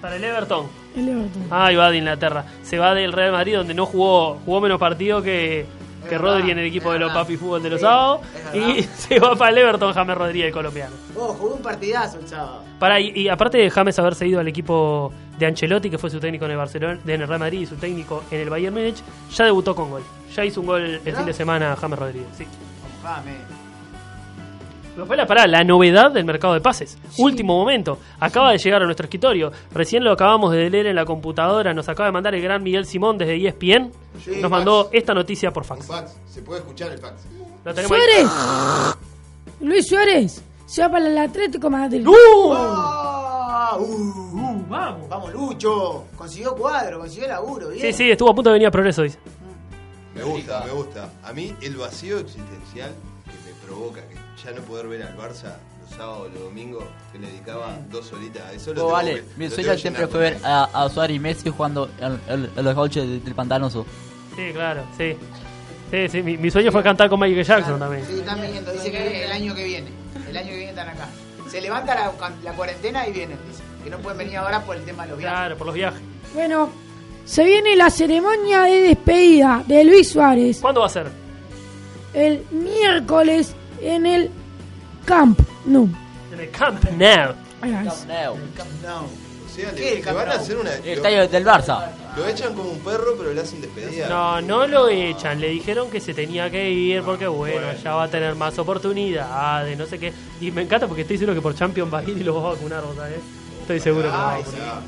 Para 0.00 0.16
el 0.16 0.24
Everton. 0.24 0.66
El 0.96 1.08
Everton. 1.08 1.46
Ahí 1.50 1.76
va 1.76 1.90
de 1.90 1.96
Inglaterra. 1.98 2.44
Se 2.62 2.78
va 2.78 2.94
del 2.94 3.12
Real 3.12 3.32
Madrid, 3.32 3.56
donde 3.56 3.72
no 3.74 3.86
jugó 3.86 4.38
jugó 4.44 4.60
menos 4.60 4.78
partidos 4.78 5.24
que, 5.24 5.64
que 6.08 6.18
Rodri 6.18 6.50
en 6.50 6.58
el 6.58 6.66
equipo 6.66 6.92
de 6.92 6.98
los. 6.98 7.10
Papi 7.12 7.36
Fútbol 7.38 7.62
de 7.62 7.70
los 7.70 7.80
Sí, 7.80 7.86
sábados. 7.86 8.20
Y 8.52 8.82
se 8.96 9.18
va 9.18 9.34
para 9.34 9.50
el 9.52 9.58
Everton 9.58 9.94
James 9.94 10.16
Rodríguez, 10.18 10.48
el 10.48 10.52
colombiano. 10.52 10.94
Oh, 11.16 11.28
jugué 11.32 11.54
un 11.54 11.62
partidazo 11.62 12.18
el 12.18 12.28
sábado. 12.28 12.62
Para, 12.78 13.00
y, 13.00 13.12
y 13.14 13.28
aparte 13.30 13.56
de 13.56 13.70
James 13.70 13.98
haberse 13.98 14.26
ido 14.26 14.40
al 14.40 14.48
equipo 14.48 15.10
de 15.38 15.46
Ancelotti, 15.46 15.88
que 15.88 15.96
fue 15.96 16.10
su 16.10 16.20
técnico 16.20 16.44
en 16.44 16.50
el 16.50 16.56
Barcelona, 16.58 17.00
en 17.06 17.22
el 17.22 17.26
Real 17.26 17.40
Madrid 17.40 17.60
y 17.62 17.66
su 17.66 17.76
técnico 17.76 18.24
en 18.30 18.40
el 18.40 18.50
Bayern 18.50 18.74
Múnich, 18.74 19.02
ya 19.34 19.46
debutó 19.46 19.74
con 19.74 19.88
gol. 19.90 20.02
Ya 20.36 20.44
hizo 20.44 20.60
un 20.60 20.66
gol 20.66 20.82
el 20.84 20.98
¿Verdad? 21.00 21.20
fin 21.20 21.26
de 21.26 21.32
semana 21.32 21.74
James 21.76 21.98
Rodríguez. 21.98 22.28
Sí. 22.36 22.46
James. 23.02 23.36
Pero 24.94 25.06
fue 25.06 25.16
la 25.16 25.26
parada, 25.26 25.48
la 25.48 25.64
novedad 25.64 26.12
del 26.12 26.24
mercado 26.24 26.54
de 26.54 26.60
pases. 26.60 26.96
Último 27.18 27.56
momento. 27.58 27.98
Acaba 28.20 28.52
de 28.52 28.58
llegar 28.58 28.82
a 28.82 28.84
nuestro 28.84 29.04
escritorio. 29.04 29.50
Recién 29.72 30.04
lo 30.04 30.12
acabamos 30.12 30.52
de 30.52 30.70
leer 30.70 30.86
en 30.86 30.94
la 30.96 31.04
computadora. 31.04 31.74
Nos 31.74 31.88
acaba 31.88 32.06
de 32.06 32.12
mandar 32.12 32.34
el 32.34 32.42
gran 32.42 32.62
Miguel 32.62 32.86
Simón 32.86 33.18
desde 33.18 33.36
ESPN. 33.44 33.90
Sí, 34.24 34.36
Nos 34.40 34.50
mandó 34.50 34.84
fax. 34.84 34.94
esta 34.94 35.14
noticia 35.14 35.50
por 35.52 35.64
fax. 35.64 35.86
Fax. 35.86 36.16
Se 36.26 36.42
puede 36.42 36.60
escuchar 36.60 36.92
el 36.92 36.98
fax. 36.98 37.22
Lo 37.64 37.74
tenemos 37.74 37.96
ahí. 37.98 38.04
Suárez. 38.22 38.96
Luis 39.60 39.88
Suárez 39.88 40.42
se 40.66 40.82
va 40.82 40.88
para 40.90 41.06
el 41.08 41.18
Atlético 41.18 41.68
Madrid. 41.70 42.06
Ah, 42.56 43.76
uh, 43.78 43.82
uh, 43.82 44.64
vamos. 44.68 45.08
Vamos, 45.08 45.32
Lucho. 45.32 46.04
Consiguió 46.16 46.54
cuadro, 46.54 47.00
consiguió 47.00 47.28
laburo. 47.28 47.68
Bien. 47.70 47.80
Sí, 47.80 47.92
sí, 47.92 48.10
estuvo 48.10 48.30
a 48.30 48.34
punto 48.34 48.50
de 48.50 48.54
venir 48.54 48.68
a 48.68 48.70
Progreso, 48.70 49.02
dice. 49.02 49.18
Me 50.14 50.22
gusta, 50.22 50.62
me 50.64 50.72
gusta. 50.72 51.10
A 51.24 51.32
mí 51.32 51.54
el 51.60 51.76
vacío 51.76 52.18
existencial 52.18 52.92
que 53.24 53.32
me 53.50 53.66
provoca 53.66 54.00
que 54.08 54.14
ya 54.42 54.50
no 54.52 54.62
poder 54.62 54.88
ver 54.88 55.02
al 55.02 55.16
Barça 55.16 55.56
los 55.82 55.90
sábados, 55.96 56.32
los 56.32 56.42
domingos, 56.44 56.84
que 57.12 57.18
le 57.18 57.26
dedicaba 57.28 57.76
dos 57.90 58.12
horitas 58.12 58.42
a 58.42 58.52
eso. 58.52 58.72
lo 58.72 58.80
Oh, 58.82 58.84
tengo 58.86 58.92
vale, 58.92 59.14
que- 59.16 59.24
mi 59.36 59.50
sueño 59.50 59.76
siempre 59.78 60.06
fue 60.08 60.20
ver 60.20 60.38
a, 60.42 60.64
a 60.72 60.88
Suárez 60.88 61.16
y 61.16 61.20
Messi 61.20 61.50
jugando 61.50 61.88
en, 62.00 62.50
los 62.64 62.74
gauchos 62.74 63.06
del, 63.06 63.22
del 63.22 63.34
Pantanoso. 63.34 63.84
Sí, 64.34 64.50
claro, 64.52 64.82
sí. 64.96 65.16
Sí, 65.90 66.08
sí, 66.08 66.22
mi, 66.22 66.36
mi 66.36 66.50
sueño 66.50 66.72
fue 66.72 66.82
cantar 66.82 67.08
con 67.08 67.20
Michael 67.20 67.44
Jackson 67.44 67.78
también. 67.78 68.04
Sí, 68.06 68.18
están 68.18 68.40
viniendo. 68.40 68.72
Dice 68.72 68.90
que 68.90 69.24
el 69.26 69.30
año 69.32 69.54
que 69.54 69.64
viene. 69.64 69.88
El 70.28 70.36
año 70.36 70.48
que 70.48 70.56
viene 70.56 70.70
están 70.70 70.88
acá. 70.88 71.06
Se 71.48 71.60
levanta 71.60 71.94
la, 71.94 72.10
la 72.42 72.52
cuarentena 72.54 73.06
y 73.06 73.12
vienen, 73.12 73.38
dice. 73.46 73.62
Que 73.84 73.90
no 73.90 73.98
pueden 73.98 74.18
venir 74.18 74.38
ahora 74.38 74.64
por 74.64 74.74
el 74.76 74.82
tema 74.84 75.04
de 75.04 75.10
los 75.10 75.18
viajes. 75.18 75.38
Claro, 75.38 75.56
por 75.58 75.66
los 75.66 75.74
viajes. 75.76 76.00
Bueno, 76.32 76.70
se 77.26 77.44
viene 77.44 77.76
la 77.76 77.90
ceremonia 77.90 78.62
de 78.62 78.80
despedida 78.80 79.62
de 79.66 79.84
Luis 79.84 80.08
Suárez 80.10 80.58
¿Cuándo 80.60 80.80
va 80.80 80.86
a 80.86 80.90
ser? 80.90 81.06
el 82.14 82.44
miércoles 82.50 83.54
en 83.80 84.06
el 84.06 84.30
Camp 85.04 85.38
Nou. 85.66 85.88
En 86.32 86.40
el 86.40 86.50
Camp 86.50 86.82
Nou. 86.90 87.34
Ahí 87.60 87.72
va. 87.72 87.82
No. 87.82 87.90
O 87.90 89.56
sea, 89.56 89.70
¿Qué, 89.72 89.94
le, 89.96 90.00
Camp 90.00 90.16
van 90.16 90.28
a 90.28 90.34
Nou? 90.34 90.40
hacer 90.42 90.56
una. 90.56 90.74
El 90.74 90.88
estadio 90.98 91.28
del 91.28 91.44
Barça. 91.44 91.90
Lo 92.16 92.26
echan 92.26 92.54
como 92.54 92.70
un 92.70 92.78
perro, 92.80 93.16
pero 93.16 93.32
le 93.32 93.40
hacen 93.40 93.60
despedida. 93.60 94.08
No, 94.08 94.40
no 94.40 94.66
lo 94.66 94.88
echan. 94.88 95.40
Le 95.40 95.48
dijeron 95.48 95.90
que 95.90 96.00
se 96.00 96.14
tenía 96.14 96.50
que 96.50 96.70
ir 96.70 97.02
porque, 97.02 97.26
bueno, 97.26 97.66
ya 97.82 97.94
va 97.94 98.04
a 98.04 98.08
tener 98.08 98.34
más 98.34 98.58
oportunidades, 98.58 99.76
no 99.76 99.86
sé 99.86 99.98
qué. 99.98 100.12
Y 100.40 100.50
me 100.50 100.62
encanta 100.62 100.86
porque 100.86 101.02
estoy 101.02 101.18
seguro 101.18 101.34
que 101.34 101.40
por 101.40 101.54
Champions 101.54 101.92
va 101.92 101.98
a 101.98 102.02
ir 102.04 102.16
y 102.16 102.22
lo 102.22 102.40
va 102.40 102.50
a 102.50 102.52
vacunar, 102.54 102.82
¿sabes? 102.96 103.18
Estoy 103.62 103.80
seguro 103.80 104.04
que 104.04 104.08
lo 104.16 104.18
va 104.18 104.34
a 104.34 104.38
vacunar. 104.38 104.82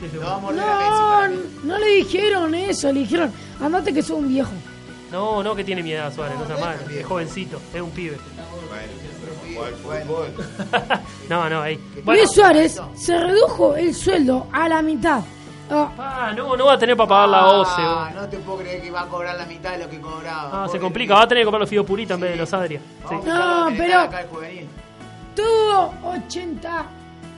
No, 0.00 1.28
mí. 1.28 1.36
no 1.64 1.78
le 1.78 1.86
dijeron 1.96 2.54
eso, 2.54 2.90
le 2.92 3.00
dijeron, 3.00 3.30
andate 3.60 3.92
que 3.92 4.02
sos 4.02 4.18
un 4.18 4.28
viejo. 4.28 4.50
No, 5.10 5.42
no 5.42 5.54
que 5.56 5.64
tiene 5.64 5.82
mi 5.82 5.92
edad 5.92 6.12
Suárez, 6.14 6.38
no 6.38 6.46
sea 6.46 6.56
mal, 6.58 6.76
es 6.90 7.04
jovencito, 7.06 7.60
es 7.74 7.80
un 7.80 7.90
pibe. 7.90 8.16
Bueno. 9.84 10.26
No, 11.28 11.48
no, 11.50 11.62
ahí. 11.62 11.78
Luis 12.06 12.30
Suárez 12.30 12.80
se 12.94 13.18
redujo 13.18 13.74
el 13.76 13.94
sueldo 13.94 14.46
a 14.52 14.68
la 14.68 14.82
mitad. 14.82 15.20
Ah, 15.72 15.88
Ah, 15.98 16.32
no, 16.36 16.56
no 16.56 16.66
va 16.66 16.72
a 16.74 16.78
tener 16.78 16.96
para 16.96 17.08
pagar 17.08 17.28
la 17.28 17.46
OCE. 17.46 17.72
Ah, 17.78 18.10
no 18.14 18.28
te 18.28 18.38
puedo 18.38 18.58
creer 18.58 18.82
que 18.82 18.90
va 18.90 19.02
a 19.02 19.06
cobrar 19.06 19.36
la 19.36 19.46
mitad 19.46 19.72
de 19.72 19.78
lo 19.84 19.88
que 19.90 20.00
cobraba. 20.00 20.64
Ah, 20.64 20.68
se 20.68 20.78
complica, 20.80 21.14
va 21.14 21.22
a 21.22 21.28
tener 21.28 21.42
que 21.42 21.46
comprar 21.46 21.60
los 21.60 21.68
fideos 21.70 21.86
puritos 21.86 22.14
en 22.16 22.20
vez 22.22 22.30
de 22.32 22.36
los 22.36 22.52
Adria. 22.52 22.80
Sí. 23.08 23.14
No, 23.24 23.68
pero 23.76 24.00
Acá 24.00 24.20
el 24.22 24.28
juvenil. 24.28 24.68
tuvo 25.36 25.94
80, 26.04 26.84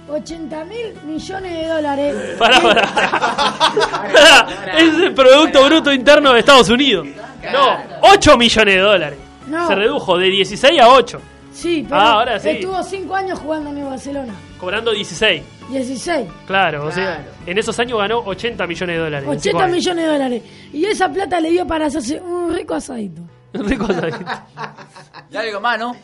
80 0.09 0.65
mil 0.65 0.95
millones 1.07 1.53
de 1.59 1.69
dólares. 1.69 2.15
Pará, 2.39 2.61
pará. 2.61 4.47
Es 4.77 4.95
el 4.95 5.15
Producto 5.15 5.65
Bruto 5.65 5.93
Interno 5.93 6.33
de 6.33 6.41
Estados 6.41 6.69
Unidos. 6.69 7.07
No, 7.53 7.77
8 8.03 8.37
millones 8.37 8.75
de 8.75 8.81
dólares. 8.81 9.19
No. 9.47 9.67
Se 9.69 9.75
redujo 9.75 10.19
de 10.19 10.27
16 10.29 10.81
a 10.81 10.89
8, 10.89 11.21
Sí, 11.53 11.85
pero 11.89 12.01
Ah, 12.01 12.13
ahora 12.13 12.39
sí. 12.41 12.49
estuvo 12.51 12.83
5 12.83 13.15
años 13.15 13.39
jugando 13.39 13.71
en 13.71 13.79
el 13.79 13.85
Barcelona. 13.85 14.33
cobrando 14.59 14.91
16. 14.93 15.43
16. 15.71 16.27
Claro, 16.47 16.87
o 16.87 16.93
sea, 16.93 17.25
en 17.47 17.59
esos 17.59 17.79
años 17.79 17.99
ganó 17.99 18.19
80 18.21 18.67
millones 18.67 18.97
de 18.97 19.03
dólares. 19.03 19.29
en 19.29 19.41
cinco 19.41 19.59
80 19.59 19.65
años. 19.65 19.77
millones 19.77 20.05
de 20.05 20.13
dólares. 20.13 20.43
Y 20.73 20.85
esa 20.87 21.09
plata 21.11 21.41
le 21.41 21.51
dio 21.51 21.67
para 21.67 21.87
hacerse 21.87 22.21
un 22.21 22.53
rico 22.55 22.75
asadito. 22.75 23.23
Rico 23.55 23.85
asadito. 23.85 24.19
Y 25.31 25.37
algo 25.37 25.61
más, 25.61 25.79
¿no? 25.79 25.97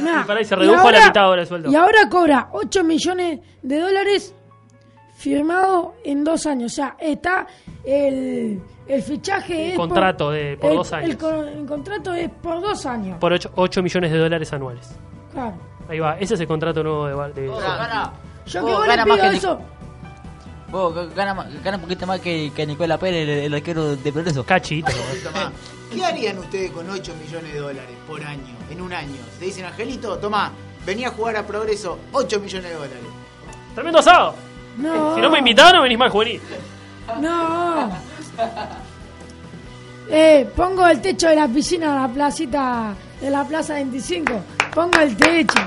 Nah, 0.00 0.20
Y 0.22 0.24
pará, 0.24 0.40
y 0.40 0.44
se 0.44 0.54
y 0.54 0.58
redujo 0.58 0.74
a 0.74 0.92
la 0.92 0.98
ahora- 0.98 1.06
mitad 1.06 1.24
ahora 1.24 1.40
el 1.42 1.46
sueldo. 1.46 1.70
Y 1.70 1.74
ahora 1.76 2.08
cobra 2.08 2.48
8 2.52 2.84
millones 2.84 3.40
de 3.62 3.78
dólares 3.80 4.34
firmado 5.16 5.94
en 6.04 6.24
dos 6.24 6.46
años. 6.46 6.72
O 6.72 6.74
sea, 6.74 6.96
está 6.98 7.46
el, 7.84 8.60
el 8.86 9.02
fichaje. 9.02 9.66
El 9.66 9.70
es 9.72 9.76
contrato 9.76 10.30
de- 10.30 10.56
por 10.56 10.70
el- 10.70 10.76
dos 10.76 10.92
años. 10.92 11.10
El, 11.22 11.48
el 11.60 11.66
contrato 11.66 12.12
es 12.14 12.30
por 12.30 12.60
dos 12.60 12.86
años. 12.86 13.18
Por 13.18 13.32
8, 13.32 13.82
millones 13.82 14.10
de 14.12 14.18
dólares 14.18 14.52
anuales. 14.52 14.94
Claro. 15.32 15.54
Ahí 15.88 15.98
va, 15.98 16.16
ese 16.18 16.34
es 16.34 16.40
el 16.40 16.46
contrato 16.46 16.82
nuevo 16.82 17.06
de... 17.28 17.32
De- 17.42 17.46
Yo 17.46 18.60
Vos 18.62 18.70
que 18.70 18.76
vos 18.76 18.80
le 18.82 18.88
gana 18.88 19.04
más 19.06 19.18
pido 19.18 19.30
que 19.30 19.36
eso. 19.36 19.60
Vos 20.70 21.14
gana, 21.14 21.34
gana 21.62 21.76
un 21.76 21.82
poquito 21.82 22.06
más 22.06 22.18
que, 22.20 22.50
que 22.54 22.66
Nicola 22.66 22.98
Pérez, 22.98 23.28
el, 23.28 23.44
el 23.44 23.54
arquero 23.54 23.94
de 23.94 24.12
Progreso. 24.12 24.44
Cachito. 24.44 24.90
¿Qué 25.94 26.04
harían 26.04 26.38
ustedes 26.38 26.70
con 26.70 26.88
8 26.88 27.14
millones 27.22 27.52
de 27.52 27.58
dólares 27.58 27.96
por 28.06 28.22
año, 28.24 28.56
en 28.70 28.80
un 28.80 28.92
año? 28.92 29.20
Te 29.38 29.44
dicen, 29.46 29.64
Angelito, 29.64 30.18
toma, 30.18 30.52
venía 30.86 31.08
a 31.08 31.10
jugar 31.10 31.36
a 31.36 31.46
Progreso, 31.46 31.98
8 32.12 32.40
millones 32.40 32.70
de 32.70 32.74
dólares. 32.74 32.98
Tremendo 33.74 33.98
asado. 33.98 34.34
No. 34.78 35.14
Si 35.14 35.20
no 35.20 35.30
me 35.30 35.38
invitaron, 35.38 35.82
venís 35.82 35.98
más 35.98 36.10
juvenil. 36.10 36.40
No. 37.20 37.90
Eh, 40.10 40.50
pongo 40.56 40.86
el 40.86 41.00
techo 41.00 41.28
de 41.28 41.36
la 41.36 41.48
piscina 41.48 41.94
de 41.94 42.00
la 42.00 42.08
placita 42.08 42.94
de 43.20 43.30
la 43.30 43.44
Plaza 43.44 43.74
25. 43.74 44.32
Pongo 44.74 44.98
el 44.98 45.16
techo. 45.16 45.62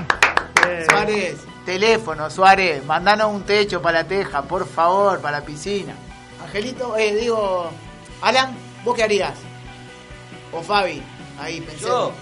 Suárez, 0.90 1.36
teléfono, 1.64 2.28
Suárez, 2.30 2.84
mandanos 2.84 3.32
un 3.32 3.42
techo 3.44 3.80
para 3.80 4.02
la 4.02 4.08
teja, 4.08 4.42
por 4.42 4.66
favor, 4.66 5.20
para 5.20 5.40
la 5.40 5.44
piscina. 5.44 5.94
Angelito, 6.44 6.96
eh, 6.96 7.14
digo, 7.14 7.70
Alan, 8.22 8.54
¿vos 8.84 8.94
qué 8.94 9.04
harías? 9.04 9.32
O 10.56 10.62
Fabi, 10.62 11.02
ahí 11.38 11.60
pensé. 11.60 11.86
Yo, 11.86 12.12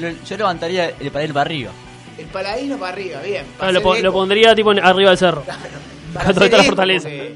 lo- 0.00 0.10
yo 0.24 0.36
levantaría 0.36 0.92
el 0.98 1.10
panel 1.10 1.32
para 1.32 1.42
arriba. 1.42 1.70
El 2.18 2.26
paladino 2.26 2.76
para 2.78 2.92
arriba, 2.92 3.20
bien. 3.20 3.44
Ah, 3.58 3.64
lo, 3.66 3.68
hacer 3.70 3.82
po- 3.82 3.94
eco, 3.94 4.02
lo 4.04 4.12
pondría 4.12 4.54
tipo 4.54 4.72
en- 4.72 4.84
arriba 4.84 5.10
del 5.10 5.18
cerro. 5.18 5.42
para 6.14 6.28
hacer 6.30 6.40
la 6.52 6.58
eco, 6.58 6.64
fortaleza. 6.64 7.08
porque 7.08 7.34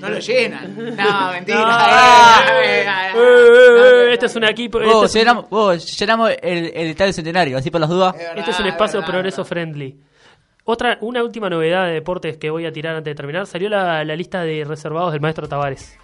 No 0.00 0.08
lo 0.10 0.18
llenan. 0.18 0.76
No, 0.96 1.32
mentira. 1.32 1.58
Ah. 1.64 2.44
Eh, 2.48 2.64
eh, 2.64 2.82
eh, 2.82 2.86
Eh, 2.86 3.16
eh, 3.16 3.16
eh, 3.16 4.10
eh, 4.10 4.12
este 4.14 4.26
es 4.26 4.36
un 4.36 4.44
equipo. 4.44 4.80
Este 4.80 4.92
Vos, 4.92 5.04
es 5.04 5.14
un- 5.14 5.18
llenamos, 5.20 5.50
vos, 5.50 5.98
llenamos 5.98 6.30
el, 6.42 6.72
el 6.74 6.86
estadio 6.88 7.12
centenario, 7.12 7.58
así 7.58 7.70
por 7.70 7.80
las 7.80 7.90
dudas. 7.90 8.14
Este 8.36 8.50
es 8.50 8.60
un 8.60 8.66
espacio 8.66 9.02
progreso 9.04 9.44
friendly. 9.44 9.98
Otra, 10.64 10.98
una 11.00 11.22
última 11.24 11.48
novedad 11.48 11.86
de 11.86 11.92
deportes 11.94 12.36
que 12.36 12.50
voy 12.50 12.66
a 12.66 12.72
tirar 12.72 12.94
antes 12.94 13.10
de 13.12 13.14
terminar. 13.16 13.46
Salió 13.46 13.68
la, 13.70 14.04
la 14.04 14.14
lista 14.16 14.42
de 14.42 14.64
reservados 14.64 15.12
del 15.12 15.20
maestro 15.22 15.48
Tavares. 15.48 15.96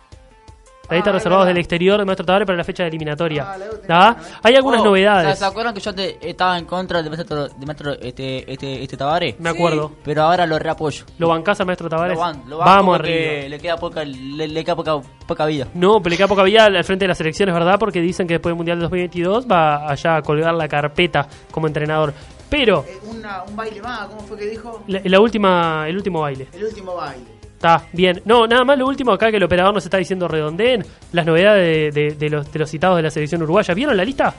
La 0.90 0.96
lista 0.96 1.10
de 1.10 1.14
reservados 1.14 1.46
del 1.46 1.56
exterior 1.58 1.96
del 1.96 2.06
maestro 2.06 2.26
Tavares 2.26 2.46
para 2.46 2.58
la 2.58 2.64
fecha 2.64 2.82
de 2.82 2.88
eliminatoria. 2.90 3.46
¿Ah? 3.88 4.16
Hay 4.42 4.54
algunas 4.54 4.80
Oh, 4.82 4.84
novedades. 4.84 5.38
¿Se 5.38 5.44
acuerdan 5.44 5.72
que 5.74 5.80
yo 5.80 5.90
antes 5.90 6.16
estaba 6.20 6.58
en 6.58 6.66
contra 6.66 7.02
del 7.02 7.10
maestro, 7.10 7.48
del 7.48 7.66
maestro 7.66 7.92
este, 7.92 8.52
este, 8.52 8.82
este 8.82 8.96
Tabaré? 8.96 9.36
Me 9.38 9.48
acuerdo. 9.50 9.92
Pero 10.04 10.22
ahora 10.24 10.46
lo 10.46 10.58
reapoyo. 10.58 11.04
¿Lo 11.18 11.28
bancás 11.28 11.58
al 11.60 11.66
maestro 11.66 11.88
Tavares? 11.88 12.14
Lo 12.16 12.20
van, 12.20 12.42
lo 12.48 12.58
Vamos 12.58 12.98
porque 12.98 13.38
arriba. 13.38 13.48
Le 13.48 13.58
queda 13.60 13.76
poca, 13.76 14.04
le, 14.04 14.46
le 14.48 14.64
queda 14.64 14.76
poca, 14.76 15.00
poca 15.26 15.46
vida. 15.46 15.68
No, 15.74 16.00
pero 16.02 16.10
le 16.10 16.16
queda 16.18 16.28
poca 16.28 16.42
vida 16.42 16.64
al 16.66 16.84
frente 16.84 17.04
de 17.04 17.08
las 17.08 17.20
elecciones, 17.20 17.54
¿verdad? 17.54 17.78
Porque 17.78 18.00
dicen 18.00 18.26
que 18.26 18.34
después 18.34 18.50
del 18.50 18.56
Mundial 18.56 18.78
de 18.78 18.82
2022 18.82 19.46
va 19.50 19.88
allá 19.90 20.16
a 20.16 20.22
colgar 20.22 20.54
la 20.54 20.68
carpeta 20.68 21.26
como 21.50 21.66
entrenador. 21.66 22.12
Pero 22.50 22.84
eh, 22.86 23.00
una- 23.10 23.42
un 23.48 23.56
baile 23.56 23.80
más, 23.82 24.06
¿cómo 24.06 24.20
fue 24.20 24.36
que 24.38 24.46
dijo? 24.46 24.82
la, 24.86 25.00
la 25.02 25.18
última, 25.20 25.88
el 25.88 25.96
último 25.96 26.20
baile. 26.20 26.46
El 26.52 26.64
último 26.64 26.94
baile. 26.94 27.24
Está 27.64 27.86
bien. 27.94 28.20
No, 28.26 28.46
nada 28.46 28.62
más 28.62 28.76
lo 28.76 28.86
último 28.86 29.10
acá 29.12 29.30
que 29.30 29.38
el 29.38 29.42
operador 29.42 29.72
nos 29.72 29.86
está 29.86 29.96
diciendo 29.96 30.28
redondeen 30.28 30.84
las 31.12 31.24
novedades 31.24 31.94
de, 31.94 32.28
los, 32.28 32.52
de 32.52 32.58
los 32.58 32.70
citados 32.70 32.98
de 32.98 33.02
la 33.02 33.10
selección 33.10 33.42
uruguaya. 33.42 33.72
¿Vieron 33.72 33.96
la 33.96 34.04
lista? 34.04 34.34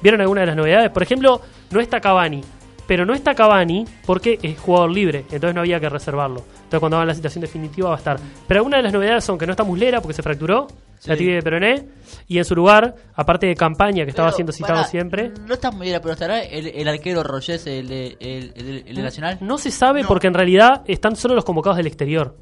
¿Vieron 0.00 0.20
alguna 0.20 0.42
de 0.42 0.46
las 0.46 0.54
novedades? 0.54 0.92
Por 0.92 1.02
ejemplo, 1.02 1.40
no 1.72 1.80
está 1.80 2.00
Cavani. 2.00 2.40
Pero 2.86 3.04
no 3.04 3.12
está 3.12 3.34
Cavani 3.34 3.84
porque 4.06 4.38
es 4.40 4.56
jugador 4.56 4.92
libre, 4.92 5.24
entonces 5.32 5.52
no 5.52 5.62
había 5.62 5.80
que 5.80 5.88
reservarlo. 5.88 6.44
Entonces 6.54 6.78
cuando 6.78 6.96
hagan 6.98 7.08
la 7.08 7.14
situación 7.14 7.42
definitiva 7.42 7.88
va 7.88 7.96
a 7.96 7.98
estar. 7.98 8.20
Pero 8.46 8.60
algunas 8.60 8.78
de 8.78 8.82
las 8.84 8.92
novedades 8.92 9.24
son 9.24 9.36
que 9.36 9.46
no 9.46 9.54
está 9.54 9.64
Muslera 9.64 10.00
porque 10.00 10.14
se 10.14 10.22
fracturó, 10.22 10.68
la 11.06 11.16
tibia 11.16 11.34
de 11.34 11.42
Peroné, 11.42 11.88
y 12.28 12.38
en 12.38 12.44
su 12.44 12.54
lugar, 12.54 12.94
aparte 13.14 13.46
de 13.46 13.54
campaña 13.56 14.04
que 14.04 14.10
estaba 14.10 14.28
Pero, 14.28 14.36
siendo 14.36 14.52
citado 14.52 14.84
siempre, 14.84 15.32
No 15.46 15.54
está 15.54 15.70
muy 15.70 15.88
bien, 15.88 16.00
pero 16.00 16.12
estará 16.14 16.42
el, 16.42 16.66
el 16.68 16.88
arquero 16.88 17.22
Rogés, 17.22 17.66
el, 17.66 17.88
de- 17.88 18.16
el, 18.20 18.52
el, 18.56 18.84
el 18.86 18.96
de 18.96 19.02
Nacional. 19.02 19.38
No 19.40 19.58
se 19.58 19.70
sabe 19.70 20.04
porque 20.04 20.26
en 20.28 20.34
realidad 20.34 20.82
están 20.86 21.16
solo 21.16 21.34
los 21.34 21.44
convocados 21.44 21.76
del 21.76 21.86
exterior. 21.86 22.36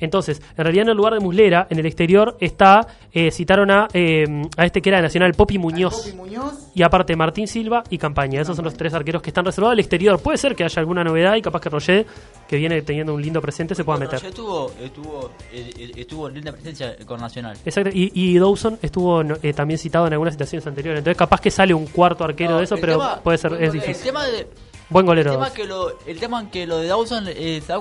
Entonces, 0.00 0.40
en 0.56 0.64
realidad 0.64 0.82
en 0.84 0.88
el 0.90 0.96
lugar 0.96 1.14
de 1.14 1.20
Muslera, 1.20 1.66
en 1.70 1.78
el 1.78 1.86
exterior 1.86 2.36
está, 2.40 2.86
eh, 3.12 3.30
citaron 3.30 3.70
a, 3.70 3.88
eh, 3.92 4.24
a 4.56 4.66
este 4.66 4.80
que 4.82 4.90
era 4.90 4.98
de 4.98 5.02
Nacional, 5.04 5.32
Popi 5.34 5.58
Muñoz. 5.58 6.14
Muñoz. 6.14 6.70
Y 6.74 6.82
aparte 6.82 7.16
Martín 7.16 7.48
Silva 7.48 7.82
y 7.90 7.98
Campaña. 7.98 8.40
Esos 8.40 8.56
son 8.56 8.64
los 8.64 8.74
tres 8.74 8.92
arqueros 8.94 9.22
que 9.22 9.30
están 9.30 9.44
reservados 9.44 9.72
al 9.72 9.80
exterior. 9.80 10.18
Puede 10.20 10.36
ser 10.38 10.54
que 10.54 10.64
haya 10.64 10.80
alguna 10.80 11.02
novedad 11.04 11.34
y 11.36 11.42
capaz 11.42 11.60
que 11.60 11.70
Roger, 11.70 12.06
que 12.48 12.56
viene 12.56 12.82
teniendo 12.82 13.14
un 13.14 13.22
lindo 13.22 13.40
presente, 13.40 13.74
se 13.74 13.82
pueda 13.84 13.98
meter. 13.98 14.14
Rogés 14.18 14.28
estuvo, 14.30 14.70
estuvo, 14.82 15.30
eh, 15.52 15.70
eh, 15.78 15.92
estuvo 15.96 16.28
en 16.28 16.34
linda 16.34 16.52
presencia 16.52 16.94
con 17.06 17.20
Nacional. 17.20 17.56
Exacto. 17.64 17.90
Y, 17.92 18.10
y 18.14 18.38
Dawson 18.38 18.78
estuvo 18.82 19.22
eh, 19.22 19.52
también 19.54 19.78
citado 19.78 20.06
en 20.06 20.12
algunas 20.12 20.34
situaciones 20.34 20.66
anteriores. 20.66 20.98
Entonces 20.98 21.16
capaz 21.18 21.40
que 21.40 21.50
sale 21.50 21.72
un 21.72 21.86
cuarto 21.86 22.24
arquero 22.24 22.50
No, 22.52 22.58
de 22.58 22.64
eso, 22.64 22.74
el 22.74 22.80
pero 22.80 22.92
tema- 22.94 23.20
puede 23.22 23.38
ser, 23.38 23.52
es 23.54 23.60
El 23.60 23.72
difícil. 23.72 24.04
tema 24.04 24.24
de, 24.26 24.46
Buen 24.88 25.04
golero. 25.06 25.30
El 25.32 25.36
tema, 25.38 25.52
que 25.52 25.64
lo, 25.64 25.98
el 26.06 26.18
tema 26.20 26.50
que 26.50 26.66
lo 26.66 26.78
de 26.78 26.86
Dawson, 26.88 27.24
eh, 27.28 27.60
¿sabes 27.66 27.80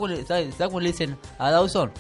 cómo 0.66 0.80
le- 0.80 0.88
dicen 0.88 1.18
a 1.38 1.52
Dawson? 1.52 1.92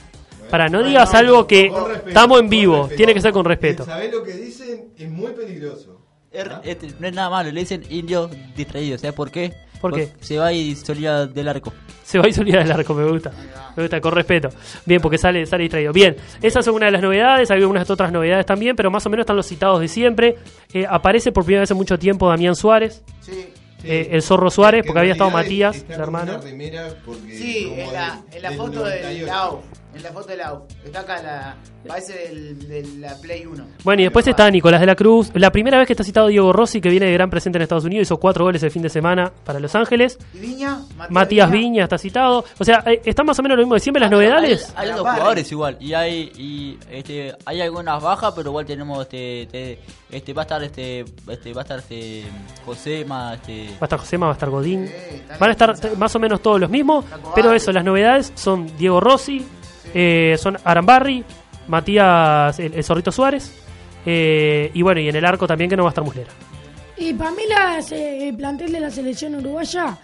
Para, 0.50 0.68
no 0.68 0.84
digas 0.84 1.14
algo 1.14 1.48
que 1.48 1.72
estamos 2.08 2.40
en 2.40 2.50
vivo. 2.50 2.88
Tiene 2.96 3.14
que 3.14 3.22
ser 3.22 3.32
con 3.34 3.46
respeto. 3.46 3.84
¿Sabés 3.86 4.12
lo 4.12 4.24
que 4.24 4.34
dicen? 4.34 4.90
Es 4.98 5.10
muy 5.10 5.32
peligroso. 5.32 6.02
Er- 6.32 6.60
este, 6.64 6.92
no 7.00 7.08
es 7.08 7.14
nada 7.14 7.30
malo, 7.30 7.52
le 7.52 7.62
dicen 7.62 7.84
indio 7.90 8.30
distraído. 8.56 8.98
¿Sabes 8.98 9.16
por 9.16 9.32
qué? 9.32 9.54
¿Por 9.82 9.94
qué? 9.94 10.08
Porque 10.08 10.24
Se 10.26 10.38
va 10.38 10.52
y 10.54 10.76
solía 10.76 11.26
del 11.28 11.48
arco. 11.48 11.72
Se 12.04 12.20
va 12.20 12.28
y 12.28 12.34
solía 12.34 12.60
del 12.60 12.72
arco, 12.72 12.94
me 12.94 13.06
gusta. 13.10 13.32
Me 13.76 13.84
gusta, 13.84 14.00
con 14.02 14.12
respeto. 14.14 14.50
Bien, 14.86 15.02
porque 15.02 15.18
sale, 15.18 15.46
sale 15.46 15.64
distraído. 15.64 15.92
Bien, 15.94 16.16
esas 16.42 16.64
son 16.66 16.76
una 16.76 16.86
de 16.88 16.92
las 16.92 17.02
novedades. 17.02 17.50
Hay 17.52 17.60
algunas 17.62 17.90
otras 17.90 18.12
novedades 18.12 18.46
también, 18.46 18.76
pero 18.76 18.92
más 18.92 19.06
o 19.06 19.10
menos 19.10 19.24
están 19.24 19.36
los 19.38 19.46
citados 19.48 19.80
de 19.80 19.88
siempre. 19.88 20.36
Eh, 20.74 20.86
aparece 20.88 21.32
por 21.32 21.44
primera 21.46 21.62
vez 21.62 21.72
en 21.72 21.78
mucho 21.78 21.98
tiempo 21.98 22.28
Damián 22.30 22.56
Suárez. 22.56 23.04
Sí. 23.22 23.48
Eh, 23.84 24.10
el 24.12 24.22
zorro 24.24 24.50
Suárez, 24.50 24.82
Que 24.82 24.88
porque 24.88 25.00
había 25.00 25.12
estado 25.12 25.30
Matías, 25.30 25.86
el 25.88 26.00
hermano. 26.02 26.40
porque 27.06 27.38
Sí, 27.38 27.72
en 27.76 27.94
la, 27.94 28.22
en 28.32 28.42
la 28.42 28.52
foto 28.54 28.84
del 28.84 29.02
98. 29.04 29.62
En 29.96 30.04
la 30.04 30.12
foto 30.12 30.28
del 30.28 30.42
AUF. 30.42 30.64
Está 30.84 31.00
acá 31.00 31.22
la. 31.22 31.56
Parece 31.88 32.14
del, 32.14 32.68
de 32.68 32.84
la 33.00 33.16
Play 33.22 33.46
1. 33.46 33.64
Bueno, 33.84 34.02
y 34.02 34.06
después 34.06 34.28
está 34.28 34.50
Nicolás 34.50 34.82
de 34.82 34.88
la 34.88 34.96
Cruz. 34.96 35.30
La 35.36 35.52
primera 35.52 35.78
vez 35.78 35.86
que 35.86 35.94
está 35.94 36.04
citado 36.04 36.28
Diego 36.28 36.52
Rossi, 36.52 36.82
que 36.82 36.90
viene 36.90 37.06
de 37.06 37.14
gran 37.14 37.30
presente 37.30 37.60
en 37.60 37.62
Estados 37.62 37.86
Unidos, 37.86 38.08
hizo 38.08 38.18
cuatro 38.18 38.44
goles 38.44 38.64
el 38.64 38.72
fin 38.72 38.82
de 38.82 38.90
semana 38.90 39.32
para 39.44 39.60
Los 39.60 39.76
Ángeles. 39.76 40.18
¿Y 40.34 40.40
Viña? 40.40 40.80
Matías 41.10 41.50
Viña 41.52 41.84
está 41.84 41.98
citado. 41.98 42.44
O 42.58 42.66
sea, 42.66 42.84
eh, 42.88 43.02
están 43.06 43.28
más 43.28 43.38
o 43.38 43.44
menos 43.44 43.58
lo 43.58 43.64
mismo 43.64 43.76
de 43.76 43.80
siempre 43.80 44.02
las 44.02 44.10
novedades. 44.10 44.74
Hay, 44.76 44.90
hay 44.90 44.96
dos 44.96 45.08
jugadores 45.08 45.52
igual 45.52 45.78
y 45.80 45.94
hay 45.94 46.32
y 46.36 46.78
este 46.90 47.34
hay 47.46 47.62
algunas 47.62 48.02
bajas, 48.02 48.34
pero 48.36 48.50
igual 48.50 48.66
tenemos 48.66 49.02
este 49.02 49.44
este, 49.44 49.80
este 50.10 50.34
va 50.34 50.42
a 50.42 50.46
estar 50.46 50.64
este 50.64 51.06
este 51.30 51.54
va 51.54 51.62
a 51.62 51.64
estar 51.64 51.80
este 51.80 52.24
Josema, 52.66 53.36
este 53.36 53.70
Va 53.74 53.82
a 53.82 53.86
estar 53.86 54.00
Josema, 54.00 54.26
va 54.26 54.32
a 54.32 54.36
estar 54.36 54.50
Godín. 54.50 54.90
Van 55.40 55.50
a 55.50 55.52
estar 55.52 55.98
más 55.98 56.16
o 56.16 56.20
menos 56.20 56.42
todos 56.42 56.60
los 56.60 56.70
mismos. 56.70 57.06
Pero 57.36 57.54
eso, 57.54 57.72
las 57.72 57.84
novedades 57.84 58.32
son 58.36 58.76
Diego 58.78 59.00
Rossi, 59.00 59.46
eh, 59.96 60.36
son 60.38 60.58
Arambarri, 60.64 61.24
Matías, 61.68 62.60
el, 62.60 62.74
el 62.74 62.84
Zorrito 62.84 63.12
Suárez. 63.12 63.52
eh, 64.06 64.70
y 64.74 64.82
bueno, 64.84 65.00
y 65.02 65.10
en 65.10 65.16
el 65.16 65.26
arco 65.26 65.48
también 65.48 65.70
que 65.70 65.76
no 65.76 65.84
va 65.84 65.90
a 65.90 65.92
estar 65.92 66.04
Muslera. 66.04 66.30
Y 66.98 67.14
para 67.14 67.32
mí 67.32 67.44
el 67.92 68.36
plantel 68.36 68.72
de 68.72 68.80
la 68.80 68.90
selección 68.92 69.36
uruguaya, 69.36 69.98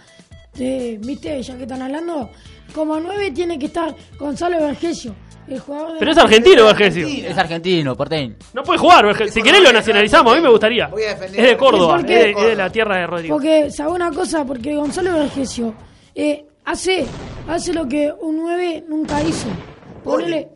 eh, 0.58 0.98
viste, 1.00 1.42
ya 1.42 1.56
que 1.56 1.62
están 1.62 1.82
hablando, 1.82 2.30
como 2.74 2.98
nueve 3.00 3.30
tiene 3.30 3.58
que 3.58 3.66
estar 3.66 3.94
Gonzalo 4.18 4.58
Vergesio. 4.60 5.14
el 5.48 5.58
jugador 5.60 5.92
de 5.94 5.98
Pero 5.98 6.10
es 6.12 6.18
argentino, 6.18 6.64
Vergesio. 6.66 7.06
Es 7.06 7.36
argentino, 7.38 7.94
porteño. 7.96 8.34
No 8.54 8.62
puede 8.62 8.78
jugar, 8.78 9.06
Vergesio. 9.06 9.32
Si 9.32 9.42
querés 9.42 9.62
lo 9.62 9.72
nacionalizamos, 9.72 10.32
a 10.32 10.36
mí 10.36 10.42
me 10.42 10.50
gustaría. 10.50 10.88
Voy 10.88 11.02
a 11.04 11.12
Es 11.12 11.30
de 11.32 11.56
Córdoba, 11.56 11.96
¿Por 12.00 12.10
es 12.10 12.24
de, 12.24 12.30
es 12.30 12.46
de 12.48 12.54
la 12.56 12.70
tierra 12.70 12.96
de 12.98 13.06
Rodrigo. 13.06 13.36
Porque, 13.36 13.70
¿sabe 13.70 13.92
una 13.92 14.10
cosa? 14.10 14.44
Porque 14.44 14.74
Gonzalo 14.74 15.12
Vergesio 15.14 15.74
eh, 16.14 16.44
hace, 16.64 17.06
hace 17.48 17.72
lo 17.72 17.86
que 17.88 18.12
un 18.20 18.36
9 18.38 18.84
nunca 18.88 19.22
hizo. 19.22 19.48
Ponele. 20.04 20.48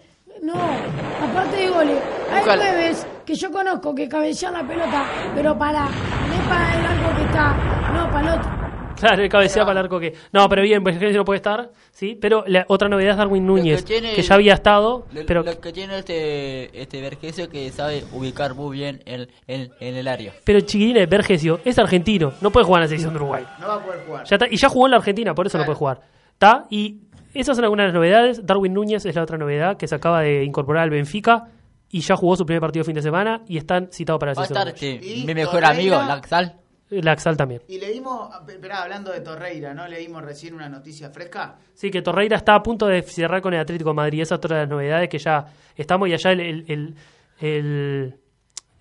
No, 0.43 0.55
aparte 0.55 1.57
de 1.57 1.69
goles, 1.71 1.99
hay 2.31 2.45
nueves 2.45 3.07
que 3.25 3.35
yo 3.35 3.51
conozco 3.51 3.95
que 3.95 4.07
cabecean 4.07 4.53
la 4.53 4.63
pelota, 4.67 5.05
pero 5.35 5.57
para, 5.59 5.85
no 5.85 6.35
es 6.35 6.41
para 6.49 6.79
el 6.79 6.85
arco 6.87 7.17
que 7.17 7.25
está, 7.25 7.91
no, 7.95 8.11
para 8.13 8.21
el 8.35 8.39
otro. 8.39 8.51
Claro, 8.97 9.23
el 9.23 9.29
cabecea 9.31 9.65
para 9.65 9.81
el 9.81 9.85
arco 9.87 9.99
que. 9.99 10.15
No, 10.33 10.47
pero 10.49 10.63
bien, 10.63 10.85
Vergesio 10.85 11.17
no 11.19 11.25
puede 11.25 11.37
estar, 11.39 11.71
¿sí? 11.91 12.19
Pero 12.21 12.45
la 12.47 12.65
otra 12.69 12.89
novedad 12.89 13.13
es 13.13 13.17
Darwin 13.17 13.47
Núñez, 13.47 13.83
que, 13.83 14.01
tiene- 14.01 14.23
ya 14.23 14.35
había 14.35 14.55
estado, 14.55 15.07
Lo, 15.13 15.25
pero. 15.27 15.43
lo 15.43 15.59
que 15.59 15.73
tiene 15.73 15.99
este, 15.99 16.81
este 16.83 17.01
Vergesio 17.01 17.49
que 17.49 17.71
sabe 17.73 18.05
ubicar 18.13 18.55
muy 18.55 18.77
bien 18.77 19.03
en, 19.07 19.29
en, 19.47 19.71
en 19.81 19.97
el 19.97 20.07
área. 20.09 20.33
Pero 20.45 20.61
chiquilines, 20.61 21.09
Vergesio 21.09 21.61
es 21.65 21.79
argentino, 21.79 22.33
no 22.43 22.51
puede 22.51 22.65
jugar 22.67 22.81
en 22.81 22.85
la 22.85 22.89
selección 22.89 23.13
de 23.15 23.21
Uruguay. 23.21 23.45
No 23.59 23.69
va 23.69 23.75
a 23.77 23.81
poder 23.85 24.01
jugar. 24.07 24.25
Ya 24.27 24.37
está, 24.37 24.49
y 24.51 24.57
ya 24.57 24.69
jugó 24.69 24.87
en 24.87 24.91
la 24.91 24.97
Argentina, 24.99 25.35
por 25.35 25.47
eso 25.47 25.57
no 25.59 25.65
puede 25.65 25.79
jugar. 25.79 26.01
¿Está? 26.33 26.67
Y 26.69 26.99
esas 27.41 27.57
son 27.57 27.65
algunas 27.65 27.85
de 27.85 27.89
las 27.89 27.95
novedades. 27.95 28.47
Darwin 28.47 28.73
Núñez 28.75 29.05
es 29.07 29.15
la 29.15 29.23
otra 29.23 29.39
novedad 29.39 29.77
que 29.77 29.87
se 29.89 29.95
acaba 29.95 30.21
de 30.23 30.45
incorporar 30.45 30.85
al 30.85 30.91
Benfica 30.91 31.45
y 31.91 32.01
ya 32.01 32.17
jugó 32.17 32.37
su 32.37 32.45
primer 32.47 32.61
partido 32.61 32.85
fin 32.85 32.95
de 32.95 33.03
semana 33.03 33.43
y 33.49 33.57
están 33.59 33.89
citados 33.93 34.19
para 34.21 34.33
estar 34.33 34.69
este, 34.69 35.01
Y 35.03 35.25
mi 35.27 35.35
mejor 35.35 35.61
Torreira- 35.63 35.71
amigo, 35.71 35.97
Laxal. 35.97 36.57
Laxal 36.89 37.37
también. 37.37 37.63
Y 37.69 37.79
leímos, 37.81 38.31
esperá, 38.49 38.83
hablando 38.83 39.11
de 39.13 39.21
Torreira, 39.21 39.75
¿no? 39.75 39.89
Leímos 39.89 40.23
recién 40.23 40.55
una 40.55 40.69
noticia 40.69 41.11
fresca. 41.11 41.57
Sí, 41.75 41.91
que 41.91 42.01
Torreira 42.03 42.37
está 42.37 42.55
a 42.55 42.63
punto 42.63 42.87
de 42.87 43.03
cerrar 43.03 43.41
con 43.43 43.53
el 43.55 43.61
Atlético 43.61 43.91
de 43.91 43.95
Madrid. 43.97 44.21
Esa 44.23 44.35
es 44.37 44.39
otra 44.39 44.57
de 44.57 44.63
las 44.63 44.71
novedades 44.71 45.09
que 45.09 45.19
ya 45.19 45.47
estamos 45.75 46.09
y 46.09 46.13
allá 46.13 46.31
el, 46.33 46.41
el, 46.41 46.65
el, 46.69 46.95
el- 47.41 48.15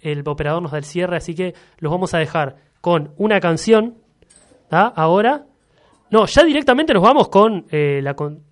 el 0.02 0.28
operador 0.28 0.62
nos 0.62 0.72
da 0.72 0.78
el 0.78 0.84
cierre, 0.84 1.18
así 1.18 1.34
que 1.34 1.56
los 1.80 1.92
vamos 1.92 2.14
a 2.14 2.20
dejar 2.20 2.58
con 2.80 3.12
una 3.18 3.40
canción. 3.40 3.96
¿tá? 4.70 4.88
Ahora. 4.96 5.46
No, 6.12 6.28
ya 6.28 6.44
directamente 6.44 6.94
nos 6.94 7.02
vamos 7.02 7.30
con 7.30 7.66
eh, 7.72 8.00
la 8.04 8.14
con, 8.14 8.44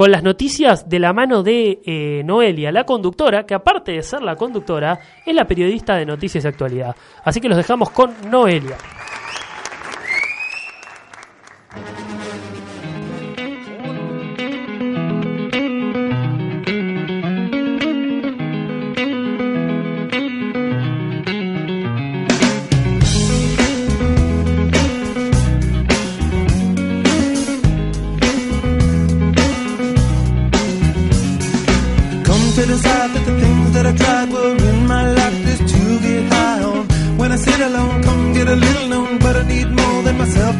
con 0.00 0.10
las 0.10 0.22
noticias 0.22 0.88
de 0.88 0.98
la 0.98 1.12
mano 1.12 1.42
de 1.42 1.82
eh, 1.84 2.22
Noelia, 2.24 2.72
la 2.72 2.84
conductora, 2.84 3.44
que 3.44 3.52
aparte 3.52 3.92
de 3.92 4.02
ser 4.02 4.22
la 4.22 4.34
conductora, 4.34 4.98
es 5.26 5.34
la 5.34 5.44
periodista 5.44 5.94
de 5.94 6.06
noticias 6.06 6.42
y 6.42 6.48
actualidad. 6.48 6.96
Así 7.22 7.38
que 7.38 7.50
los 7.50 7.58
dejamos 7.58 7.90
con 7.90 8.14
Noelia. 8.30 8.78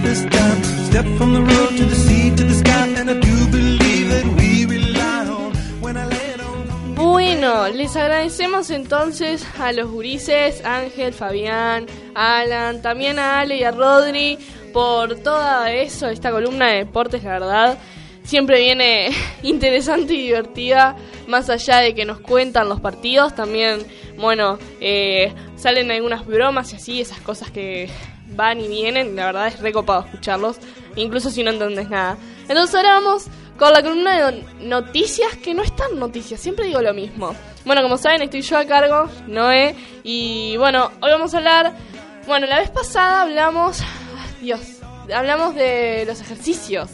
This 0.03 0.24
time. 0.24 0.62
Step 0.88 1.07
from 1.18 1.32
the 1.32 1.42
road 1.42 1.70
to 1.78 1.84
the 1.84 1.94
sea 1.94 2.30
to 2.36 2.44
the 2.44 2.55
sky, 2.55 2.88
and 2.88 3.09
believe 3.20 4.09
that 4.11 4.24
we. 4.36 4.51
Bueno, 7.40 7.68
les 7.70 7.96
agradecemos 7.96 8.68
entonces 8.70 9.46
a 9.59 9.72
los 9.72 9.90
gurises, 9.90 10.62
Ángel, 10.66 11.14
Fabián, 11.14 11.86
Alan, 12.14 12.82
también 12.82 13.18
a 13.18 13.40
Ale 13.40 13.57
y 13.57 13.64
a 13.64 13.70
Rodri 13.70 14.38
por 14.74 15.16
todo 15.20 15.64
eso, 15.64 16.09
esta 16.09 16.30
columna 16.30 16.68
de 16.68 16.84
deportes, 16.84 17.24
la 17.24 17.30
verdad. 17.30 17.78
Siempre 18.22 18.61
viene 18.61 19.09
interesante 19.42 20.12
y 20.12 20.26
divertida, 20.26 20.94
más 21.26 21.48
allá 21.48 21.78
de 21.78 21.94
que 21.94 22.05
nos 22.05 22.20
cuentan 22.20 22.68
los 22.68 22.80
partidos, 22.80 23.34
también, 23.34 23.80
bueno, 24.18 24.59
eh, 24.80 25.32
salen 25.57 25.90
algunas 25.90 26.26
bromas 26.26 26.72
y 26.74 26.76
así, 26.76 27.01
esas 27.01 27.20
cosas 27.20 27.51
que 27.51 27.88
van 28.41 28.61
y 28.61 28.68
vienen, 28.68 29.14
la 29.14 29.26
verdad 29.26 29.49
es 29.49 29.61
recopado 29.61 30.01
escucharlos, 30.01 30.57
incluso 30.97 31.30
si 31.30 31.43
no 31.43 31.51
entendés 31.51 31.91
nada. 31.91 32.16
Entonces 32.49 32.74
ahora 32.74 32.95
vamos 32.95 33.26
con 33.59 33.72
la 33.72 33.82
columna 33.82 34.30
de 34.30 34.45
noticias, 34.62 35.36
que 35.36 35.53
no 35.53 35.62
están 35.62 35.99
noticias, 35.99 36.41
siempre 36.41 36.64
digo 36.64 36.80
lo 36.80 36.95
mismo. 36.95 37.34
Bueno, 37.66 37.82
como 37.82 37.99
saben, 37.99 38.22
estoy 38.22 38.41
yo 38.41 38.57
a 38.57 38.64
cargo, 38.64 39.11
Noé, 39.26 39.76
y 40.03 40.57
bueno, 40.57 40.91
hoy 41.03 41.11
vamos 41.11 41.34
a 41.34 41.38
hablar, 41.38 41.74
bueno, 42.26 42.47
la 42.47 42.59
vez 42.59 42.70
pasada 42.70 43.22
hablamos, 43.22 43.80
Dios, 44.41 44.61
hablamos 45.14 45.55
de 45.55 46.05
los 46.07 46.22
ejercicios 46.22 46.88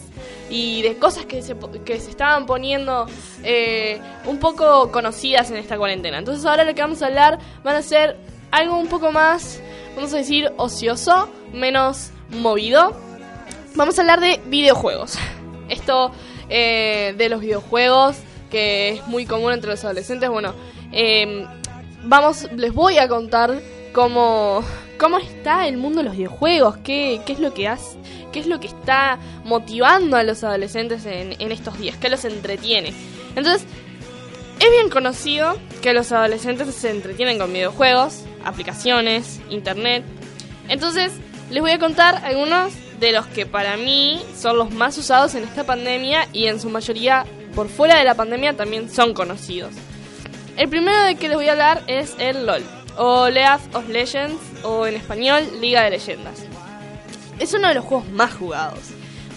y 0.50 0.82
de 0.82 0.98
cosas 0.98 1.26
que 1.26 1.42
se, 1.42 1.56
que 1.84 2.00
se 2.00 2.10
estaban 2.10 2.46
poniendo 2.46 3.06
eh, 3.44 4.00
un 4.24 4.38
poco 4.38 4.90
conocidas 4.90 5.50
en 5.52 5.58
esta 5.58 5.78
cuarentena. 5.78 6.18
Entonces 6.18 6.44
ahora 6.44 6.64
lo 6.64 6.74
que 6.74 6.82
vamos 6.82 7.02
a 7.02 7.06
hablar 7.06 7.38
van 7.62 7.76
a 7.76 7.82
ser 7.82 8.16
algo 8.50 8.76
un 8.76 8.88
poco 8.88 9.12
más, 9.12 9.60
vamos 9.96 10.12
a 10.12 10.18
decir, 10.18 10.52
ocioso, 10.58 11.28
menos 11.52 12.10
movido. 12.30 12.94
Vamos 13.74 13.98
a 13.98 14.02
hablar 14.02 14.20
de 14.20 14.40
videojuegos. 14.46 15.18
Esto 15.68 16.12
eh, 16.48 17.14
de 17.16 17.28
los 17.28 17.40
videojuegos, 17.40 18.16
que 18.50 18.90
es 18.90 19.06
muy 19.08 19.26
común 19.26 19.52
entre 19.52 19.70
los 19.70 19.84
adolescentes, 19.84 20.28
bueno, 20.28 20.54
eh, 20.92 21.46
vamos, 22.04 22.48
les 22.54 22.72
voy 22.72 22.98
a 22.98 23.08
contar 23.08 23.60
cómo, 23.92 24.62
cómo 24.98 25.18
está 25.18 25.66
el 25.66 25.78
mundo 25.78 25.98
de 25.98 26.04
los 26.04 26.16
videojuegos, 26.16 26.76
qué, 26.78 27.20
qué 27.26 27.32
es 27.32 27.40
lo 27.40 27.52
que 27.52 27.66
hace, 27.66 27.98
qué 28.32 28.40
es 28.40 28.46
lo 28.46 28.60
que 28.60 28.68
está 28.68 29.18
motivando 29.44 30.16
a 30.16 30.22
los 30.22 30.44
adolescentes 30.44 31.04
en, 31.06 31.34
en 31.40 31.50
estos 31.50 31.78
días, 31.78 31.96
qué 31.96 32.08
los 32.08 32.24
entretiene. 32.24 32.92
Entonces, 33.34 33.66
es 34.60 34.70
bien 34.70 34.90
conocido 34.90 35.56
que 35.82 35.92
los 35.92 36.12
adolescentes 36.12 36.74
se 36.74 36.90
entretienen 36.90 37.38
con 37.38 37.52
videojuegos, 37.52 38.24
aplicaciones, 38.44 39.40
internet. 39.50 40.04
Entonces, 40.68 41.12
les 41.50 41.62
voy 41.62 41.72
a 41.72 41.78
contar 41.78 42.24
algunos 42.24 42.72
de 42.98 43.12
los 43.12 43.26
que 43.26 43.46
para 43.46 43.76
mí 43.76 44.20
son 44.36 44.56
los 44.56 44.72
más 44.72 44.96
usados 44.98 45.34
en 45.34 45.44
esta 45.44 45.64
pandemia 45.64 46.28
y 46.32 46.46
en 46.46 46.60
su 46.60 46.70
mayoría 46.70 47.26
por 47.54 47.68
fuera 47.68 47.98
de 47.98 48.04
la 48.04 48.14
pandemia 48.14 48.56
también 48.56 48.90
son 48.90 49.14
conocidos. 49.14 49.74
El 50.56 50.68
primero 50.68 51.02
de 51.04 51.16
que 51.16 51.28
les 51.28 51.36
voy 51.36 51.48
a 51.48 51.52
hablar 51.52 51.82
es 51.86 52.14
el 52.18 52.46
LOL, 52.46 52.62
o 52.96 53.28
League 53.28 53.62
of 53.74 53.88
Legends, 53.88 54.40
o 54.62 54.86
en 54.86 54.94
español 54.94 55.44
Liga 55.60 55.82
de 55.82 55.90
Leyendas. 55.90 56.44
Es 57.38 57.52
uno 57.52 57.68
de 57.68 57.74
los 57.74 57.84
juegos 57.84 58.08
más 58.08 58.34
jugados. 58.34 58.80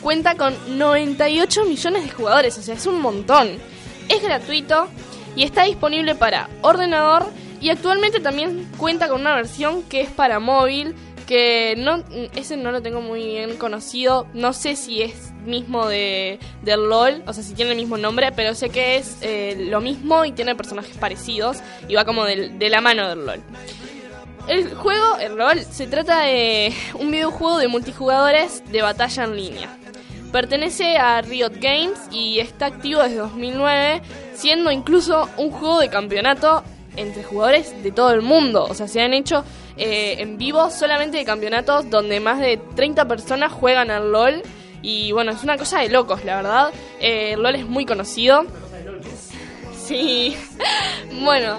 Cuenta 0.01 0.35
con 0.35 0.55
98 0.77 1.65
millones 1.65 2.03
de 2.03 2.09
jugadores, 2.09 2.57
o 2.57 2.61
sea, 2.61 2.75
es 2.75 2.85
un 2.85 3.01
montón. 3.01 3.57
Es 4.07 4.23
gratuito 4.23 4.87
y 5.39 5.43
está 5.43 5.63
disponible 5.63 6.15
para 6.15 6.49
ordenador 6.61 7.25
y 7.61 7.69
actualmente 7.69 8.19
también 8.19 8.69
cuenta 8.77 9.07
con 9.07 9.21
una 9.21 9.35
versión 9.35 9.83
que 9.83 10.01
es 10.01 10.09
para 10.09 10.39
móvil, 10.39 10.95
que 11.27 11.75
no 11.77 12.03
ese 12.35 12.57
no 12.57 12.71
lo 12.71 12.81
tengo 12.81 12.99
muy 13.01 13.23
bien 13.23 13.55
conocido, 13.57 14.27
no 14.33 14.51
sé 14.51 14.75
si 14.75 15.01
es 15.01 15.31
mismo 15.45 15.87
de 15.87 16.39
del 16.63 16.89
LOL, 16.89 17.23
o 17.25 17.31
sea, 17.33 17.43
si 17.43 17.53
tiene 17.53 17.71
el 17.71 17.77
mismo 17.77 17.97
nombre, 17.97 18.31
pero 18.33 18.53
sé 18.53 18.69
que 18.69 18.97
es 18.97 19.17
eh, 19.21 19.55
lo 19.69 19.79
mismo 19.79 20.25
y 20.25 20.31
tiene 20.33 20.55
personajes 20.55 20.97
parecidos 20.97 21.57
y 21.87 21.95
va 21.95 22.03
como 22.03 22.25
del- 22.25 22.59
de 22.59 22.69
la 22.69 22.81
mano 22.81 23.07
del 23.07 23.25
LOL. 23.25 23.41
El 24.47 24.73
juego, 24.75 25.17
el 25.19 25.35
LOL, 25.37 25.59
se 25.63 25.85
trata 25.87 26.21
de 26.21 26.73
un 26.95 27.11
videojuego 27.11 27.59
de 27.59 27.67
multijugadores 27.67 28.63
de 28.71 28.81
batalla 28.81 29.23
en 29.25 29.35
línea. 29.35 29.69
Pertenece 30.31 30.97
a 30.97 31.21
Riot 31.21 31.53
Games 31.59 31.99
y 32.11 32.39
está 32.39 32.67
activo 32.67 33.01
desde 33.01 33.17
2009, 33.17 34.01
siendo 34.39 34.71
incluso 34.71 35.27
un 35.37 35.51
juego 35.51 35.79
de 35.79 35.89
campeonato 35.89 36.63
entre 36.95 37.23
jugadores 37.23 37.83
de 37.83 37.91
todo 37.91 38.11
el 38.11 38.21
mundo. 38.21 38.65
O 38.69 38.73
sea, 38.73 38.87
se 38.87 39.01
han 39.01 39.13
hecho 39.13 39.43
eh, 39.77 40.15
en 40.19 40.37
vivo 40.37 40.69
solamente 40.69 41.17
de 41.17 41.25
campeonatos 41.25 41.89
donde 41.89 42.19
más 42.19 42.39
de 42.39 42.57
30 42.75 43.05
personas 43.07 43.51
juegan 43.51 43.91
al 43.91 44.11
LOL. 44.11 44.41
Y 44.81 45.11
bueno, 45.11 45.31
es 45.31 45.43
una 45.43 45.57
cosa 45.57 45.79
de 45.79 45.89
locos, 45.89 46.23
la 46.23 46.37
verdad. 46.37 46.69
Eh, 47.01 47.35
LOL 47.37 47.55
es 47.55 47.67
muy 47.67 47.85
conocido. 47.85 48.45
Sí. 49.77 50.37
bueno. 51.21 51.57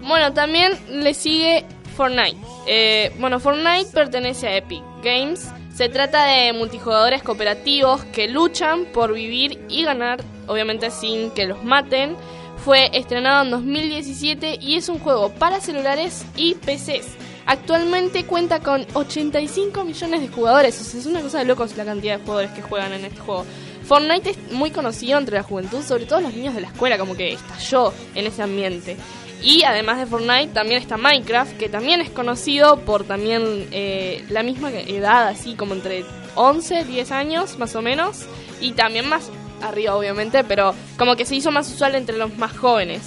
Bueno, 0.00 0.32
también 0.32 0.72
le 0.88 1.12
sigue 1.12 1.64
Fortnite. 1.96 2.36
Eh, 2.66 3.12
bueno, 3.18 3.38
Fortnite 3.38 3.90
pertenece 3.92 4.48
a 4.48 4.56
Epic 4.56 4.82
Games. 5.02 5.50
Se 5.74 5.88
trata 5.88 6.24
de 6.26 6.52
multijugadores 6.52 7.22
cooperativos 7.22 8.04
que 8.06 8.28
luchan 8.28 8.86
por 8.86 9.12
vivir 9.12 9.60
y 9.68 9.82
ganar, 9.84 10.22
obviamente 10.46 10.90
sin 10.90 11.30
que 11.30 11.46
los 11.46 11.64
maten. 11.64 12.16
Fue 12.64 12.90
estrenado 12.94 13.44
en 13.44 13.50
2017 13.50 14.58
y 14.60 14.76
es 14.76 14.88
un 14.88 14.98
juego 14.98 15.30
para 15.30 15.60
celulares 15.60 16.24
y 16.36 16.54
PCs. 16.54 17.16
Actualmente 17.46 18.24
cuenta 18.24 18.60
con 18.60 18.86
85 18.94 19.84
millones 19.84 20.20
de 20.22 20.28
jugadores. 20.28 20.80
O 20.80 20.84
sea, 20.84 21.00
es 21.00 21.06
una 21.06 21.20
cosa 21.20 21.38
de 21.38 21.44
locos 21.44 21.76
la 21.76 21.84
cantidad 21.84 22.18
de 22.18 22.24
jugadores 22.24 22.52
que 22.52 22.62
juegan 22.62 22.92
en 22.94 23.04
este 23.04 23.20
juego. 23.20 23.44
Fortnite 23.84 24.30
es 24.30 24.52
muy 24.52 24.70
conocido 24.70 25.18
entre 25.18 25.36
la 25.36 25.42
juventud, 25.42 25.82
sobre 25.82 26.06
todo 26.06 26.22
los 26.22 26.34
niños 26.34 26.54
de 26.54 26.62
la 26.62 26.68
escuela, 26.68 26.96
como 26.96 27.14
que 27.14 27.34
estalló 27.34 27.92
en 28.14 28.26
ese 28.26 28.42
ambiente. 28.42 28.96
Y 29.42 29.62
además 29.64 29.98
de 29.98 30.06
Fortnite 30.06 30.54
también 30.54 30.80
está 30.80 30.96
Minecraft, 30.96 31.58
que 31.58 31.68
también 31.68 32.00
es 32.00 32.08
conocido 32.08 32.80
por 32.80 33.04
también 33.04 33.68
eh, 33.72 34.24
la 34.30 34.42
misma 34.42 34.70
edad, 34.70 35.28
así 35.28 35.54
como 35.54 35.74
entre 35.74 36.06
11, 36.34 36.84
10 36.84 37.12
años 37.12 37.58
más 37.58 37.76
o 37.76 37.82
menos, 37.82 38.24
y 38.62 38.72
también 38.72 39.06
más 39.06 39.30
arriba 39.68 39.96
obviamente, 39.96 40.44
pero 40.44 40.74
como 40.98 41.16
que 41.16 41.24
se 41.24 41.36
hizo 41.36 41.50
más 41.50 41.70
usual 41.70 41.94
entre 41.94 42.16
los 42.16 42.36
más 42.36 42.56
jóvenes. 42.56 43.02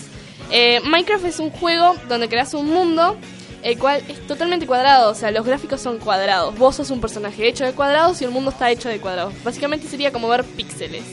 Eh, 0.52 0.80
Minecraft 0.84 1.26
es 1.26 1.40
un 1.40 1.50
juego 1.50 1.96
donde 2.08 2.30
creas 2.30 2.54
un 2.54 2.68
mundo 2.68 3.18
el 3.64 3.78
cual 3.78 4.02
es 4.08 4.26
totalmente 4.28 4.66
cuadrado, 4.66 5.12
o 5.12 5.16
sea, 5.16 5.32
los 5.32 5.46
gráficos 5.46 5.82
son 5.82 5.98
cuadrados. 5.98 6.58
Vos 6.58 6.76
sos 6.76 6.90
un 6.90 7.02
personaje 7.02 7.48
hecho 7.48 7.66
de 7.66 7.74
cuadrados 7.74 8.22
y 8.22 8.26
el 8.26 8.32
mundo 8.32 8.52
está 8.52 8.72
hecho 8.72 8.88
de 8.88 9.00
cuadrados. 9.00 9.34
Básicamente 9.44 9.88
sería 9.88 10.12
como 10.12 10.30
ver 10.30 10.44
píxeles. 10.44 11.04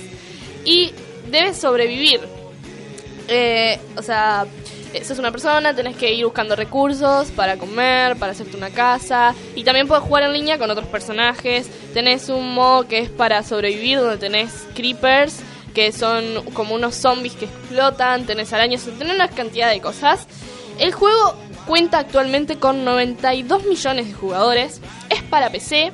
Y 0.65 0.93
debes 1.31 1.57
sobrevivir. 1.57 2.21
Eh, 3.29 3.81
o 3.97 4.03
sea, 4.03 4.47
sos 5.03 5.19
una 5.19 5.33
persona, 5.33 5.75
tenés 5.75 5.97
que 5.97 6.13
ir 6.13 6.25
buscando 6.25 6.55
recursos 6.55 7.31
para 7.31 7.57
comer, 7.57 8.17
para 8.17 8.33
hacerte 8.33 8.57
una 8.57 8.71
casa. 8.71 9.35
Y 9.55 9.65
también 9.65 9.89
puedes 9.89 10.05
jugar 10.05 10.25
en 10.25 10.33
línea 10.33 10.59
con 10.59 10.71
otros 10.71 10.87
personajes. 10.87 11.69
Tenés 11.93 12.29
un 12.29 12.55
modo 12.55 12.87
que 12.87 12.99
es 12.99 13.11
para 13.11 13.43
sobrevivir, 13.43 13.99
donde 13.99 14.19
tenés 14.19 14.67
creepers, 14.75 15.41
que 15.75 15.91
son 15.91 16.45
como 16.53 16.75
unos 16.75 16.95
zombies 16.95 17.35
que 17.35 17.47
explotan. 17.47 18.27
Tenés 18.27 18.53
arañas, 18.53 18.85
tenés 18.85 19.15
una 19.15 19.29
cantidad 19.29 19.71
de 19.71 19.81
cosas. 19.81 20.27
El 20.79 20.93
juego 20.93 21.35
cuenta 21.67 21.99
actualmente 21.99 22.57
con 22.57 22.85
92 22.85 23.65
millones 23.65 24.07
de 24.07 24.13
jugadores. 24.13 24.81
Es 25.11 25.23
para 25.23 25.51
PC. 25.51 25.93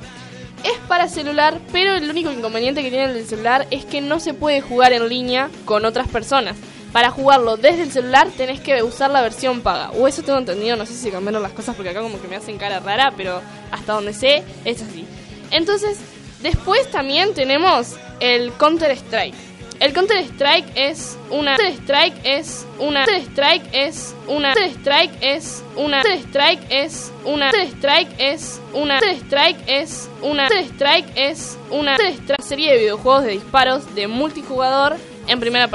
Es 0.63 0.77
para 0.87 1.07
celular, 1.07 1.59
pero 1.71 1.95
el 1.95 2.07
único 2.07 2.31
inconveniente 2.31 2.83
que 2.83 2.91
tiene 2.91 3.05
el 3.05 3.25
celular 3.25 3.65
es 3.71 3.83
que 3.83 3.99
no 3.99 4.19
se 4.19 4.35
puede 4.35 4.61
jugar 4.61 4.93
en 4.93 5.09
línea 5.09 5.49
con 5.65 5.85
otras 5.85 6.07
personas. 6.07 6.55
Para 6.91 7.09
jugarlo 7.09 7.55
desde 7.55 7.83
el 7.83 7.91
celular 7.91 8.29
tenés 8.35 8.59
que 8.59 8.83
usar 8.83 9.11
la 9.11 9.21
versión 9.21 9.61
paga. 9.61 9.91
O 9.91 10.07
eso 10.07 10.23
tengo 10.23 10.39
entendido, 10.39 10.75
no 10.75 10.85
sé 10.85 10.93
si 10.93 11.09
cambiaron 11.09 11.41
las 11.41 11.53
cosas 11.53 11.75
porque 11.75 11.89
acá 11.89 12.01
como 12.01 12.21
que 12.21 12.27
me 12.27 12.35
hacen 12.35 12.57
cara 12.57 12.79
rara, 12.79 13.13
pero 13.15 13.41
hasta 13.71 13.93
donde 13.93 14.13
sé 14.13 14.43
es 14.65 14.81
así. 14.81 15.05
Entonces, 15.51 15.99
después 16.41 16.89
también 16.91 17.33
tenemos 17.33 17.95
el 18.19 18.51
Counter 18.53 18.91
Strike. 18.91 19.35
El 19.81 19.93
Counter 19.93 20.17
Strike 20.17 20.67
es 20.75 21.17
una 21.31 21.57
Counter 21.57 21.73
Strike 21.81 22.15
es 22.23 22.67
una 22.77 23.03
Counter 23.03 23.23
Strike 23.29 23.63
es 23.71 24.13
una 24.27 24.53
Counter 24.53 24.71
Strike 24.77 25.13
es 25.21 25.63
una 25.75 26.03
Counter 26.03 26.19
Strike 26.19 26.61
es 26.69 27.11
una 27.23 27.49
Counter 27.49 27.67
Strike 27.67 28.19
es 28.19 28.59
una 28.73 28.99
Counter 28.99 29.15
Strike 29.15 29.57
es 29.65 30.09
una 30.21 30.47
Counter 30.47 30.65
Strike 30.75 31.07
es 31.15 31.57
una 31.71 31.97
serie 32.43 32.73
de 32.73 32.77
videojuegos 32.77 33.23
de 33.23 33.31
disparos 33.31 33.95
de 33.95 34.07
multijugador 34.07 34.97
en 35.27 35.39
primera. 35.39 35.67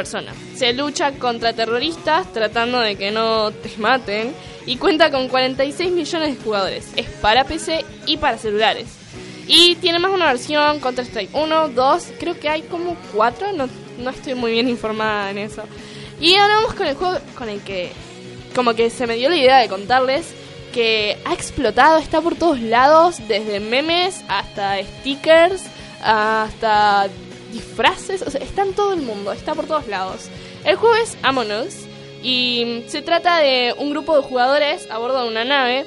Se 0.57 0.73
lucha 0.73 1.13
contra 1.13 1.53
terroristas 1.53 2.33
tratando 2.33 2.81
de 2.81 2.97
que 2.97 3.11
no 3.11 3.51
te 3.51 3.77
maten 3.77 4.33
y 4.65 4.77
cuenta 4.79 5.11
con 5.11 5.29
46 5.29 5.93
millones 5.93 6.37
de 6.37 6.43
jugadores. 6.43 6.89
Es 6.97 7.07
para 7.07 7.45
PC 7.45 7.85
y 8.07 8.17
para 8.17 8.39
celulares. 8.39 8.87
Y 9.47 9.77
tiene 9.77 9.99
más 9.99 10.13
una 10.13 10.27
versión 10.27 10.81
Counter 10.81 11.05
Strike 11.05 11.35
1, 11.35 11.69
2, 11.69 12.05
creo 12.19 12.41
que 12.41 12.49
hay 12.49 12.63
como 12.63 12.97
4, 13.15 13.53
no, 13.53 13.69
no 13.99 14.11
estoy 14.11 14.35
muy 14.35 14.51
bien 14.51 14.69
informada 14.69 15.31
en 15.31 15.39
eso. 15.39 15.63
Y 16.21 16.35
ahora 16.37 16.57
vamos 16.57 16.75
con 16.75 16.87
el 16.87 16.95
juego 16.95 17.19
con 17.37 17.51
el 17.51 17.61
que 17.61 17.93
como 18.55 18.73
que 18.73 18.89
se 18.89 19.07
me 19.07 19.17
dio 19.17 19.29
la 19.29 19.37
idea 19.37 19.59
de 19.59 19.69
contarles 19.69 20.35
que 20.73 21.19
ha 21.27 21.35
explotado, 21.35 21.99
está 21.99 22.23
por 22.23 22.35
todos 22.35 22.61
lados, 22.61 23.17
desde 23.29 23.61
memes 23.61 24.25
hasta 24.29 24.83
stickers, 24.83 25.65
hasta 26.03 27.09
disfraces, 27.53 28.23
o 28.23 28.31
sea, 28.31 28.41
está 28.41 28.63
en 28.63 28.73
todo 28.73 28.95
el 28.95 29.03
mundo, 29.03 29.33
está 29.33 29.55
por 29.55 29.67
todos 29.67 29.87
lados. 29.87 30.29
El 30.67 30.75
juego 30.75 30.97
es 30.97 31.17
Among 31.23 31.53
Us 31.65 31.87
y 32.25 32.83
se 32.89 33.01
trata 33.01 33.39
de 33.39 33.73
un 33.79 33.91
grupo 33.91 34.17
de 34.17 34.23
jugadores 34.25 34.91
a 34.91 34.99
bordo 34.99 35.23
de 35.23 35.29
una 35.29 35.45
nave 35.45 35.87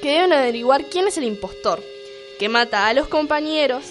que 0.00 0.12
deben 0.12 0.32
averiguar 0.32 0.84
quién 0.84 1.08
es 1.08 1.18
el 1.18 1.24
impostor, 1.24 1.82
que 2.38 2.48
mata 2.48 2.86
a 2.86 2.94
los 2.94 3.08
compañeros. 3.08 3.84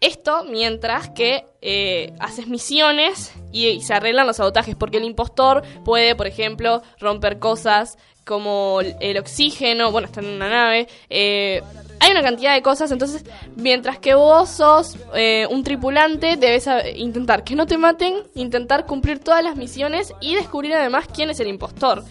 Esto 0.00 0.42
mientras 0.50 1.10
que 1.10 1.46
eh, 1.62 2.12
haces 2.18 2.48
misiones 2.48 3.32
y, 3.52 3.68
y 3.68 3.82
se 3.82 3.94
arreglan 3.94 4.26
los 4.26 4.38
sabotajes, 4.38 4.74
porque 4.74 4.96
el 4.96 5.04
impostor 5.04 5.62
puede, 5.84 6.16
por 6.16 6.26
ejemplo, 6.26 6.82
romper 6.98 7.38
cosas 7.38 7.98
como 8.24 8.80
el 8.80 9.16
oxígeno, 9.16 9.92
bueno, 9.92 10.08
está 10.08 10.20
en 10.20 10.26
una 10.26 10.48
nave, 10.48 10.88
eh, 11.08 11.62
hay 12.00 12.10
una 12.10 12.22
cantidad 12.22 12.54
de 12.54 12.62
cosas, 12.62 12.90
entonces 12.90 13.24
mientras 13.56 13.98
que 13.98 14.14
vos 14.14 14.48
sos 14.48 14.96
eh, 15.14 15.46
un 15.50 15.62
tripulante, 15.62 16.36
debes 16.36 16.68
intentar 16.96 17.44
que 17.44 17.54
no 17.54 17.66
te 17.66 17.78
maten, 17.78 18.14
intentar 18.34 18.86
cumplir 18.86 19.18
todas 19.18 19.42
las 19.42 19.56
misiones 19.56 20.12
y 20.20 20.34
descubrir 20.34 20.74
además 20.74 21.06
quién 21.12 21.30
es 21.30 21.40
el 21.40 21.48
impostor. 21.48 22.04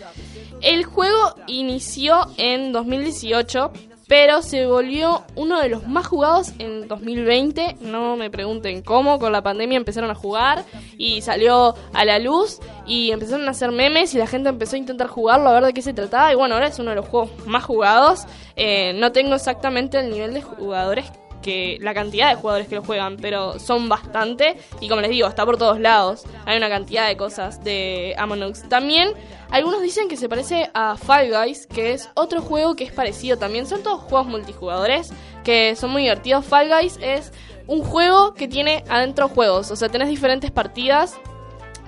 El 0.61 0.85
juego 0.85 1.35
inició 1.47 2.27
en 2.37 2.71
2018, 2.71 3.71
pero 4.07 4.41
se 4.41 4.65
volvió 4.65 5.23
uno 5.35 5.59
de 5.59 5.69
los 5.69 5.87
más 5.87 6.07
jugados 6.07 6.53
en 6.59 6.87
2020. 6.87 7.77
No 7.81 8.15
me 8.15 8.29
pregunten 8.29 8.81
cómo, 8.81 9.19
con 9.19 9.31
la 9.31 9.41
pandemia 9.41 9.77
empezaron 9.77 10.11
a 10.11 10.15
jugar 10.15 10.63
y 10.97 11.21
salió 11.21 11.75
a 11.93 12.05
la 12.05 12.19
luz 12.19 12.59
y 12.85 13.11
empezaron 13.11 13.47
a 13.47 13.51
hacer 13.51 13.71
memes 13.71 14.13
y 14.13 14.17
la 14.17 14.27
gente 14.27 14.49
empezó 14.49 14.75
a 14.75 14.79
intentar 14.79 15.07
jugarlo 15.07 15.49
a 15.49 15.53
ver 15.53 15.65
de 15.65 15.73
qué 15.73 15.81
se 15.81 15.93
trataba. 15.93 16.31
Y 16.31 16.35
bueno, 16.35 16.55
ahora 16.55 16.67
es 16.67 16.79
uno 16.79 16.91
de 16.91 16.97
los 16.97 17.07
juegos 17.07 17.31
más 17.47 17.63
jugados. 17.63 18.25
Eh, 18.55 18.93
no 18.93 19.11
tengo 19.11 19.35
exactamente 19.35 19.99
el 19.99 20.11
nivel 20.11 20.33
de 20.33 20.41
jugadores 20.41 21.05
que 21.45 21.77
la 21.79 21.93
cantidad 21.93 22.29
de 22.29 22.35
jugadores 22.41 22.67
que 22.67 22.73
lo 22.73 22.83
juegan, 22.83 23.17
pero 23.17 23.59
son 23.59 23.87
bastante 23.87 24.57
y 24.81 24.89
como 24.89 25.01
les 25.01 25.11
digo, 25.11 25.27
está 25.27 25.45
por 25.45 25.57
todos 25.57 25.79
lados. 25.79 26.23
Hay 26.47 26.57
una 26.57 26.69
cantidad 26.69 27.07
de 27.07 27.15
cosas 27.17 27.63
de 27.63 28.15
Among 28.17 28.41
Us. 28.41 28.63
También 28.67 29.13
algunos 29.51 29.83
dicen 29.83 30.07
que 30.07 30.17
se 30.17 30.27
parece 30.27 30.71
a 30.73 30.97
Fall 30.97 31.29
Guys, 31.29 31.67
que 31.67 31.93
es 31.93 32.09
otro 32.15 32.41
juego 32.41 32.75
que 32.75 32.83
es 32.83 32.91
parecido 32.91 33.37
también. 33.37 33.67
Son 33.67 33.83
todos 33.83 34.01
juegos 34.01 34.25
multijugadores 34.27 35.13
que 35.43 35.75
son 35.75 35.91
muy 35.91 36.01
divertidos. 36.01 36.43
Fall 36.45 36.67
Guys 36.67 36.97
es 36.99 37.31
un 37.67 37.83
juego 37.83 38.33
que 38.33 38.47
tiene 38.47 38.83
adentro 38.89 39.27
juegos, 39.27 39.69
o 39.69 39.75
sea, 39.75 39.89
tenés 39.89 40.07
diferentes 40.07 40.49
partidas 40.49 41.15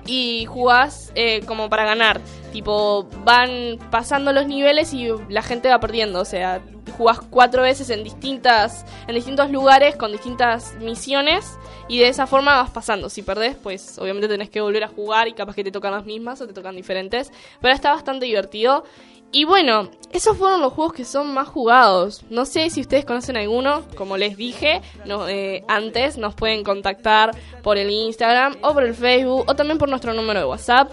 y 0.06 0.46
jugás 0.46 1.12
eh, 1.16 1.42
como 1.48 1.68
para 1.68 1.84
ganar. 1.84 2.22
Tipo, 2.58 3.08
van 3.24 3.78
pasando 3.92 4.34
los 4.34 4.48
niveles 4.48 4.92
y 4.92 5.10
la 5.30 5.44
gente 5.44 5.70
va 5.70 5.80
perdiendo. 5.80 6.22
O 6.22 6.26
sea, 6.26 6.60
jugás 6.98 7.20
cuatro 7.20 7.62
veces 7.62 7.92
en 7.92 8.04
distintas 8.04 8.84
en 9.08 9.14
distintos 9.14 9.52
lugares 9.52 9.96
con 9.96 10.12
distintas 10.12 10.74
misiones 10.82 11.56
y 11.88 12.00
de 12.00 12.08
esa 12.08 12.26
forma 12.26 12.56
vas 12.56 12.72
pasando. 12.72 13.12
Si 13.12 13.22
perdés, 13.22 13.56
pues 13.62 14.00
obviamente 14.00 14.28
tenés 14.28 14.50
que 14.50 14.60
volver 14.60 14.84
a 14.84 14.88
jugar 14.88 15.28
y 15.28 15.34
capaz 15.34 15.54
que 15.54 15.64
te 15.64 15.72
tocan 15.72 15.92
las 15.92 16.06
mismas 16.06 16.42
o 16.42 16.48
te 16.48 16.54
tocan 16.54 16.76
diferentes. 16.76 17.32
Pero 17.62 17.76
está 17.76 17.92
bastante 17.92 18.26
divertido. 18.26 18.86
Y 19.32 19.44
bueno, 19.44 19.92
esos 20.14 20.36
fueron 20.36 20.62
los 20.62 20.74
juegos 20.74 20.94
que 20.94 21.06
son 21.06 21.34
más 21.34 21.50
jugados. 21.50 22.24
No 22.32 22.46
sé 22.46 22.72
si 22.72 22.82
ustedes 22.82 23.06
conocen 23.06 23.38
alguno, 23.38 23.84
como 23.96 24.18
les 24.18 24.36
dije 24.36 24.82
eh, 25.06 25.64
antes, 25.68 26.18
nos 26.18 26.34
pueden 26.34 26.64
contactar 26.64 27.38
por 27.62 27.78
el 27.78 27.92
Instagram 27.92 28.56
o 28.62 28.74
por 28.74 28.84
el 28.84 28.96
Facebook 28.96 29.44
o 29.48 29.56
también 29.56 29.78
por 29.78 29.90
nuestro 29.90 30.14
número 30.14 30.40
de 30.40 30.46
WhatsApp. 30.46 30.92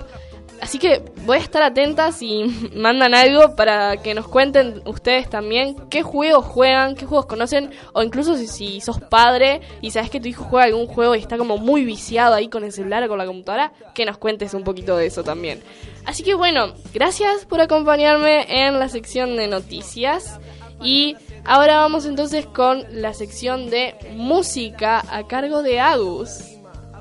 Así 0.60 0.78
que 0.78 1.02
voy 1.26 1.36
a 1.36 1.40
estar 1.40 1.62
atenta 1.62 2.12
si 2.12 2.44
mandan 2.74 3.14
algo 3.14 3.54
para 3.54 3.98
que 3.98 4.14
nos 4.14 4.28
cuenten 4.28 4.82
ustedes 4.86 5.28
también 5.28 5.76
qué 5.90 6.02
juegos 6.02 6.44
juegan, 6.44 6.94
qué 6.94 7.06
juegos 7.06 7.26
conocen, 7.26 7.70
o 7.92 8.02
incluso 8.02 8.36
si, 8.36 8.46
si 8.46 8.80
sos 8.80 9.00
padre 9.00 9.60
y 9.80 9.90
sabes 9.90 10.10
que 10.10 10.20
tu 10.20 10.28
hijo 10.28 10.44
juega 10.44 10.66
algún 10.66 10.86
juego 10.86 11.14
y 11.14 11.18
está 11.18 11.36
como 11.36 11.58
muy 11.58 11.84
viciado 11.84 12.34
ahí 12.34 12.48
con 12.48 12.64
el 12.64 12.72
celular 12.72 13.04
o 13.04 13.08
con 13.08 13.18
la 13.18 13.26
computadora, 13.26 13.72
que 13.94 14.06
nos 14.06 14.18
cuentes 14.18 14.54
un 14.54 14.64
poquito 14.64 14.96
de 14.96 15.06
eso 15.06 15.22
también. 15.22 15.62
Así 16.06 16.22
que 16.22 16.34
bueno, 16.34 16.74
gracias 16.92 17.44
por 17.46 17.60
acompañarme 17.60 18.66
en 18.66 18.78
la 18.78 18.88
sección 18.88 19.36
de 19.36 19.48
noticias 19.48 20.38
y 20.82 21.16
ahora 21.44 21.78
vamos 21.78 22.04
entonces 22.04 22.46
con 22.46 22.84
la 22.90 23.14
sección 23.14 23.70
de 23.70 23.94
música 24.14 25.04
a 25.10 25.26
cargo 25.26 25.62
de 25.62 25.80
Agus. 25.80 26.42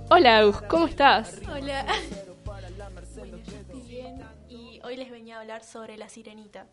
Hola 0.10 0.40
Agus, 0.40 0.62
¿cómo 0.64 0.88
estás? 0.88 1.36
Hola. 1.50 1.86
Hoy 4.94 5.00
les 5.00 5.10
venía 5.10 5.38
a 5.38 5.42
hablar 5.42 5.64
sobre 5.64 5.98
La 5.98 6.08
Sirenita. 6.08 6.68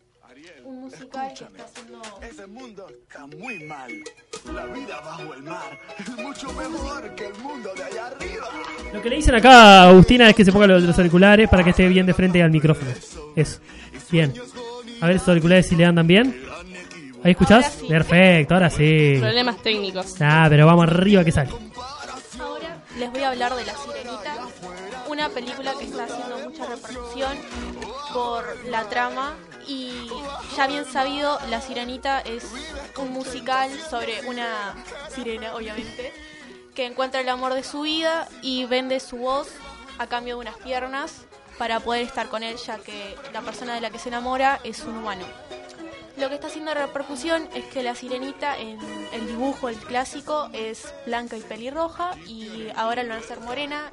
Un 0.63 0.81
musical 0.81 1.33
que 1.35 1.43
está 1.43 1.63
haciendo... 1.63 1.99
Ese 2.21 2.45
mundo 2.45 2.87
está 2.87 3.25
muy 3.25 3.63
mal. 3.63 3.91
La 4.53 4.65
vida 4.67 5.01
bajo 5.01 5.33
el 5.33 5.41
mar 5.41 5.79
es 5.97 6.09
mucho 6.17 6.53
mejor 6.53 7.15
que 7.15 7.25
el 7.25 7.33
mundo 7.39 7.73
de 7.75 7.83
allá 7.83 8.05
arriba. 8.05 8.47
Lo 8.93 9.01
que 9.01 9.09
le 9.09 9.15
dicen 9.15 9.33
acá 9.33 9.85
a 9.85 9.89
Agustina 9.89 10.29
es 10.29 10.35
que 10.35 10.45
se 10.45 10.51
ponga 10.51 10.67
los, 10.67 10.83
los 10.83 10.95
auriculares 10.99 11.49
para 11.49 11.63
que 11.63 11.71
esté 11.71 11.87
bien 11.87 12.05
de 12.05 12.13
frente 12.13 12.43
al 12.43 12.51
micrófono. 12.51 12.91
Eso. 13.35 13.59
Bien. 14.11 14.31
A 15.01 15.07
ver, 15.07 15.15
esos 15.15 15.29
auriculares 15.29 15.67
si 15.67 15.75
le 15.75 15.85
andan 15.85 16.05
bien. 16.05 16.43
¿Ahí 17.23 17.31
escuchás? 17.31 17.65
Ahora 17.65 17.79
sí. 17.79 17.87
Perfecto, 17.87 18.53
ahora 18.53 18.69
sí. 18.69 19.17
Problemas 19.19 19.63
técnicos. 19.63 20.21
Ah, 20.21 20.45
pero 20.47 20.67
vamos 20.67 20.87
arriba 20.87 21.23
que 21.23 21.31
sale. 21.31 21.49
Ahora 22.39 22.83
les 22.99 23.11
voy 23.11 23.23
a 23.23 23.29
hablar 23.29 23.55
de 23.55 23.65
La 23.65 23.73
Sirenita, 23.73 24.35
una 25.21 25.29
película 25.29 25.75
que 25.75 25.85
está 25.85 26.05
haciendo 26.05 26.39
mucha 26.39 26.65
repercusión 26.65 27.37
por 28.11 28.65
la 28.65 28.89
trama 28.89 29.35
y 29.67 30.09
ya 30.57 30.65
bien 30.65 30.83
sabido, 30.83 31.37
La 31.51 31.61
Sirenita 31.61 32.21
es 32.21 32.43
un 32.97 33.11
musical 33.11 33.69
sobre 33.87 34.25
una 34.25 34.73
sirena, 35.13 35.53
obviamente, 35.53 36.11
que 36.73 36.87
encuentra 36.87 37.21
el 37.21 37.29
amor 37.29 37.53
de 37.53 37.63
su 37.63 37.81
vida 37.81 38.27
y 38.41 38.65
vende 38.65 38.99
su 38.99 39.17
voz 39.17 39.49
a 39.99 40.07
cambio 40.07 40.37
de 40.37 40.41
unas 40.41 40.57
piernas 40.57 41.25
para 41.59 41.79
poder 41.81 42.01
estar 42.01 42.27
con 42.27 42.41
él, 42.41 42.57
ya 42.57 42.79
que 42.79 43.15
la 43.31 43.41
persona 43.41 43.75
de 43.75 43.81
la 43.81 43.91
que 43.91 43.99
se 43.99 44.09
enamora 44.09 44.59
es 44.63 44.79
un 44.85 44.97
humano. 44.97 45.25
Lo 46.17 46.29
que 46.29 46.35
está 46.35 46.47
haciendo 46.47 46.73
repercusión 46.73 47.47
es 47.55 47.65
que 47.65 47.83
la 47.83 47.95
sirenita 47.95 48.57
en 48.57 48.77
el 49.13 49.27
dibujo, 49.27 49.69
el 49.69 49.77
clásico, 49.77 50.49
es 50.53 50.93
blanca 51.05 51.37
y 51.37 51.41
pelirroja 51.41 52.15
y 52.27 52.67
ahora 52.75 53.03
lo 53.03 53.09
van 53.09 53.19
a 53.19 53.21
hacer 53.21 53.39
morena 53.39 53.91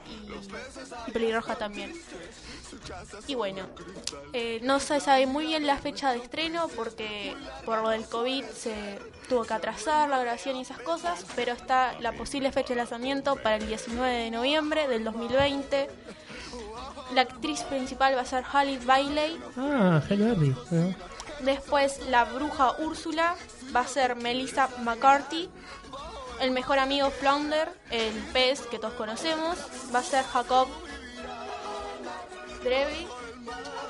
y, 1.06 1.10
pelirroja 1.12 1.56
también. 1.56 1.92
Y 3.26 3.34
bueno, 3.34 3.62
eh, 4.32 4.60
no 4.62 4.80
se 4.80 5.00
sabe 5.00 5.26
muy 5.26 5.46
bien 5.46 5.66
la 5.66 5.78
fecha 5.78 6.12
de 6.12 6.18
estreno 6.18 6.68
porque 6.68 7.36
por 7.64 7.82
lo 7.82 7.90
del 7.90 8.04
COVID 8.04 8.44
se 8.44 8.98
tuvo 9.28 9.44
que 9.44 9.54
atrasar 9.54 10.08
la 10.08 10.18
grabación 10.18 10.56
y 10.56 10.62
esas 10.62 10.80
cosas, 10.80 11.24
pero 11.36 11.52
está 11.52 11.98
la 12.00 12.12
posible 12.12 12.50
fecha 12.52 12.70
de 12.70 12.76
lanzamiento 12.76 13.36
para 13.36 13.56
el 13.56 13.66
19 13.66 14.12
de 14.12 14.30
noviembre 14.30 14.88
del 14.88 15.04
2020. 15.04 15.88
La 17.14 17.22
actriz 17.22 17.62
principal 17.62 18.16
va 18.16 18.22
a 18.22 18.26
ser 18.26 18.44
Halle 18.52 18.78
Bailey. 18.84 19.40
Ah, 19.56 20.02
Halle 20.08 20.34
Berry. 20.34 20.54
Después 21.40 22.00
la 22.08 22.24
bruja 22.24 22.72
Úrsula 22.78 23.34
va 23.74 23.80
a 23.80 23.86
ser 23.86 24.16
Melissa 24.16 24.68
McCarthy. 24.82 25.48
El 26.40 26.50
mejor 26.52 26.78
amigo 26.78 27.10
Flounder, 27.10 27.68
el 27.90 28.14
pez 28.32 28.60
que 28.62 28.78
todos 28.78 28.94
conocemos, 28.94 29.58
va 29.94 29.98
a 30.00 30.02
ser 30.02 30.24
Jacob 30.24 30.68
Drevi. 32.62 33.06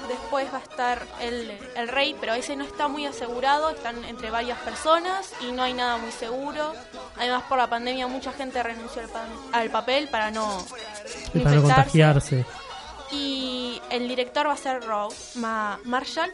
Después 0.08 0.46
va 0.52 0.58
a 0.58 0.62
estar 0.62 1.06
el, 1.20 1.50
el 1.76 1.88
rey, 1.88 2.16
pero 2.18 2.32
ese 2.32 2.56
no 2.56 2.64
está 2.64 2.88
muy 2.88 3.04
asegurado, 3.04 3.68
están 3.70 4.02
entre 4.04 4.30
varias 4.30 4.58
personas 4.60 5.32
y 5.42 5.52
no 5.52 5.62
hay 5.62 5.74
nada 5.74 5.98
muy 5.98 6.12
seguro. 6.12 6.72
Además, 7.18 7.42
por 7.48 7.58
la 7.58 7.66
pandemia, 7.68 8.06
mucha 8.06 8.32
gente 8.32 8.62
renunció 8.62 9.02
al, 9.02 9.08
pan- 9.08 9.28
al 9.52 9.70
papel 9.70 10.08
para 10.08 10.30
no 10.30 10.64
Y 11.34 11.40
para 11.40 11.56
no 11.56 11.62
contagiarse. 11.62 12.46
Y 13.10 13.82
el 13.90 14.08
director 14.08 14.46
va 14.48 14.52
a 14.52 14.56
ser 14.56 14.82
Rob 14.84 15.12
Ma- 15.34 15.78
Marshall. 15.84 16.32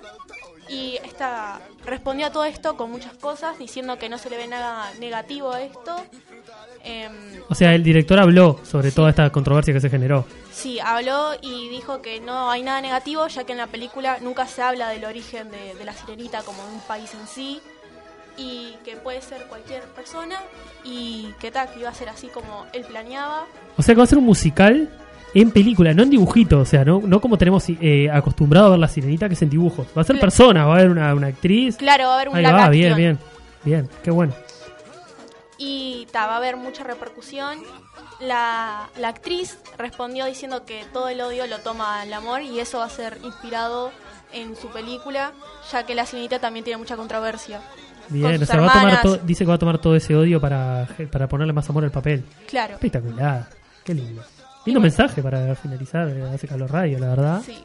Y 0.68 0.98
esta, 1.04 1.60
respondió 1.84 2.26
a 2.26 2.30
todo 2.30 2.44
esto 2.44 2.76
con 2.76 2.90
muchas 2.90 3.14
cosas, 3.14 3.58
diciendo 3.58 3.98
que 3.98 4.08
no 4.08 4.18
se 4.18 4.30
le 4.30 4.36
ve 4.36 4.46
nada 4.46 4.90
negativo 4.98 5.52
a 5.52 5.60
esto. 5.62 5.96
Em, 6.82 7.12
O 7.48 7.54
sea, 7.54 7.74
el 7.74 7.82
director 7.82 8.18
habló 8.18 8.60
sobre 8.64 8.90
toda 8.92 9.10
esta 9.10 9.30
controversia 9.30 9.72
que 9.74 9.80
se 9.80 9.90
generó. 9.90 10.26
sí, 10.52 10.78
habló 10.80 11.32
y 11.40 11.68
dijo 11.68 12.00
que 12.02 12.20
no 12.20 12.50
hay 12.50 12.62
nada 12.62 12.80
negativo, 12.80 13.26
ya 13.28 13.44
que 13.44 13.52
en 13.52 13.58
la 13.58 13.66
película 13.66 14.18
nunca 14.20 14.46
se 14.46 14.62
habla 14.62 14.88
del 14.88 15.04
origen 15.04 15.50
de, 15.50 15.74
de 15.74 15.84
la 15.84 15.92
sirenita 15.92 16.42
como 16.42 16.62
de 16.66 16.72
un 16.74 16.80
país 16.80 17.12
en 17.14 17.26
sí. 17.26 17.60
Y 18.36 18.74
que 18.84 18.96
puede 18.96 19.22
ser 19.22 19.46
cualquier 19.46 19.82
persona. 19.94 20.40
Y 20.82 21.32
que 21.40 21.50
tal, 21.50 21.70
que 21.72 21.80
iba 21.80 21.88
a 21.90 21.94
ser 21.94 22.08
así 22.08 22.26
como 22.28 22.66
él 22.72 22.84
planeaba. 22.84 23.46
O 23.76 23.82
sea, 23.82 23.94
que 23.94 23.98
va 23.98 24.04
a 24.04 24.08
ser 24.08 24.18
un 24.18 24.24
musical 24.24 24.90
en 25.34 25.50
película, 25.50 25.92
no 25.94 26.02
en 26.04 26.10
dibujito. 26.10 26.60
O 26.60 26.64
sea, 26.64 26.84
no, 26.84 27.00
no 27.04 27.20
como 27.20 27.36
tenemos 27.36 27.64
eh, 27.68 28.08
acostumbrado 28.12 28.66
a 28.68 28.70
ver 28.70 28.78
la 28.78 28.88
sirenita, 28.88 29.28
que 29.28 29.34
es 29.34 29.42
en 29.42 29.50
dibujos. 29.50 29.86
Va 29.96 30.02
a 30.02 30.04
ser 30.04 30.18
persona, 30.20 30.64
va 30.66 30.74
a 30.74 30.78
haber 30.78 30.90
una, 30.90 31.14
una 31.14 31.26
actriz. 31.28 31.76
Claro, 31.76 32.04
va 32.04 32.12
a 32.12 32.14
haber 32.16 32.28
un 32.28 32.36
Ahí 32.36 32.44
va, 32.44 32.68
bien, 32.68 32.96
bien. 32.96 33.18
Bien, 33.64 33.88
qué 34.02 34.10
bueno. 34.10 34.34
y 35.58 36.06
ta, 36.12 36.26
va 36.26 36.34
a 36.34 36.36
haber 36.36 36.56
mucha 36.56 36.84
repercusión. 36.84 37.58
La, 38.20 38.88
la 38.98 39.08
actriz 39.08 39.58
respondió 39.78 40.24
diciendo 40.26 40.64
que 40.64 40.84
todo 40.92 41.08
el 41.08 41.20
odio 41.20 41.46
lo 41.46 41.58
toma 41.58 42.04
el 42.04 42.12
amor 42.12 42.42
y 42.42 42.60
eso 42.60 42.78
va 42.78 42.84
a 42.84 42.90
ser 42.90 43.18
inspirado 43.24 43.90
en 44.32 44.56
su 44.56 44.68
película, 44.68 45.32
ya 45.72 45.84
que 45.86 45.94
la 45.94 46.06
sirenita 46.06 46.38
también 46.38 46.64
tiene 46.64 46.78
mucha 46.78 46.96
controversia. 46.96 47.60
Con 48.08 48.18
Bien, 48.20 48.42
o 48.42 48.46
sea, 48.46 48.60
va 48.60 48.66
a 48.68 48.72
tomar 48.80 49.02
todo- 49.02 49.16
dice 49.18 49.44
que 49.44 49.48
va 49.48 49.54
a 49.54 49.58
tomar 49.58 49.78
todo 49.78 49.96
ese 49.96 50.14
odio 50.14 50.40
para, 50.40 50.86
para 51.10 51.26
ponerle 51.28 51.52
más 51.52 51.68
amor 51.70 51.84
al 51.84 51.90
papel. 51.90 52.24
Claro. 52.46 52.74
Espectacular, 52.74 53.48
qué 53.84 53.94
lindo. 53.94 54.22
Lindo 54.64 54.80
mensaje 54.80 55.22
para 55.22 55.54
finalizar, 55.54 56.08
eh, 56.08 56.22
hace 56.34 56.48
calor 56.48 56.70
radio, 56.70 56.98
la 56.98 57.08
verdad. 57.08 57.42
Sí. 57.44 57.64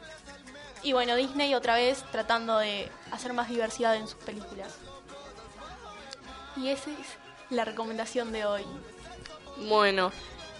Y 0.82 0.92
bueno, 0.92 1.14
Disney 1.16 1.54
otra 1.54 1.74
vez 1.74 2.04
tratando 2.10 2.58
de 2.58 2.88
hacer 3.10 3.32
más 3.32 3.48
diversidad 3.48 3.96
en 3.96 4.06
sus 4.06 4.22
películas. 4.22 4.76
Y 6.56 6.68
esa 6.68 6.90
es 6.90 7.06
la 7.50 7.64
recomendación 7.64 8.32
de 8.32 8.44
hoy. 8.44 8.62
Bueno, 9.68 10.10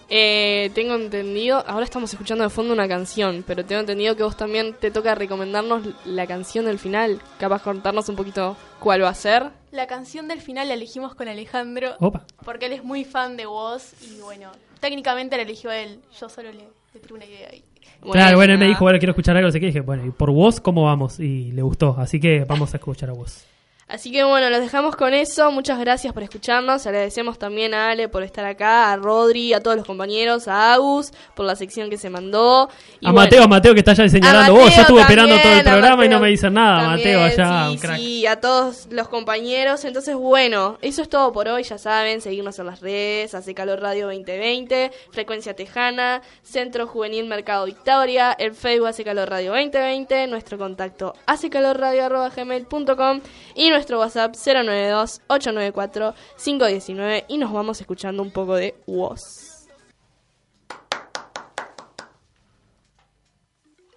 eh, 0.09 0.71
tengo 0.75 0.95
entendido, 0.95 1.65
ahora 1.67 1.85
estamos 1.85 2.13
escuchando 2.13 2.45
de 2.45 2.51
fondo 2.51 2.73
una 2.73 2.89
canción, 2.89 3.45
pero 3.47 3.65
tengo 3.65 3.81
entendido 3.81 4.17
que 4.17 4.23
vos 4.23 4.37
también 4.37 4.75
te 4.75 4.91
toca 4.91 5.15
recomendarnos 5.15 5.83
la 6.05 6.27
canción 6.27 6.65
del 6.65 6.79
final. 6.79 7.23
Capaz 7.39 7.63
contarnos 7.63 8.09
un 8.09 8.17
poquito 8.17 8.57
cuál 8.79 9.05
va 9.05 9.11
a 9.11 9.15
ser. 9.15 9.51
La 9.71 9.87
canción 9.87 10.27
del 10.27 10.41
final 10.41 10.69
la 10.69 10.75
elegimos 10.75 11.15
con 11.15 11.29
Alejandro 11.29 11.95
Opa. 12.01 12.25
porque 12.45 12.67
él 12.67 12.73
es 12.73 12.85
muy 12.85 13.05
fan 13.05 13.37
de 13.37 13.47
vos 13.47 13.93
y 14.03 14.21
bueno, 14.21 14.51
técnicamente 14.81 15.37
la 15.37 15.43
eligió 15.43 15.71
él. 15.71 16.01
Yo 16.19 16.29
solo 16.29 16.51
le, 16.53 16.69
le 16.95 17.01
tiré 17.01 17.15
una 17.15 17.25
idea 17.25 17.49
ahí. 17.51 17.65
Claro, 18.13 18.37
bueno, 18.39 18.55
él 18.55 18.59
me 18.59 18.67
dijo, 18.67 18.85
bueno, 18.85 18.99
quiero 18.99 19.13
escuchar 19.13 19.37
algo, 19.37 19.49
no 19.49 19.53
sé 19.53 19.61
qué. 19.61 19.67
Dije, 19.67 19.81
bueno, 19.81 20.05
¿y 20.07 20.11
por 20.11 20.31
vos 20.31 20.61
cómo 20.61 20.85
vamos? 20.85 21.21
Y 21.21 21.53
le 21.53 21.63
gustó, 21.63 21.97
así 21.99 22.19
que 22.19 22.45
vamos 22.45 22.73
a 22.73 22.79
escuchar 22.79 23.11
a 23.11 23.13
vos. 23.13 23.45
Así 23.91 24.13
que 24.13 24.23
bueno, 24.23 24.49
los 24.51 24.61
dejamos 24.61 24.95
con 24.95 25.15
eso. 25.15 25.51
Muchas 25.51 25.81
gracias 25.81 26.13
por 26.13 26.23
escucharnos. 26.23 26.87
Agradecemos 26.87 27.41
también 27.41 27.75
a 27.75 27.91
Ale 27.91 28.09
por 28.09 28.23
estar 28.23 28.45
acá, 28.45 28.93
a 28.93 28.97
Rodri, 28.97 29.53
a 29.53 29.61
todos 29.61 29.77
los 29.77 29.85
compañeros, 29.85 30.47
a 30.47 30.73
Agus 30.73 31.11
por 31.35 31.45
la 31.45 31.57
sección 31.57 31.91
que 31.91 31.97
se 31.97 32.09
mandó. 32.09 32.71
Y 33.01 33.09
a 33.09 33.11
bueno, 33.11 33.27
Mateo, 33.27 33.43
a 33.43 33.49
Mateo 33.49 33.75
que 33.75 33.81
está 33.81 33.91
allá 33.91 34.09
señalando, 34.09 34.53
vos 34.55 34.63
ya 34.63 34.69
Mateo 34.69 34.83
estuvo 34.83 35.01
esperando 35.01 35.37
todo 35.41 35.53
el 35.53 35.65
programa 35.65 36.07
y 36.07 36.09
no 36.09 36.21
me 36.21 36.29
dicen 36.29 36.55
nada. 36.55 36.83
también, 36.83 36.99
Mateo 36.99 37.25
allá, 37.25 37.67
sí, 37.67 37.73
un 37.73 37.79
crack. 37.79 37.97
sí, 37.97 38.27
a 38.27 38.41
todos 38.41 38.87
los 38.91 39.09
compañeros. 39.09 39.85
Entonces, 39.85 40.15
bueno, 40.15 40.79
eso 40.83 41.03
es 41.03 41.09
todo 41.09 41.33
por 41.33 41.49
hoy. 41.49 41.65
Ya 41.65 41.77
saben, 41.77 42.21
seguirnos 42.21 42.61
en 42.61 42.67
las 42.67 42.81
redes, 42.81 43.35
Hace 43.35 43.55
Calor 43.55 43.81
Radio 43.81 44.07
2020, 44.07 44.93
Frecuencia 45.11 45.57
Tejana, 45.57 46.23
Centro 46.45 46.87
Juvenil 46.87 47.27
Mercado 47.27 47.67
Victoria, 47.67 48.37
el 48.39 48.55
Facebook 48.55 48.87
Hace 48.87 49.03
Calor 49.03 49.29
Radio 49.29 49.51
2020, 49.51 50.29
nuestro 50.29 50.59
contacto 50.59 51.15
hacecalorradio.gmail.com 51.27 53.21
y 53.57 53.71
nuestro 53.71 53.80
WhatsApp 53.89 54.35
092-894-519 54.35 57.25
y 57.29 57.39
nos 57.39 57.51
vamos 57.53 57.81
escuchando 57.81 58.23
un 58.23 58.31
poco 58.31 58.57
de 58.57 58.75
WOS. 58.87 59.69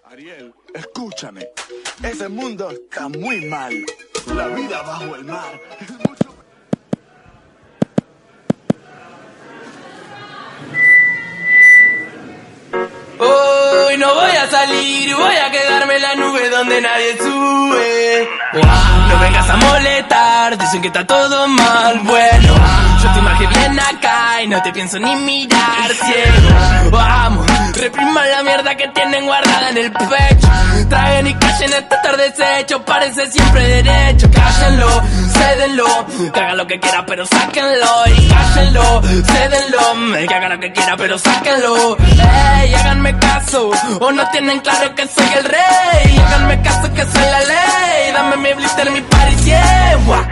Ariel, 0.04 0.54
escúchame. 0.72 1.48
Ese 2.02 2.28
mundo 2.28 2.70
está 2.70 3.08
muy 3.08 3.44
mal. 3.46 3.84
La 4.34 4.48
vida 4.48 4.82
bajo 4.82 5.16
el 5.16 5.24
mar. 5.24 5.60
Hoy 13.18 13.96
no 13.96 14.14
voy 14.14 14.30
a 14.30 14.46
salir, 14.48 15.14
voy 15.14 15.36
a 15.36 15.50
quedarme 15.50 15.96
en 15.96 16.02
la 16.02 16.14
nube 16.16 16.33
donde 16.64 16.80
nadie 16.80 17.16
sube. 17.18 18.28
No 19.08 19.18
vengas 19.18 19.50
a 19.50 19.56
molestar, 19.56 20.58
dicen 20.58 20.80
que 20.80 20.88
está 20.88 21.06
todo 21.06 21.46
mal. 21.48 22.00
Bueno, 22.00 22.54
yo 23.02 23.12
te 23.12 23.20
marqué 23.20 23.46
bien 23.46 23.78
acá 23.78 24.42
y 24.42 24.48
no 24.48 24.62
te 24.62 24.72
pienso 24.72 24.98
ni 24.98 25.14
mirar 25.16 25.90
ciego. 25.92 26.90
Vamos, 26.90 27.46
repriman 27.74 28.30
la 28.30 28.42
mierda 28.42 28.74
que 28.76 28.88
tienen 28.88 29.26
guardada 29.26 29.70
en 29.70 29.76
el 29.78 29.92
pecho. 29.92 30.48
Traguen 30.88 31.26
y 31.26 31.34
callen 31.34 31.72
este 31.74 31.96
tarde 32.02 32.30
desecho, 32.30 32.82
parece 32.84 33.30
siempre 33.30 33.82
derecho. 33.82 34.30
Cállenlo, 34.30 35.02
cédenlo, 35.44 35.86
que 36.32 36.40
haga 36.40 36.54
lo 36.54 36.66
que 36.66 36.80
quiera, 36.80 37.04
pero 37.06 37.26
sáquenlo. 37.26 37.92
Y 38.16 38.28
cállenlo, 38.28 39.02
cédenlo, 39.02 40.28
que 40.28 40.34
haga 40.34 40.48
lo 40.48 40.60
que 40.60 40.72
quiera, 40.72 40.96
pero 40.96 41.18
sáquenlo. 41.18 41.96
Ey, 42.60 42.74
háganme 42.74 43.18
caso, 43.18 43.70
o 44.00 44.12
no 44.12 44.28
tienen 44.30 44.60
claro 44.60 44.94
que 44.94 45.06
soy 45.06 45.30
el 45.38 45.44
rey. 45.44 46.18
Háganme 46.26 46.62
caso 46.62 46.92
que 46.92 47.04
soy 47.04 47.22
la 47.22 47.40
ley. 47.40 48.12
Dame 48.12 48.36
mi 48.36 48.52
blister, 48.54 48.90
mi 48.90 49.00
party, 49.00 49.36
yeah. 49.44 49.96
Buah. 50.06 50.24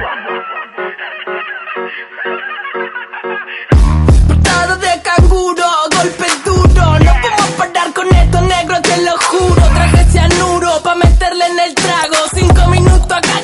Portado 4.28 4.76
de 4.76 5.02
canguro, 5.02 5.66
golpe 5.96 6.26
duro. 6.44 6.98
No 6.98 7.12
podemos 7.22 7.50
parar 7.58 7.92
con 7.92 8.14
esto, 8.14 8.40
negro, 8.40 8.82
te 8.82 8.96
lo 9.02 9.16
juro. 9.18 9.62
Traje 9.74 10.04
cianuro 10.12 10.82
pa' 10.82 10.94
meterle 10.94 11.46
en 11.46 11.58
el 11.58 11.74
trago. 11.74 12.16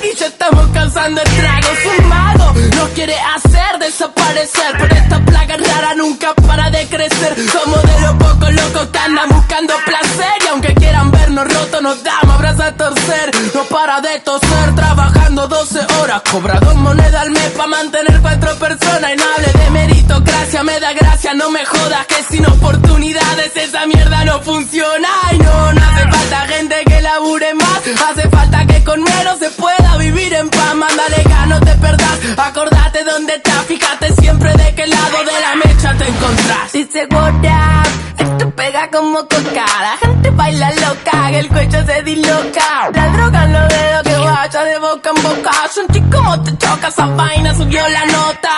Y 0.03 0.17
ya 0.17 0.27
estamos 0.27 0.67
causando 0.73 1.21
estragos. 1.23 1.79
Un 1.99 2.09
mago 2.09 2.53
nos 2.77 2.89
quiere 2.91 3.17
hacer 3.35 3.79
desaparecer. 3.81 4.77
Pero 4.79 4.95
esta 4.95 5.25
plaga 5.25 5.57
rara 5.57 5.95
nunca 5.95 6.35
para 6.35 6.71
de 6.71 6.87
crecer. 6.87 7.35
Somos 7.51 7.83
de 7.83 8.01
los 8.01 8.15
pocos 8.15 8.53
locos 8.53 8.89
que 8.89 8.99
andan 8.99 9.29
buscando 9.29 9.75
placer. 9.85 10.35
Y 10.45 10.49
aunque 10.49 10.75
quieran 10.75 11.11
vernos 11.11 11.53
rotos, 11.53 11.83
nos 11.83 12.03
damos 12.05 12.35
abrazos 12.35 12.61
a 12.61 12.73
torcer. 12.77 13.31
No 13.55 13.65
para 13.65 14.01
de 14.01 14.21
toser, 14.21 14.75
trabajando 14.77 15.49
12 15.49 15.81
horas. 16.01 16.23
Cobra 16.31 16.61
dos 16.61 16.75
monedas 16.77 17.23
al 17.23 17.31
mes 17.31 17.51
pa' 17.57 17.67
mantener 17.67 18.21
cuatro 18.21 18.55
personas. 18.57 19.13
Y 19.15 19.17
no 19.17 19.25
hable 19.35 19.53
de 19.53 19.71
meritocracia, 19.71 20.63
me 20.63 20.79
da 20.79 20.93
gracia, 20.93 21.35
no 21.35 21.51
me 21.51 21.65
jodas. 21.65 22.07
Que 22.07 22.23
sin 22.23 22.47
oportunidades 22.47 23.57
esa 23.57 23.87
mierda 23.87 24.25
no 24.25 24.41
funciona. 24.43 25.09
Y 25.33 25.39
no, 25.39 25.73
no 25.73 25.83
hace 25.83 26.03
falta 26.09 26.47
gente 26.47 26.77
que 26.87 27.03
labure 27.03 27.55
más. 27.55 27.81
Hace 28.11 28.29
falta 28.29 28.67
que 28.67 28.85
con 28.85 29.03
menos 29.03 29.39
se 29.39 29.51
pueda 29.51 29.88
vivir 29.97 30.35
en 30.35 30.49
paz. 30.51 30.75
Mándale 30.75 31.25
no 31.49 31.61
te 31.61 31.75
perdás. 31.77 32.19
Acordate 32.37 33.05
dónde 33.05 33.35
estás, 33.35 33.65
fíjate 33.67 34.13
siempre 34.21 34.53
de 34.53 34.75
qué 34.75 34.87
lado 34.87 35.19
de 35.19 35.41
la 35.41 35.55
mecha 35.65 35.95
te 35.97 36.09
encontrás. 36.09 36.73
Dice 36.73 37.07
what 37.11 37.35
up, 37.35 37.89
esto 38.19 38.51
pega 38.51 38.91
como 38.91 39.21
coca. 39.21 39.67
La 39.81 39.97
gente 40.01 40.31
baila 40.31 40.71
loca, 40.73 41.31
el 41.31 41.49
cuello 41.49 41.87
se 41.87 42.03
disloca. 42.03 42.91
La 42.93 43.09
droga 43.09 43.47
los 43.47 43.69
dedos 43.69 44.03
que 44.03 44.17
vaya 44.17 44.65
de 44.65 44.79
boca 44.79 45.11
en 45.17 45.23
boca. 45.23 45.53
Sentí 45.73 46.01
como 46.03 46.43
te 46.43 46.57
choca 46.59 46.89
esa 46.89 47.07
vaina, 47.07 47.55
subió 47.55 47.89
la 47.89 48.05
nota. 48.07 48.58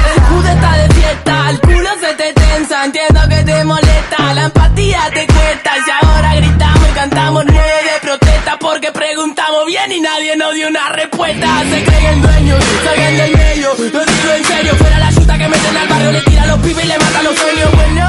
Bien 9.71 9.91
y 9.93 10.01
nadie 10.01 10.35
nos 10.35 10.53
dio 10.53 10.67
una 10.67 10.89
respuesta. 10.89 11.47
Se 11.71 11.83
creen 11.83 12.05
el 12.05 12.21
dueño, 12.21 12.55
soy 12.59 13.03
el 13.03 13.17
del 13.17 13.37
medio. 13.37 13.69
Lo 13.69 14.05
digo 14.05 14.31
en 14.37 14.45
serio, 14.45 14.75
fuera 14.75 14.99
la 14.99 15.13
chuta 15.13 15.37
que 15.37 15.47
meten 15.47 15.77
al 15.77 15.87
barrio, 15.87 16.11
le 16.11 16.21
tira 16.21 16.45
los 16.45 16.59
pibes 16.59 16.83
y 16.83 16.87
le 16.87 16.97
matan 16.97 17.23
los 17.23 17.35
sueños. 17.37 17.71
Bueno, 17.71 18.07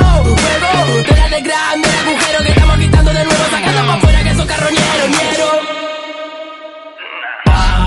de 1.09 1.17
la 1.17 1.29
de 1.29 1.41
grande, 1.41 1.89
el 1.89 1.99
agujero 2.09 2.39
que 2.45 2.49
estamos 2.51 2.77
quitando 2.79 3.11
de 3.13 3.25
nuevo, 3.25 3.45
sacando 3.51 3.87
pa' 3.87 3.95
afuera 3.95 4.23
que 4.25 4.31
esos 4.31 4.47
carroñeros, 4.47 5.09
ñero. 5.17 5.51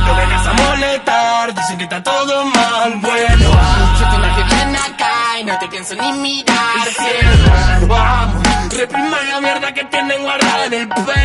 No 0.06 0.16
vengas 0.16 0.48
a 0.48 0.54
molestar, 0.54 1.54
dicen 1.56 1.78
que 1.78 1.84
está 1.84 2.04
todo 2.04 2.46
mal, 2.46 2.94
bueno 3.02 3.50
Yo 4.00 4.10
tengo 4.10 4.36
que 4.36 4.56
ven 4.56 4.76
acá 4.76 5.40
y 5.40 5.44
no 5.44 5.60
te 5.60 5.68
pienso 5.68 5.96
ni 5.96 6.12
mirar 6.14 6.88
Cielo, 6.96 7.88
vamos, 7.88 8.44
repriman 8.78 9.30
la 9.30 9.42
mierda 9.42 9.74
que 9.74 9.84
tienen 9.86 10.22
guardada 10.22 10.66
en 10.66 10.74
el 10.74 10.88
callen 10.90 11.25